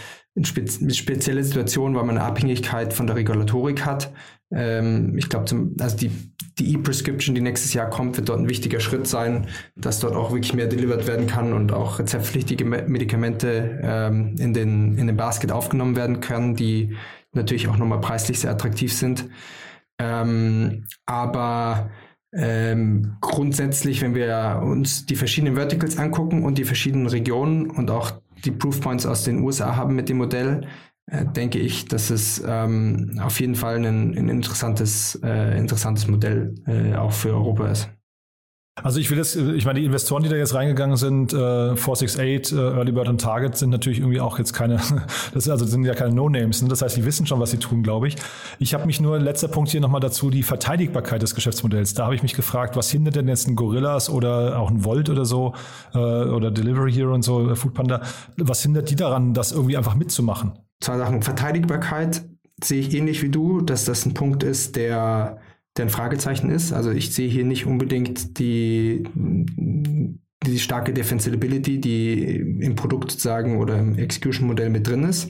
spezielle 0.43 1.43
Situation, 1.43 1.95
weil 1.95 2.03
man 2.03 2.17
eine 2.17 2.25
Abhängigkeit 2.25 2.93
von 2.93 3.07
der 3.07 3.15
Regulatorik 3.15 3.85
hat. 3.85 4.11
Ähm, 4.51 5.17
ich 5.17 5.29
glaube, 5.29 5.45
also 5.79 5.97
die, 5.97 6.11
die 6.59 6.73
E-Prescription, 6.73 7.35
die 7.35 7.41
nächstes 7.41 7.73
Jahr 7.73 7.89
kommt, 7.89 8.17
wird 8.17 8.29
dort 8.29 8.39
ein 8.39 8.49
wichtiger 8.49 8.79
Schritt 8.79 9.07
sein, 9.07 9.47
dass 9.75 9.99
dort 9.99 10.15
auch 10.15 10.31
wirklich 10.31 10.53
mehr 10.53 10.67
delivered 10.67 11.07
werden 11.07 11.27
kann 11.27 11.53
und 11.53 11.71
auch 11.71 11.99
rezeptpflichtige 11.99 12.65
Medikamente 12.65 13.79
ähm, 13.81 14.35
in, 14.37 14.53
den, 14.53 14.97
in 14.97 15.07
den 15.07 15.17
Basket 15.17 15.51
aufgenommen 15.51 15.95
werden 15.95 16.19
können, 16.19 16.55
die 16.55 16.95
natürlich 17.31 17.67
auch 17.67 17.77
nochmal 17.77 18.01
preislich 18.01 18.39
sehr 18.39 18.51
attraktiv 18.51 18.93
sind. 18.93 19.29
Ähm, 19.97 20.85
aber 21.05 21.91
ähm, 22.33 23.15
grundsätzlich, 23.21 24.01
wenn 24.01 24.13
wir 24.13 24.61
uns 24.63 25.05
die 25.05 25.15
verschiedenen 25.15 25.55
Verticals 25.55 25.97
angucken 25.97 26.43
und 26.43 26.57
die 26.57 26.65
verschiedenen 26.65 27.07
Regionen 27.07 27.69
und 27.69 27.89
auch 27.89 28.11
die 28.45 28.51
Proofpoints 28.51 29.05
aus 29.05 29.23
den 29.23 29.41
USA 29.41 29.75
haben 29.75 29.95
mit 29.95 30.09
dem 30.09 30.17
Modell, 30.17 30.67
äh, 31.07 31.25
denke 31.25 31.59
ich, 31.59 31.85
dass 31.85 32.09
es 32.09 32.43
ähm, 32.45 33.19
auf 33.21 33.39
jeden 33.39 33.55
Fall 33.55 33.77
ein, 33.77 34.17
ein 34.17 34.29
interessantes, 34.29 35.19
äh, 35.23 35.57
interessantes 35.57 36.07
Modell 36.07 36.55
äh, 36.65 36.95
auch 36.95 37.11
für 37.11 37.29
Europa 37.29 37.67
ist. 37.67 37.89
Also 38.83 38.99
ich 38.99 39.09
will 39.09 39.17
das, 39.17 39.37
ich 39.37 39.65
meine, 39.65 39.79
die 39.79 39.85
Investoren, 39.85 40.23
die 40.23 40.27
da 40.29 40.35
jetzt 40.35 40.53
reingegangen 40.53 40.97
sind, 40.97 41.31
äh, 41.31 41.77
468, 41.77 42.51
äh, 42.51 42.59
Early 42.59 42.91
Bird 42.91 43.07
und 43.07 43.21
Target, 43.21 43.55
sind 43.55 43.69
natürlich 43.69 43.99
irgendwie 43.99 44.19
auch 44.19 44.37
jetzt 44.37 44.51
keine, 44.51 44.81
das 45.33 45.47
also 45.47 45.65
sind 45.65 45.85
ja 45.85 45.93
keine 45.93 46.13
No-Names. 46.13 46.61
Ne? 46.61 46.67
Das 46.67 46.81
heißt, 46.81 46.97
die 46.97 47.05
wissen 47.05 47.25
schon, 47.25 47.39
was 47.39 47.51
sie 47.51 47.57
tun, 47.57 47.83
glaube 47.83 48.09
ich. 48.09 48.17
Ich 48.59 48.73
habe 48.73 48.85
mich 48.85 48.99
nur, 48.99 49.17
letzter 49.17 49.47
Punkt 49.47 49.71
hier 49.71 49.79
nochmal 49.79 50.01
dazu, 50.01 50.29
die 50.29 50.43
Verteidigbarkeit 50.43 51.21
des 51.21 51.35
Geschäftsmodells. 51.35 51.93
Da 51.93 52.03
habe 52.03 52.15
ich 52.15 52.21
mich 52.21 52.33
gefragt, 52.33 52.75
was 52.75 52.91
hindert 52.91 53.15
denn 53.15 53.29
jetzt 53.29 53.47
ein 53.47 53.55
Gorillas 53.55 54.09
oder 54.09 54.59
auch 54.59 54.69
ein 54.69 54.83
Volt 54.83 55.09
oder 55.09 55.23
so 55.23 55.53
äh, 55.93 55.97
oder 55.97 56.51
Delivery 56.51 56.91
Hero 56.91 57.13
und 57.13 57.21
so, 57.21 57.49
äh, 57.49 57.55
Foodpanda, 57.55 58.01
was 58.35 58.61
hindert 58.61 58.89
die 58.89 58.97
daran, 58.97 59.33
das 59.33 59.53
irgendwie 59.53 59.77
einfach 59.77 59.95
mitzumachen? 59.95 60.51
Zwei 60.81 60.97
Sachen. 60.97 61.21
Verteidigbarkeit 61.21 62.25
sehe 62.61 62.81
ich 62.81 62.93
ähnlich 62.93 63.23
wie 63.23 63.29
du, 63.29 63.61
dass 63.61 63.85
das 63.85 64.05
ein 64.05 64.13
Punkt 64.13 64.43
ist, 64.43 64.75
der 64.75 65.39
der 65.77 65.85
ein 65.85 65.89
Fragezeichen 65.89 66.49
ist. 66.49 66.71
Also 66.73 66.91
ich 66.91 67.13
sehe 67.13 67.29
hier 67.29 67.43
nicht 67.43 67.65
unbedingt 67.65 68.39
die, 68.39 69.03
die 69.15 70.59
starke 70.59 70.93
Defensibility, 70.93 71.79
die 71.79 72.35
im 72.61 72.75
Produkt 72.75 73.11
sozusagen 73.11 73.57
oder 73.57 73.77
im 73.77 73.97
Execution-Modell 73.97 74.69
mit 74.69 74.87
drin 74.87 75.03
ist. 75.03 75.29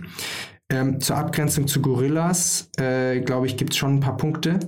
Ähm, 0.69 0.99
zur 0.99 1.17
Abgrenzung 1.17 1.67
zu 1.67 1.81
Gorillas, 1.81 2.69
äh, 2.77 3.21
glaube 3.21 3.45
ich, 3.45 3.57
gibt 3.57 3.73
es 3.73 3.77
schon 3.77 3.95
ein 3.95 3.99
paar 3.99 4.17
Punkte. 4.17 4.59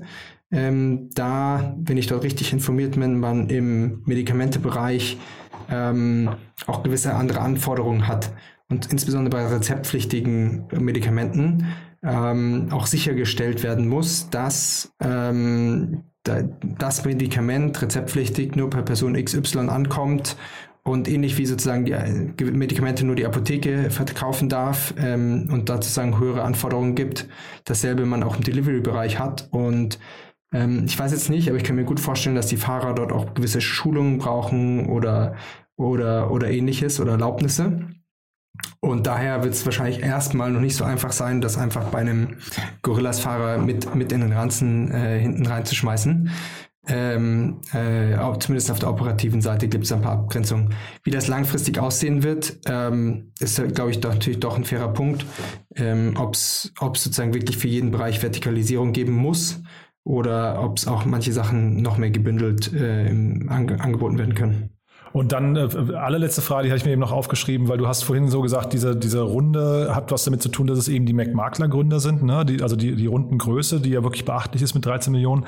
Ähm, 0.51 1.09
da, 1.13 1.75
wenn 1.80 1.97
ich 1.97 2.07
dort 2.07 2.23
richtig 2.23 2.53
informiert 2.53 2.99
bin, 2.99 3.19
man 3.19 3.49
im 3.49 4.03
Medikamentebereich 4.05 5.17
ähm, 5.69 6.30
auch 6.67 6.84
gewisse 6.84 7.13
andere 7.13 7.41
Anforderungen 7.41 8.07
hat 8.07 8.32
und 8.69 8.91
insbesondere 8.91 9.36
bei 9.36 9.47
rezeptpflichtigen 9.47 10.67
Medikamenten 10.80 11.65
ähm, 12.03 12.67
auch 12.71 12.85
sichergestellt 12.85 13.63
werden 13.63 13.87
muss, 13.87 14.29
dass 14.29 14.93
ähm, 15.01 16.03
das 16.23 17.05
Medikament 17.05 17.81
rezeptpflichtig 17.81 18.55
nur 18.55 18.69
per 18.69 18.83
Person 18.83 19.13
XY 19.13 19.69
ankommt 19.69 20.35
und 20.83 21.07
ähnlich 21.07 21.37
wie 21.37 21.45
sozusagen 21.45 21.85
die 21.85 21.93
äh, 21.93 22.51
Medikamente 22.51 23.05
nur 23.05 23.15
die 23.15 23.25
Apotheke 23.25 23.89
verkaufen 23.89 24.49
darf 24.49 24.93
ähm, 24.97 25.49
und 25.51 25.69
da 25.69 25.75
sozusagen 25.75 26.19
höhere 26.19 26.43
Anforderungen 26.43 26.95
gibt, 26.95 27.27
dasselbe 27.65 28.05
man 28.05 28.23
auch 28.23 28.35
im 28.35 28.43
Delivery-Bereich 28.43 29.19
hat 29.19 29.47
und 29.51 29.99
ähm, 30.53 30.85
ich 30.85 30.97
weiß 30.97 31.11
jetzt 31.11 31.29
nicht, 31.29 31.49
aber 31.49 31.57
ich 31.57 31.63
kann 31.63 31.75
mir 31.75 31.83
gut 31.83 31.99
vorstellen, 31.99 32.35
dass 32.35 32.47
die 32.47 32.57
Fahrer 32.57 32.93
dort 32.93 33.11
auch 33.11 33.33
gewisse 33.33 33.61
Schulungen 33.61 34.17
brauchen 34.17 34.87
oder, 34.87 35.35
oder, 35.75 36.31
oder 36.31 36.49
ähnliches 36.49 36.99
oder 36.99 37.13
Erlaubnisse. 37.13 37.89
Und 38.80 39.08
daher 39.08 39.43
wird 39.43 39.53
es 39.53 39.66
wahrscheinlich 39.66 40.01
erstmal 40.01 40.51
noch 40.51 40.62
nicht 40.62 40.76
so 40.76 40.84
einfach 40.84 41.12
sein, 41.12 41.41
das 41.41 41.58
einfach 41.58 41.86
bei 41.86 41.99
einem 41.99 42.38
Gorillas-Fahrer 42.84 43.58
mit, 43.58 43.93
mit 43.95 44.12
in 44.12 44.22
den 44.22 44.34
Ranzen 44.34 44.91
äh, 44.91 45.20
hinten 45.20 45.45
reinzuschmeißen. 45.45 46.30
Ähm, 46.89 47.60
äh, 47.74 48.16
zumindest 48.39 48.72
auf 48.72 48.80
der 48.80 48.89
operativen 48.89 49.41
Seite 49.41 49.68
gibt 49.68 49.84
es 49.84 49.91
ein 49.91 50.01
paar 50.01 50.14
Abgrenzungen. 50.14 50.74
Wie 51.03 51.12
das 51.12 51.28
langfristig 51.28 51.80
aussehen 51.80 52.24
wird, 52.24 52.60
ähm, 52.66 53.34
ist, 53.39 53.62
glaube 53.76 53.91
ich, 53.91 53.99
doch, 53.99 54.14
natürlich 54.14 54.39
doch 54.39 54.55
ein 54.55 54.64
fairer 54.64 54.93
Punkt. 54.93 55.26
Ähm, 55.76 56.14
Ob 56.18 56.36
es 56.36 56.72
sozusagen 56.80 57.34
wirklich 57.34 57.58
für 57.58 57.68
jeden 57.68 57.91
Bereich 57.91 58.22
Vertikalisierung 58.24 58.93
geben 58.93 59.14
muss 59.14 59.62
oder 60.05 60.64
ob 60.64 60.78
es 60.78 60.88
auch 60.88 61.03
manche 61.03 61.34
Sachen 61.34 61.82
noch 61.82 61.97
mehr 61.97 62.12
gebündelt 62.12 62.72
äh, 62.74 63.10
angeboten 63.49 64.18
werden 64.18 64.36
können. 64.36 64.76
Und 65.14 65.32
dann 65.32 65.55
äh, 65.55 65.95
allerletzte 65.95 66.41
Frage, 66.41 66.66
die 66.66 66.70
habe 66.70 66.78
ich 66.78 66.86
mir 66.86 66.91
eben 66.91 67.01
noch 67.01 67.12
aufgeschrieben, 67.12 67.68
weil 67.68 67.78
du 67.78 67.88
hast 67.88 68.03
vorhin 68.03 68.28
so 68.30 68.41
gesagt, 68.41 68.74
diese, 68.74 68.95
diese 68.95 69.22
Runde 69.22 69.95
hat 69.95 70.12
was 70.12 70.24
damit 70.24 70.41
zu 70.41 70.49
tun, 70.49 70.68
dass 70.68 70.78
es 70.78 70.88
eben 70.88 71.05
die 71.05 71.14
Mac-Makler-Gründer 71.14 71.99
sind, 71.99 72.24
ne? 72.24 72.45
die, 72.45 72.62
also 72.62 72.76
die, 72.76 72.95
die 72.95 73.08
Rundengröße, 73.08 73.80
die 73.80 73.91
ja 73.91 74.03
wirklich 74.03 74.26
beachtlich 74.26 74.62
ist 74.62 74.74
mit 74.74 74.86
13 74.86 75.12
Millionen. 75.12 75.45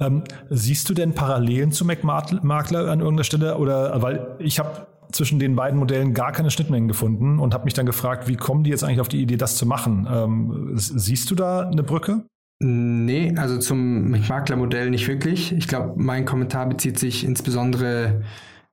Ähm, 0.00 0.24
siehst 0.50 0.88
du 0.88 0.94
denn 0.94 1.14
Parallelen 1.14 1.72
zu 1.72 1.84
Mac-Makler 1.84 2.90
an 2.90 3.00
irgendeiner 3.00 3.24
Stelle? 3.24 3.56
Oder 3.56 4.02
weil 4.02 4.36
ich 4.38 4.58
habe 4.58 4.86
zwischen 5.12 5.38
den 5.38 5.56
beiden 5.56 5.78
Modellen 5.78 6.14
gar 6.14 6.32
keine 6.32 6.50
Schnittmengen 6.50 6.88
gefunden 6.88 7.38
und 7.38 7.54
habe 7.54 7.64
mich 7.64 7.74
dann 7.74 7.86
gefragt, 7.86 8.28
wie 8.28 8.36
kommen 8.36 8.64
die 8.64 8.70
jetzt 8.70 8.84
eigentlich 8.84 9.00
auf 9.00 9.08
die 9.08 9.22
Idee, 9.22 9.36
das 9.36 9.56
zu 9.56 9.66
machen? 9.66 10.06
Ähm, 10.10 10.70
siehst 10.74 11.30
du 11.30 11.34
da 11.34 11.68
eine 11.68 11.82
Brücke? 11.82 12.24
Nee, 12.58 13.34
also 13.36 13.58
zum 13.58 14.10
Maklermodell 14.10 14.90
nicht 14.90 15.06
wirklich. 15.08 15.52
Ich 15.52 15.68
glaube, 15.68 15.92
mein 15.96 16.24
Kommentar 16.24 16.66
bezieht 16.66 16.98
sich 16.98 17.24
insbesondere, 17.24 18.22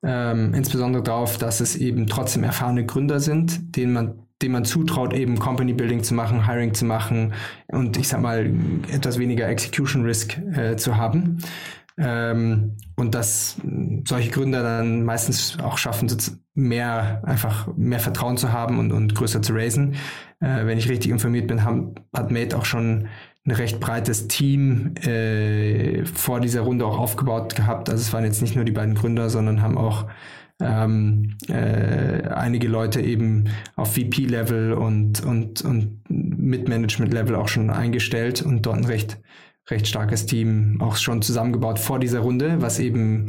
ähm, 0.04 0.54
insbesondere 0.54 1.04
darauf, 1.04 1.38
dass 1.38 1.62
es 1.62 1.76
eben 1.76 2.08
trotzdem 2.08 2.44
erfahrene 2.44 2.86
Gründer 2.86 3.20
sind, 3.20 3.76
denen 3.76 3.94
man, 3.94 4.14
denen 4.42 4.54
man 4.54 4.66
zutraut, 4.66 5.14
eben 5.14 5.40
Company 5.40 5.74
Building 5.74 6.04
zu 6.04 6.14
machen, 6.14 6.46
Hiring 6.46 6.74
zu 6.74 6.86
machen 6.86 7.34
und 7.68 7.98
ich 7.98 8.10
sag 8.10 8.22
mal, 8.22 8.52
etwas 8.92 9.18
weniger 9.18 9.48
Execution 9.48 10.04
Risk 10.04 10.38
äh, 10.38 10.76
zu 10.76 10.98
haben. 10.98 11.38
Ähm, 11.98 12.76
und 12.96 13.14
dass 13.14 13.58
solche 14.08 14.32
Gründer 14.32 14.64
dann 14.64 15.04
meistens 15.04 15.58
auch 15.60 15.78
schaffen, 15.78 16.10
mehr, 16.56 17.22
einfach 17.24 17.68
mehr 17.76 18.00
Vertrauen 18.00 18.38
zu 18.38 18.52
haben 18.52 18.80
und, 18.80 18.92
und 18.92 19.16
größer 19.16 19.42
zu 19.42 19.54
raisen. 19.54 19.96
Äh, 20.40 20.66
wenn 20.66 20.78
ich 20.78 20.90
richtig 20.90 21.12
informiert 21.12 21.48
bin, 21.48 21.64
haben, 21.64 21.96
hat 22.16 22.32
Mate 22.32 22.58
auch 22.58 22.66
schon 22.66 23.08
ein 23.46 23.52
recht 23.52 23.80
breites 23.80 24.28
Team 24.28 24.96
äh, 24.96 26.06
vor 26.06 26.40
dieser 26.40 26.62
Runde 26.62 26.86
auch 26.86 26.98
aufgebaut 26.98 27.56
gehabt. 27.56 27.90
Also 27.90 28.02
es 28.02 28.14
waren 28.14 28.24
jetzt 28.24 28.42
nicht 28.42 28.56
nur 28.56 28.64
die 28.64 28.72
beiden 28.72 28.96
Gründer, 28.96 29.30
sondern 29.30 29.62
haben 29.62 29.78
auch 29.78 30.06
ähm, 30.62 31.36
äh, 31.50 32.28
einige 32.30 32.68
Leute 32.70 33.02
eben 33.02 33.50
auf 33.76 33.96
VP-Level 33.96 34.74
und, 34.74 35.26
und, 35.26 35.62
und 35.62 36.04
mit 36.10 36.70
Management-Level 36.70 37.36
auch 37.36 37.50
schon 37.50 37.70
eingestellt 37.70 38.42
und 38.42 38.66
dort 38.66 38.78
ein 38.78 38.86
recht, 38.86 39.20
recht 39.70 39.88
starkes 39.88 40.26
Team 40.26 40.78
auch 40.80 40.96
schon 40.96 41.22
zusammengebaut 41.22 41.80
vor 41.80 42.00
dieser 42.00 42.20
Runde, 42.20 42.62
was 42.62 42.80
eben 42.80 43.28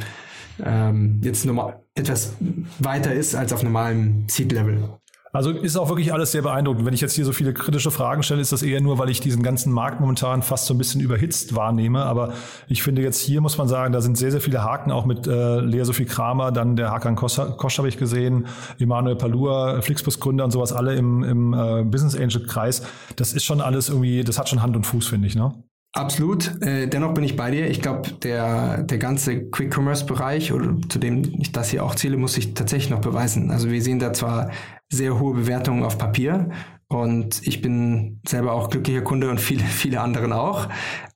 ähm, 0.63 1.19
jetzt 1.23 1.45
normal 1.45 1.81
etwas 1.95 2.35
weiter 2.79 3.13
ist 3.13 3.35
als 3.35 3.51
auf 3.51 3.63
normalem 3.63 4.25
Seed-Level. 4.29 4.97
Also 5.35 5.49
ist 5.51 5.75
auch 5.75 5.89
wirklich 5.89 6.13
alles 6.13 6.31
sehr 6.31 6.43
beeindruckend. 6.43 6.85
Wenn 6.85 6.93
ich 6.93 7.01
jetzt 7.01 7.13
hier 7.13 7.25
so 7.25 7.33
viele 7.33 7.53
kritische 7.53 7.91
Fragen 7.91 8.23
stelle, 8.23 8.39
ist 8.39 8.53
das 8.53 8.63
eher 8.63 8.79
nur, 8.79 8.99
weil 8.99 9.09
ich 9.09 9.19
diesen 9.19 9.43
ganzen 9.43 9.73
Markt 9.73 9.99
momentan 9.99 10.41
fast 10.41 10.65
so 10.65 10.73
ein 10.73 10.77
bisschen 10.77 11.01
überhitzt 11.01 11.55
wahrnehme. 11.55 12.03
Aber 12.05 12.31
ich 12.69 12.81
finde 12.81 13.01
jetzt 13.01 13.19
hier 13.19 13.41
muss 13.41 13.57
man 13.57 13.67
sagen, 13.67 13.91
da 13.91 13.99
sind 13.99 14.17
sehr, 14.17 14.31
sehr 14.31 14.39
viele 14.39 14.63
Haken, 14.63 14.91
auch 14.91 15.05
mit 15.05 15.27
äh, 15.27 15.59
Lea 15.59 15.83
Sophie 15.83 16.05
Kramer, 16.05 16.53
dann 16.53 16.77
der 16.77 16.89
Hakan 16.89 17.17
Kosch, 17.17 17.35
Kosch 17.57 17.77
habe 17.77 17.89
ich 17.89 17.97
gesehen, 17.97 18.47
Emanuel 18.79 19.17
Palua, 19.17 19.81
Flixbus-Gründer 19.81 20.45
und 20.45 20.51
sowas, 20.51 20.71
alle 20.71 20.95
im, 20.95 21.21
im 21.23 21.53
äh, 21.53 21.83
Business 21.83 22.15
Angel-Kreis. 22.15 22.83
Das 23.17 23.33
ist 23.33 23.43
schon 23.43 23.59
alles 23.59 23.89
irgendwie, 23.89 24.23
das 24.23 24.39
hat 24.39 24.47
schon 24.47 24.61
Hand 24.61 24.77
und 24.77 24.85
Fuß, 24.85 25.07
finde 25.07 25.27
ich, 25.27 25.35
ne? 25.35 25.53
Absolut. 25.97 26.61
Äh, 26.61 26.87
dennoch 26.87 27.13
bin 27.13 27.23
ich 27.23 27.37
bei 27.37 27.51
dir. 27.51 27.69
Ich 27.69 27.81
glaube, 27.81 28.11
der, 28.11 28.83
der 28.83 28.97
ganze 28.97 29.49
Quick-Commerce-Bereich, 29.49 30.51
oder 30.51 30.75
zu 30.89 30.99
dem 30.99 31.23
ich 31.39 31.53
das 31.53 31.69
hier 31.69 31.85
auch 31.85 31.95
zähle, 31.95 32.17
muss 32.17 32.33
sich 32.33 32.53
tatsächlich 32.53 32.89
noch 32.89 32.99
beweisen. 32.99 33.49
Also 33.49 33.71
wir 33.71 33.81
sehen 33.81 33.99
da 33.99 34.11
zwar 34.11 34.51
sehr 34.89 35.17
hohe 35.17 35.33
Bewertungen 35.35 35.83
auf 35.85 35.97
Papier. 35.97 36.49
Und 36.87 37.47
ich 37.47 37.61
bin 37.61 38.19
selber 38.27 38.51
auch 38.51 38.69
glücklicher 38.69 39.01
Kunde 39.03 39.29
und 39.29 39.39
viele, 39.39 39.63
viele 39.63 40.01
anderen 40.01 40.33
auch. 40.33 40.67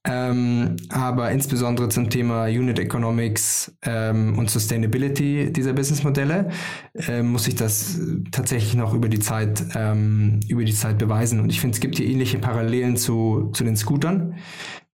Ähm, 0.05 0.77
aber 0.89 1.31
insbesondere 1.31 1.89
zum 1.89 2.09
Thema 2.09 2.45
Unit 2.45 2.79
Economics 2.79 3.75
ähm, 3.81 4.37
und 4.37 4.49
Sustainability 4.49 5.51
dieser 5.51 5.73
Businessmodelle 5.73 6.49
äh, 6.95 7.21
muss 7.21 7.47
ich 7.49 7.55
das 7.55 7.99
tatsächlich 8.31 8.75
noch 8.75 8.93
über 8.93 9.09
die 9.09 9.19
Zeit, 9.19 9.61
ähm, 9.75 10.39
über 10.47 10.63
die 10.63 10.73
Zeit 10.73 10.99
beweisen. 10.99 11.41
Und 11.41 11.49
ich 11.49 11.59
finde, 11.59 11.75
es 11.75 11.81
gibt 11.81 11.97
hier 11.97 12.07
ähnliche 12.07 12.39
Parallelen 12.39 12.95
zu, 12.95 13.51
zu 13.53 13.65
den 13.65 13.75
Scootern, 13.75 14.35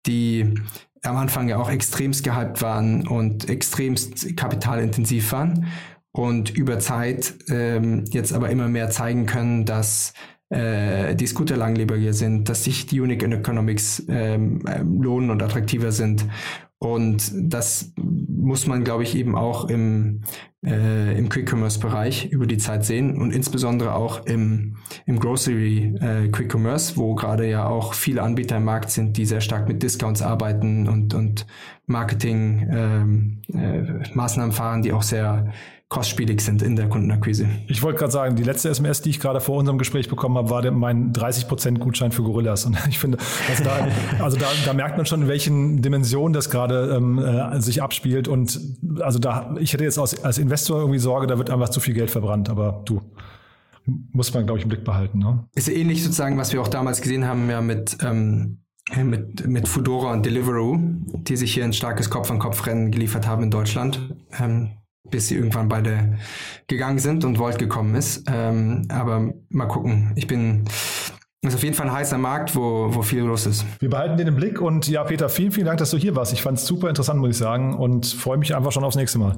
die 0.08 0.56
am 1.04 1.18
Anfang 1.18 1.48
ja 1.50 1.58
auch 1.58 1.70
extremst 1.70 2.24
gehypt 2.24 2.64
waren 2.64 3.08
und 3.08 3.48
extremst 3.48 4.36
kapitalintensiv 4.36 5.32
waren 5.32 5.68
und 6.12 6.50
über 6.50 6.80
Zeit 6.80 7.36
ähm, 7.50 8.06
jetzt 8.10 8.34
aber 8.34 8.50
immer 8.50 8.70
mehr 8.70 8.90
zeigen 8.90 9.28
können, 9.28 9.66
dass 9.66 10.14
äh, 10.56 11.16
die 11.16 11.28
Scooter 11.28 11.58
langlebiger 11.58 12.14
sind, 12.14 12.50
dass 12.50 12.64
sich 12.64 12.86
die 12.86 13.02
Unique 13.02 13.24
Economics 13.24 14.06
ähm, 14.08 14.62
ähm, 14.68 15.02
lohnen 15.02 15.30
und 15.30 15.44
attraktiver 15.44 15.92
sind. 15.92 16.26
Und 16.78 17.32
das 17.36 17.94
muss 17.98 18.68
man, 18.68 18.84
glaube 18.84 19.04
ich, 19.04 19.16
eben 19.16 19.36
auch 19.36 19.70
im, 19.70 20.22
äh, 20.66 21.18
im 21.18 21.30
Quick-Commerce-Bereich 21.30 22.26
über 22.32 22.46
die 22.46 22.58
Zeit 22.58 22.86
sehen 22.86 23.18
und 23.18 23.32
insbesondere 23.32 23.96
auch 23.96 24.26
im, 24.26 24.78
im 25.06 25.20
Grocery 25.20 25.96
äh, 26.02 26.30
wo 26.96 27.16
gerade 27.16 27.50
ja 27.50 27.68
auch 27.68 27.94
viele 27.94 28.22
Anbieter 28.22 28.58
im 28.58 28.66
Markt 28.66 28.92
sind, 28.92 29.18
die 29.18 29.26
sehr 29.26 29.42
stark 29.42 29.68
mit 29.68 29.84
Discounts 29.84 30.22
arbeiten 30.22 30.88
und, 30.88 31.14
und 31.14 31.46
Marketing-Maßnahmen 31.88 33.40
ähm, 33.54 34.50
äh, 34.50 34.52
fahren, 34.52 34.82
die 34.82 34.92
auch 34.94 35.04
sehr 35.04 35.54
kostspielig 35.88 36.42
sind 36.42 36.64
in 36.64 36.76
der 36.76 36.90
Kundenakquise. 36.90 37.48
Ich 37.68 37.84
wollte 37.84 38.00
gerade 38.00 38.12
sagen, 38.12 38.36
die 38.36 38.44
letzte 38.44 38.70
SMS, 38.70 39.02
die 39.02 39.12
ich 39.12 39.20
gerade 39.20 39.40
vor 39.40 39.58
unserem 39.58 39.78
Gespräch 39.78 40.10
bekommen 40.10 40.36
habe, 40.36 40.50
war 40.50 40.64
der, 40.64 40.72
mein 40.72 41.14
30% 41.14 41.78
Gutschein 41.78 42.12
für 42.12 42.24
Gorillas. 42.24 42.66
Und 42.66 42.76
ich 42.90 42.98
finde, 42.98 43.20
also 43.48 43.64
da, 43.64 43.88
also 44.20 44.38
da, 44.38 44.48
da 44.66 44.74
merkt 44.74 44.98
man 44.98 45.06
schon, 45.06 45.22
in 45.22 45.28
welchen 45.28 45.84
Dimensionen 45.84 46.34
das 46.34 46.50
gerade 46.50 46.96
ähm, 46.96 47.20
äh, 47.20 47.62
sich 47.62 47.84
abspielt. 47.84 48.28
Und 48.28 48.60
also 49.00 49.20
da, 49.20 49.56
ich 49.60 49.74
hätte 49.74 49.84
jetzt 49.84 50.00
als, 50.00 50.24
als 50.24 50.40
Investor 50.40 50.55
irgendwie 50.70 51.00
Sorge, 51.00 51.28
da 51.28 51.38
wird 51.38 51.50
einfach 51.50 51.70
zu 51.70 51.80
viel 51.80 51.94
Geld 51.94 52.12
verbrannt. 52.12 52.50
Aber 52.50 52.82
du, 52.86 53.02
muss 53.86 54.34
man, 54.34 54.46
glaube 54.46 54.60
ich, 54.60 54.64
im 54.64 54.70
Blick 54.70 54.84
behalten. 54.84 55.20
Ne? 55.20 55.48
Ist 55.56 55.70
ähnlich 55.70 56.04
sozusagen, 56.04 56.38
was 56.38 56.54
wir 56.54 56.62
auch 56.62 56.68
damals 56.68 57.02
gesehen 57.02 57.26
haben, 57.26 57.50
ja 57.50 57.62
mit 57.62 57.98
ähm, 58.02 58.60
mit, 59.04 59.48
mit 59.48 59.68
Fudora 59.68 60.12
und 60.12 60.26
Deliveroo, 60.26 60.78
die 60.80 61.38
sich 61.38 61.54
hier 61.54 61.64
ein 61.64 61.74
starkes 61.74 62.12
Kopf-an-Kopf-Rennen 62.12 62.92
geliefert 62.92 63.28
haben 63.28 63.44
in 63.44 63.52
Deutschland. 63.52 64.16
Ähm, 64.40 64.78
bis 65.10 65.28
sie 65.28 65.36
irgendwann 65.36 65.70
beide 65.70 66.18
gegangen 66.68 67.00
sind 67.00 67.26
und 67.26 67.38
Volt 67.38 67.60
gekommen 67.60 67.96
ist. 67.96 68.24
Ähm, 68.28 68.88
aber 68.90 69.34
mal 69.50 69.68
gucken. 69.68 70.12
Ich 70.16 70.28
bin 70.28 70.66
ist 71.42 71.54
auf 71.54 71.64
jeden 71.64 71.76
Fall 71.76 71.88
ein 71.88 71.94
heißer 71.94 72.18
Markt, 72.18 72.56
wo, 72.56 72.96
wo 72.96 73.04
viel 73.04 73.22
los 73.22 73.46
ist. 73.46 73.66
Wir 73.80 73.90
behalten 73.90 74.18
den 74.18 74.28
im 74.28 74.36
Blick 74.36 74.60
und 74.60 74.88
ja, 74.88 75.04
Peter, 75.04 75.30
vielen, 75.30 75.52
vielen 75.52 75.68
Dank, 75.68 75.78
dass 75.78 75.92
du 75.92 75.98
hier 75.98 76.16
warst. 76.16 76.34
Ich 76.34 76.42
fand 76.42 76.58
es 76.58 76.66
super 76.66 76.90
interessant, 76.90 77.20
muss 77.20 77.30
ich 77.30 77.38
sagen, 77.38 77.76
und 77.76 78.08
freue 78.08 78.38
mich 78.38 78.56
einfach 78.56 78.72
schon 78.72 78.84
aufs 78.84 78.96
nächste 78.96 79.20
Mal. 79.20 79.38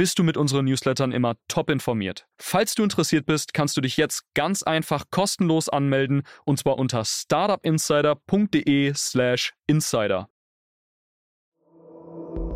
bist 0.00 0.18
du 0.18 0.22
mit 0.22 0.38
unseren 0.38 0.64
Newslettern 0.64 1.12
immer 1.12 1.34
top 1.46 1.68
informiert. 1.68 2.26
Falls 2.38 2.74
du 2.74 2.82
interessiert 2.82 3.26
bist, 3.26 3.52
kannst 3.52 3.76
du 3.76 3.82
dich 3.82 3.98
jetzt 3.98 4.22
ganz 4.32 4.62
einfach 4.62 5.04
kostenlos 5.10 5.68
anmelden 5.68 6.22
und 6.46 6.58
zwar 6.58 6.78
unter 6.78 7.04
startupinsider.de/slash 7.04 9.52
insider. 9.66 10.30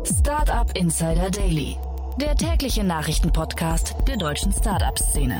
Startup 0.03 0.75
Insider 0.75 1.29
Daily, 1.29 1.77
der 2.19 2.35
tägliche 2.35 2.83
Nachrichtenpodcast 2.83 3.93
der 4.07 4.17
deutschen 4.17 4.51
Startup-Szene. 4.51 5.39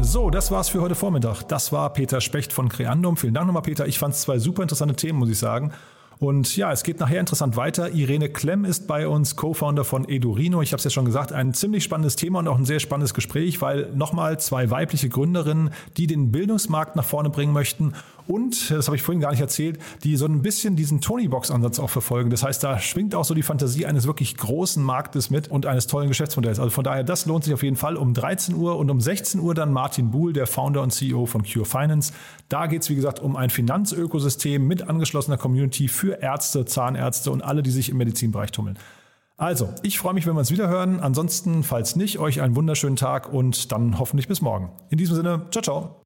So, 0.00 0.30
das 0.30 0.52
war's 0.52 0.68
für 0.68 0.80
heute 0.80 0.94
Vormittag. 0.94 1.42
Das 1.42 1.72
war 1.72 1.92
Peter 1.92 2.20
Specht 2.20 2.52
von 2.52 2.68
Creandum. 2.68 3.16
Vielen 3.16 3.34
Dank 3.34 3.48
nochmal, 3.48 3.62
Peter. 3.62 3.88
Ich 3.88 3.98
fand 3.98 4.14
es 4.14 4.20
zwei 4.20 4.38
super 4.38 4.62
interessante 4.62 4.94
Themen, 4.94 5.18
muss 5.18 5.30
ich 5.30 5.40
sagen. 5.40 5.72
Und 6.18 6.56
ja, 6.56 6.72
es 6.72 6.82
geht 6.82 6.98
nachher 6.98 7.20
interessant 7.20 7.56
weiter. 7.56 7.92
Irene 7.92 8.30
Klemm 8.30 8.64
ist 8.64 8.86
bei 8.86 9.06
uns, 9.06 9.36
Co-Founder 9.36 9.84
von 9.84 10.08
Edurino. 10.08 10.62
Ich 10.62 10.72
habe 10.72 10.78
es 10.78 10.84
ja 10.84 10.90
schon 10.90 11.04
gesagt, 11.04 11.32
ein 11.32 11.52
ziemlich 11.52 11.84
spannendes 11.84 12.16
Thema 12.16 12.38
und 12.38 12.48
auch 12.48 12.56
ein 12.56 12.64
sehr 12.64 12.80
spannendes 12.80 13.12
Gespräch, 13.12 13.60
weil 13.60 13.92
nochmal 13.94 14.40
zwei 14.40 14.70
weibliche 14.70 15.08
Gründerinnen, 15.08 15.70
die 15.96 16.06
den 16.06 16.32
Bildungsmarkt 16.32 16.96
nach 16.96 17.04
vorne 17.04 17.28
bringen 17.28 17.52
möchten 17.52 17.92
und, 18.26 18.70
das 18.70 18.86
habe 18.86 18.96
ich 18.96 19.02
vorhin 19.02 19.20
gar 19.20 19.30
nicht 19.30 19.40
erzählt, 19.40 19.78
die 20.04 20.16
so 20.16 20.26
ein 20.26 20.42
bisschen 20.42 20.76
diesen 20.76 21.00
Tony-Box-Ansatz 21.00 21.78
auch 21.78 21.90
verfolgen. 21.90 22.30
Das 22.30 22.42
heißt, 22.42 22.62
da 22.62 22.78
schwingt 22.78 23.14
auch 23.14 23.24
so 23.24 23.34
die 23.34 23.42
Fantasie 23.42 23.86
eines 23.86 24.06
wirklich 24.06 24.36
großen 24.36 24.82
Marktes 24.82 25.30
mit 25.30 25.48
und 25.48 25.66
eines 25.66 25.86
tollen 25.86 26.08
Geschäftsmodells. 26.08 26.58
Also 26.58 26.70
von 26.70 26.84
daher, 26.84 27.04
das 27.04 27.26
lohnt 27.26 27.44
sich 27.44 27.54
auf 27.54 27.62
jeden 27.62 27.76
Fall 27.76 27.96
um 27.96 28.14
13 28.14 28.54
Uhr 28.54 28.76
und 28.76 28.90
um 28.90 29.00
16 29.00 29.40
Uhr 29.40 29.54
dann 29.54 29.72
Martin 29.72 30.10
Buhl, 30.10 30.32
der 30.32 30.46
Founder 30.46 30.82
und 30.82 30.90
CEO 30.92 31.26
von 31.26 31.42
Cure 31.42 31.64
Finance. 31.64 32.12
Da 32.48 32.66
geht 32.66 32.82
es, 32.82 32.90
wie 32.90 32.94
gesagt, 32.94 33.20
um 33.20 33.36
ein 33.36 33.50
Finanzökosystem 33.50 34.66
mit 34.66 34.88
angeschlossener 34.88 35.36
Community 35.36 35.88
für 35.88 36.22
Ärzte, 36.22 36.64
Zahnärzte 36.64 37.30
und 37.30 37.42
alle, 37.42 37.62
die 37.62 37.70
sich 37.70 37.90
im 37.90 37.96
Medizinbereich 37.96 38.52
tummeln. 38.52 38.78
Also, 39.38 39.68
ich 39.82 39.98
freue 39.98 40.14
mich, 40.14 40.26
wenn 40.26 40.34
wir 40.34 40.40
uns 40.40 40.50
wieder 40.50 40.68
hören. 40.68 41.00
Ansonsten, 41.00 41.62
falls 41.62 41.94
nicht, 41.94 42.18
euch 42.18 42.40
einen 42.40 42.56
wunderschönen 42.56 42.96
Tag 42.96 43.32
und 43.32 43.70
dann 43.70 43.98
hoffentlich 43.98 44.28
bis 44.28 44.40
morgen. 44.40 44.70
In 44.88 44.96
diesem 44.96 45.14
Sinne, 45.14 45.46
ciao, 45.50 45.62
ciao. 45.62 46.05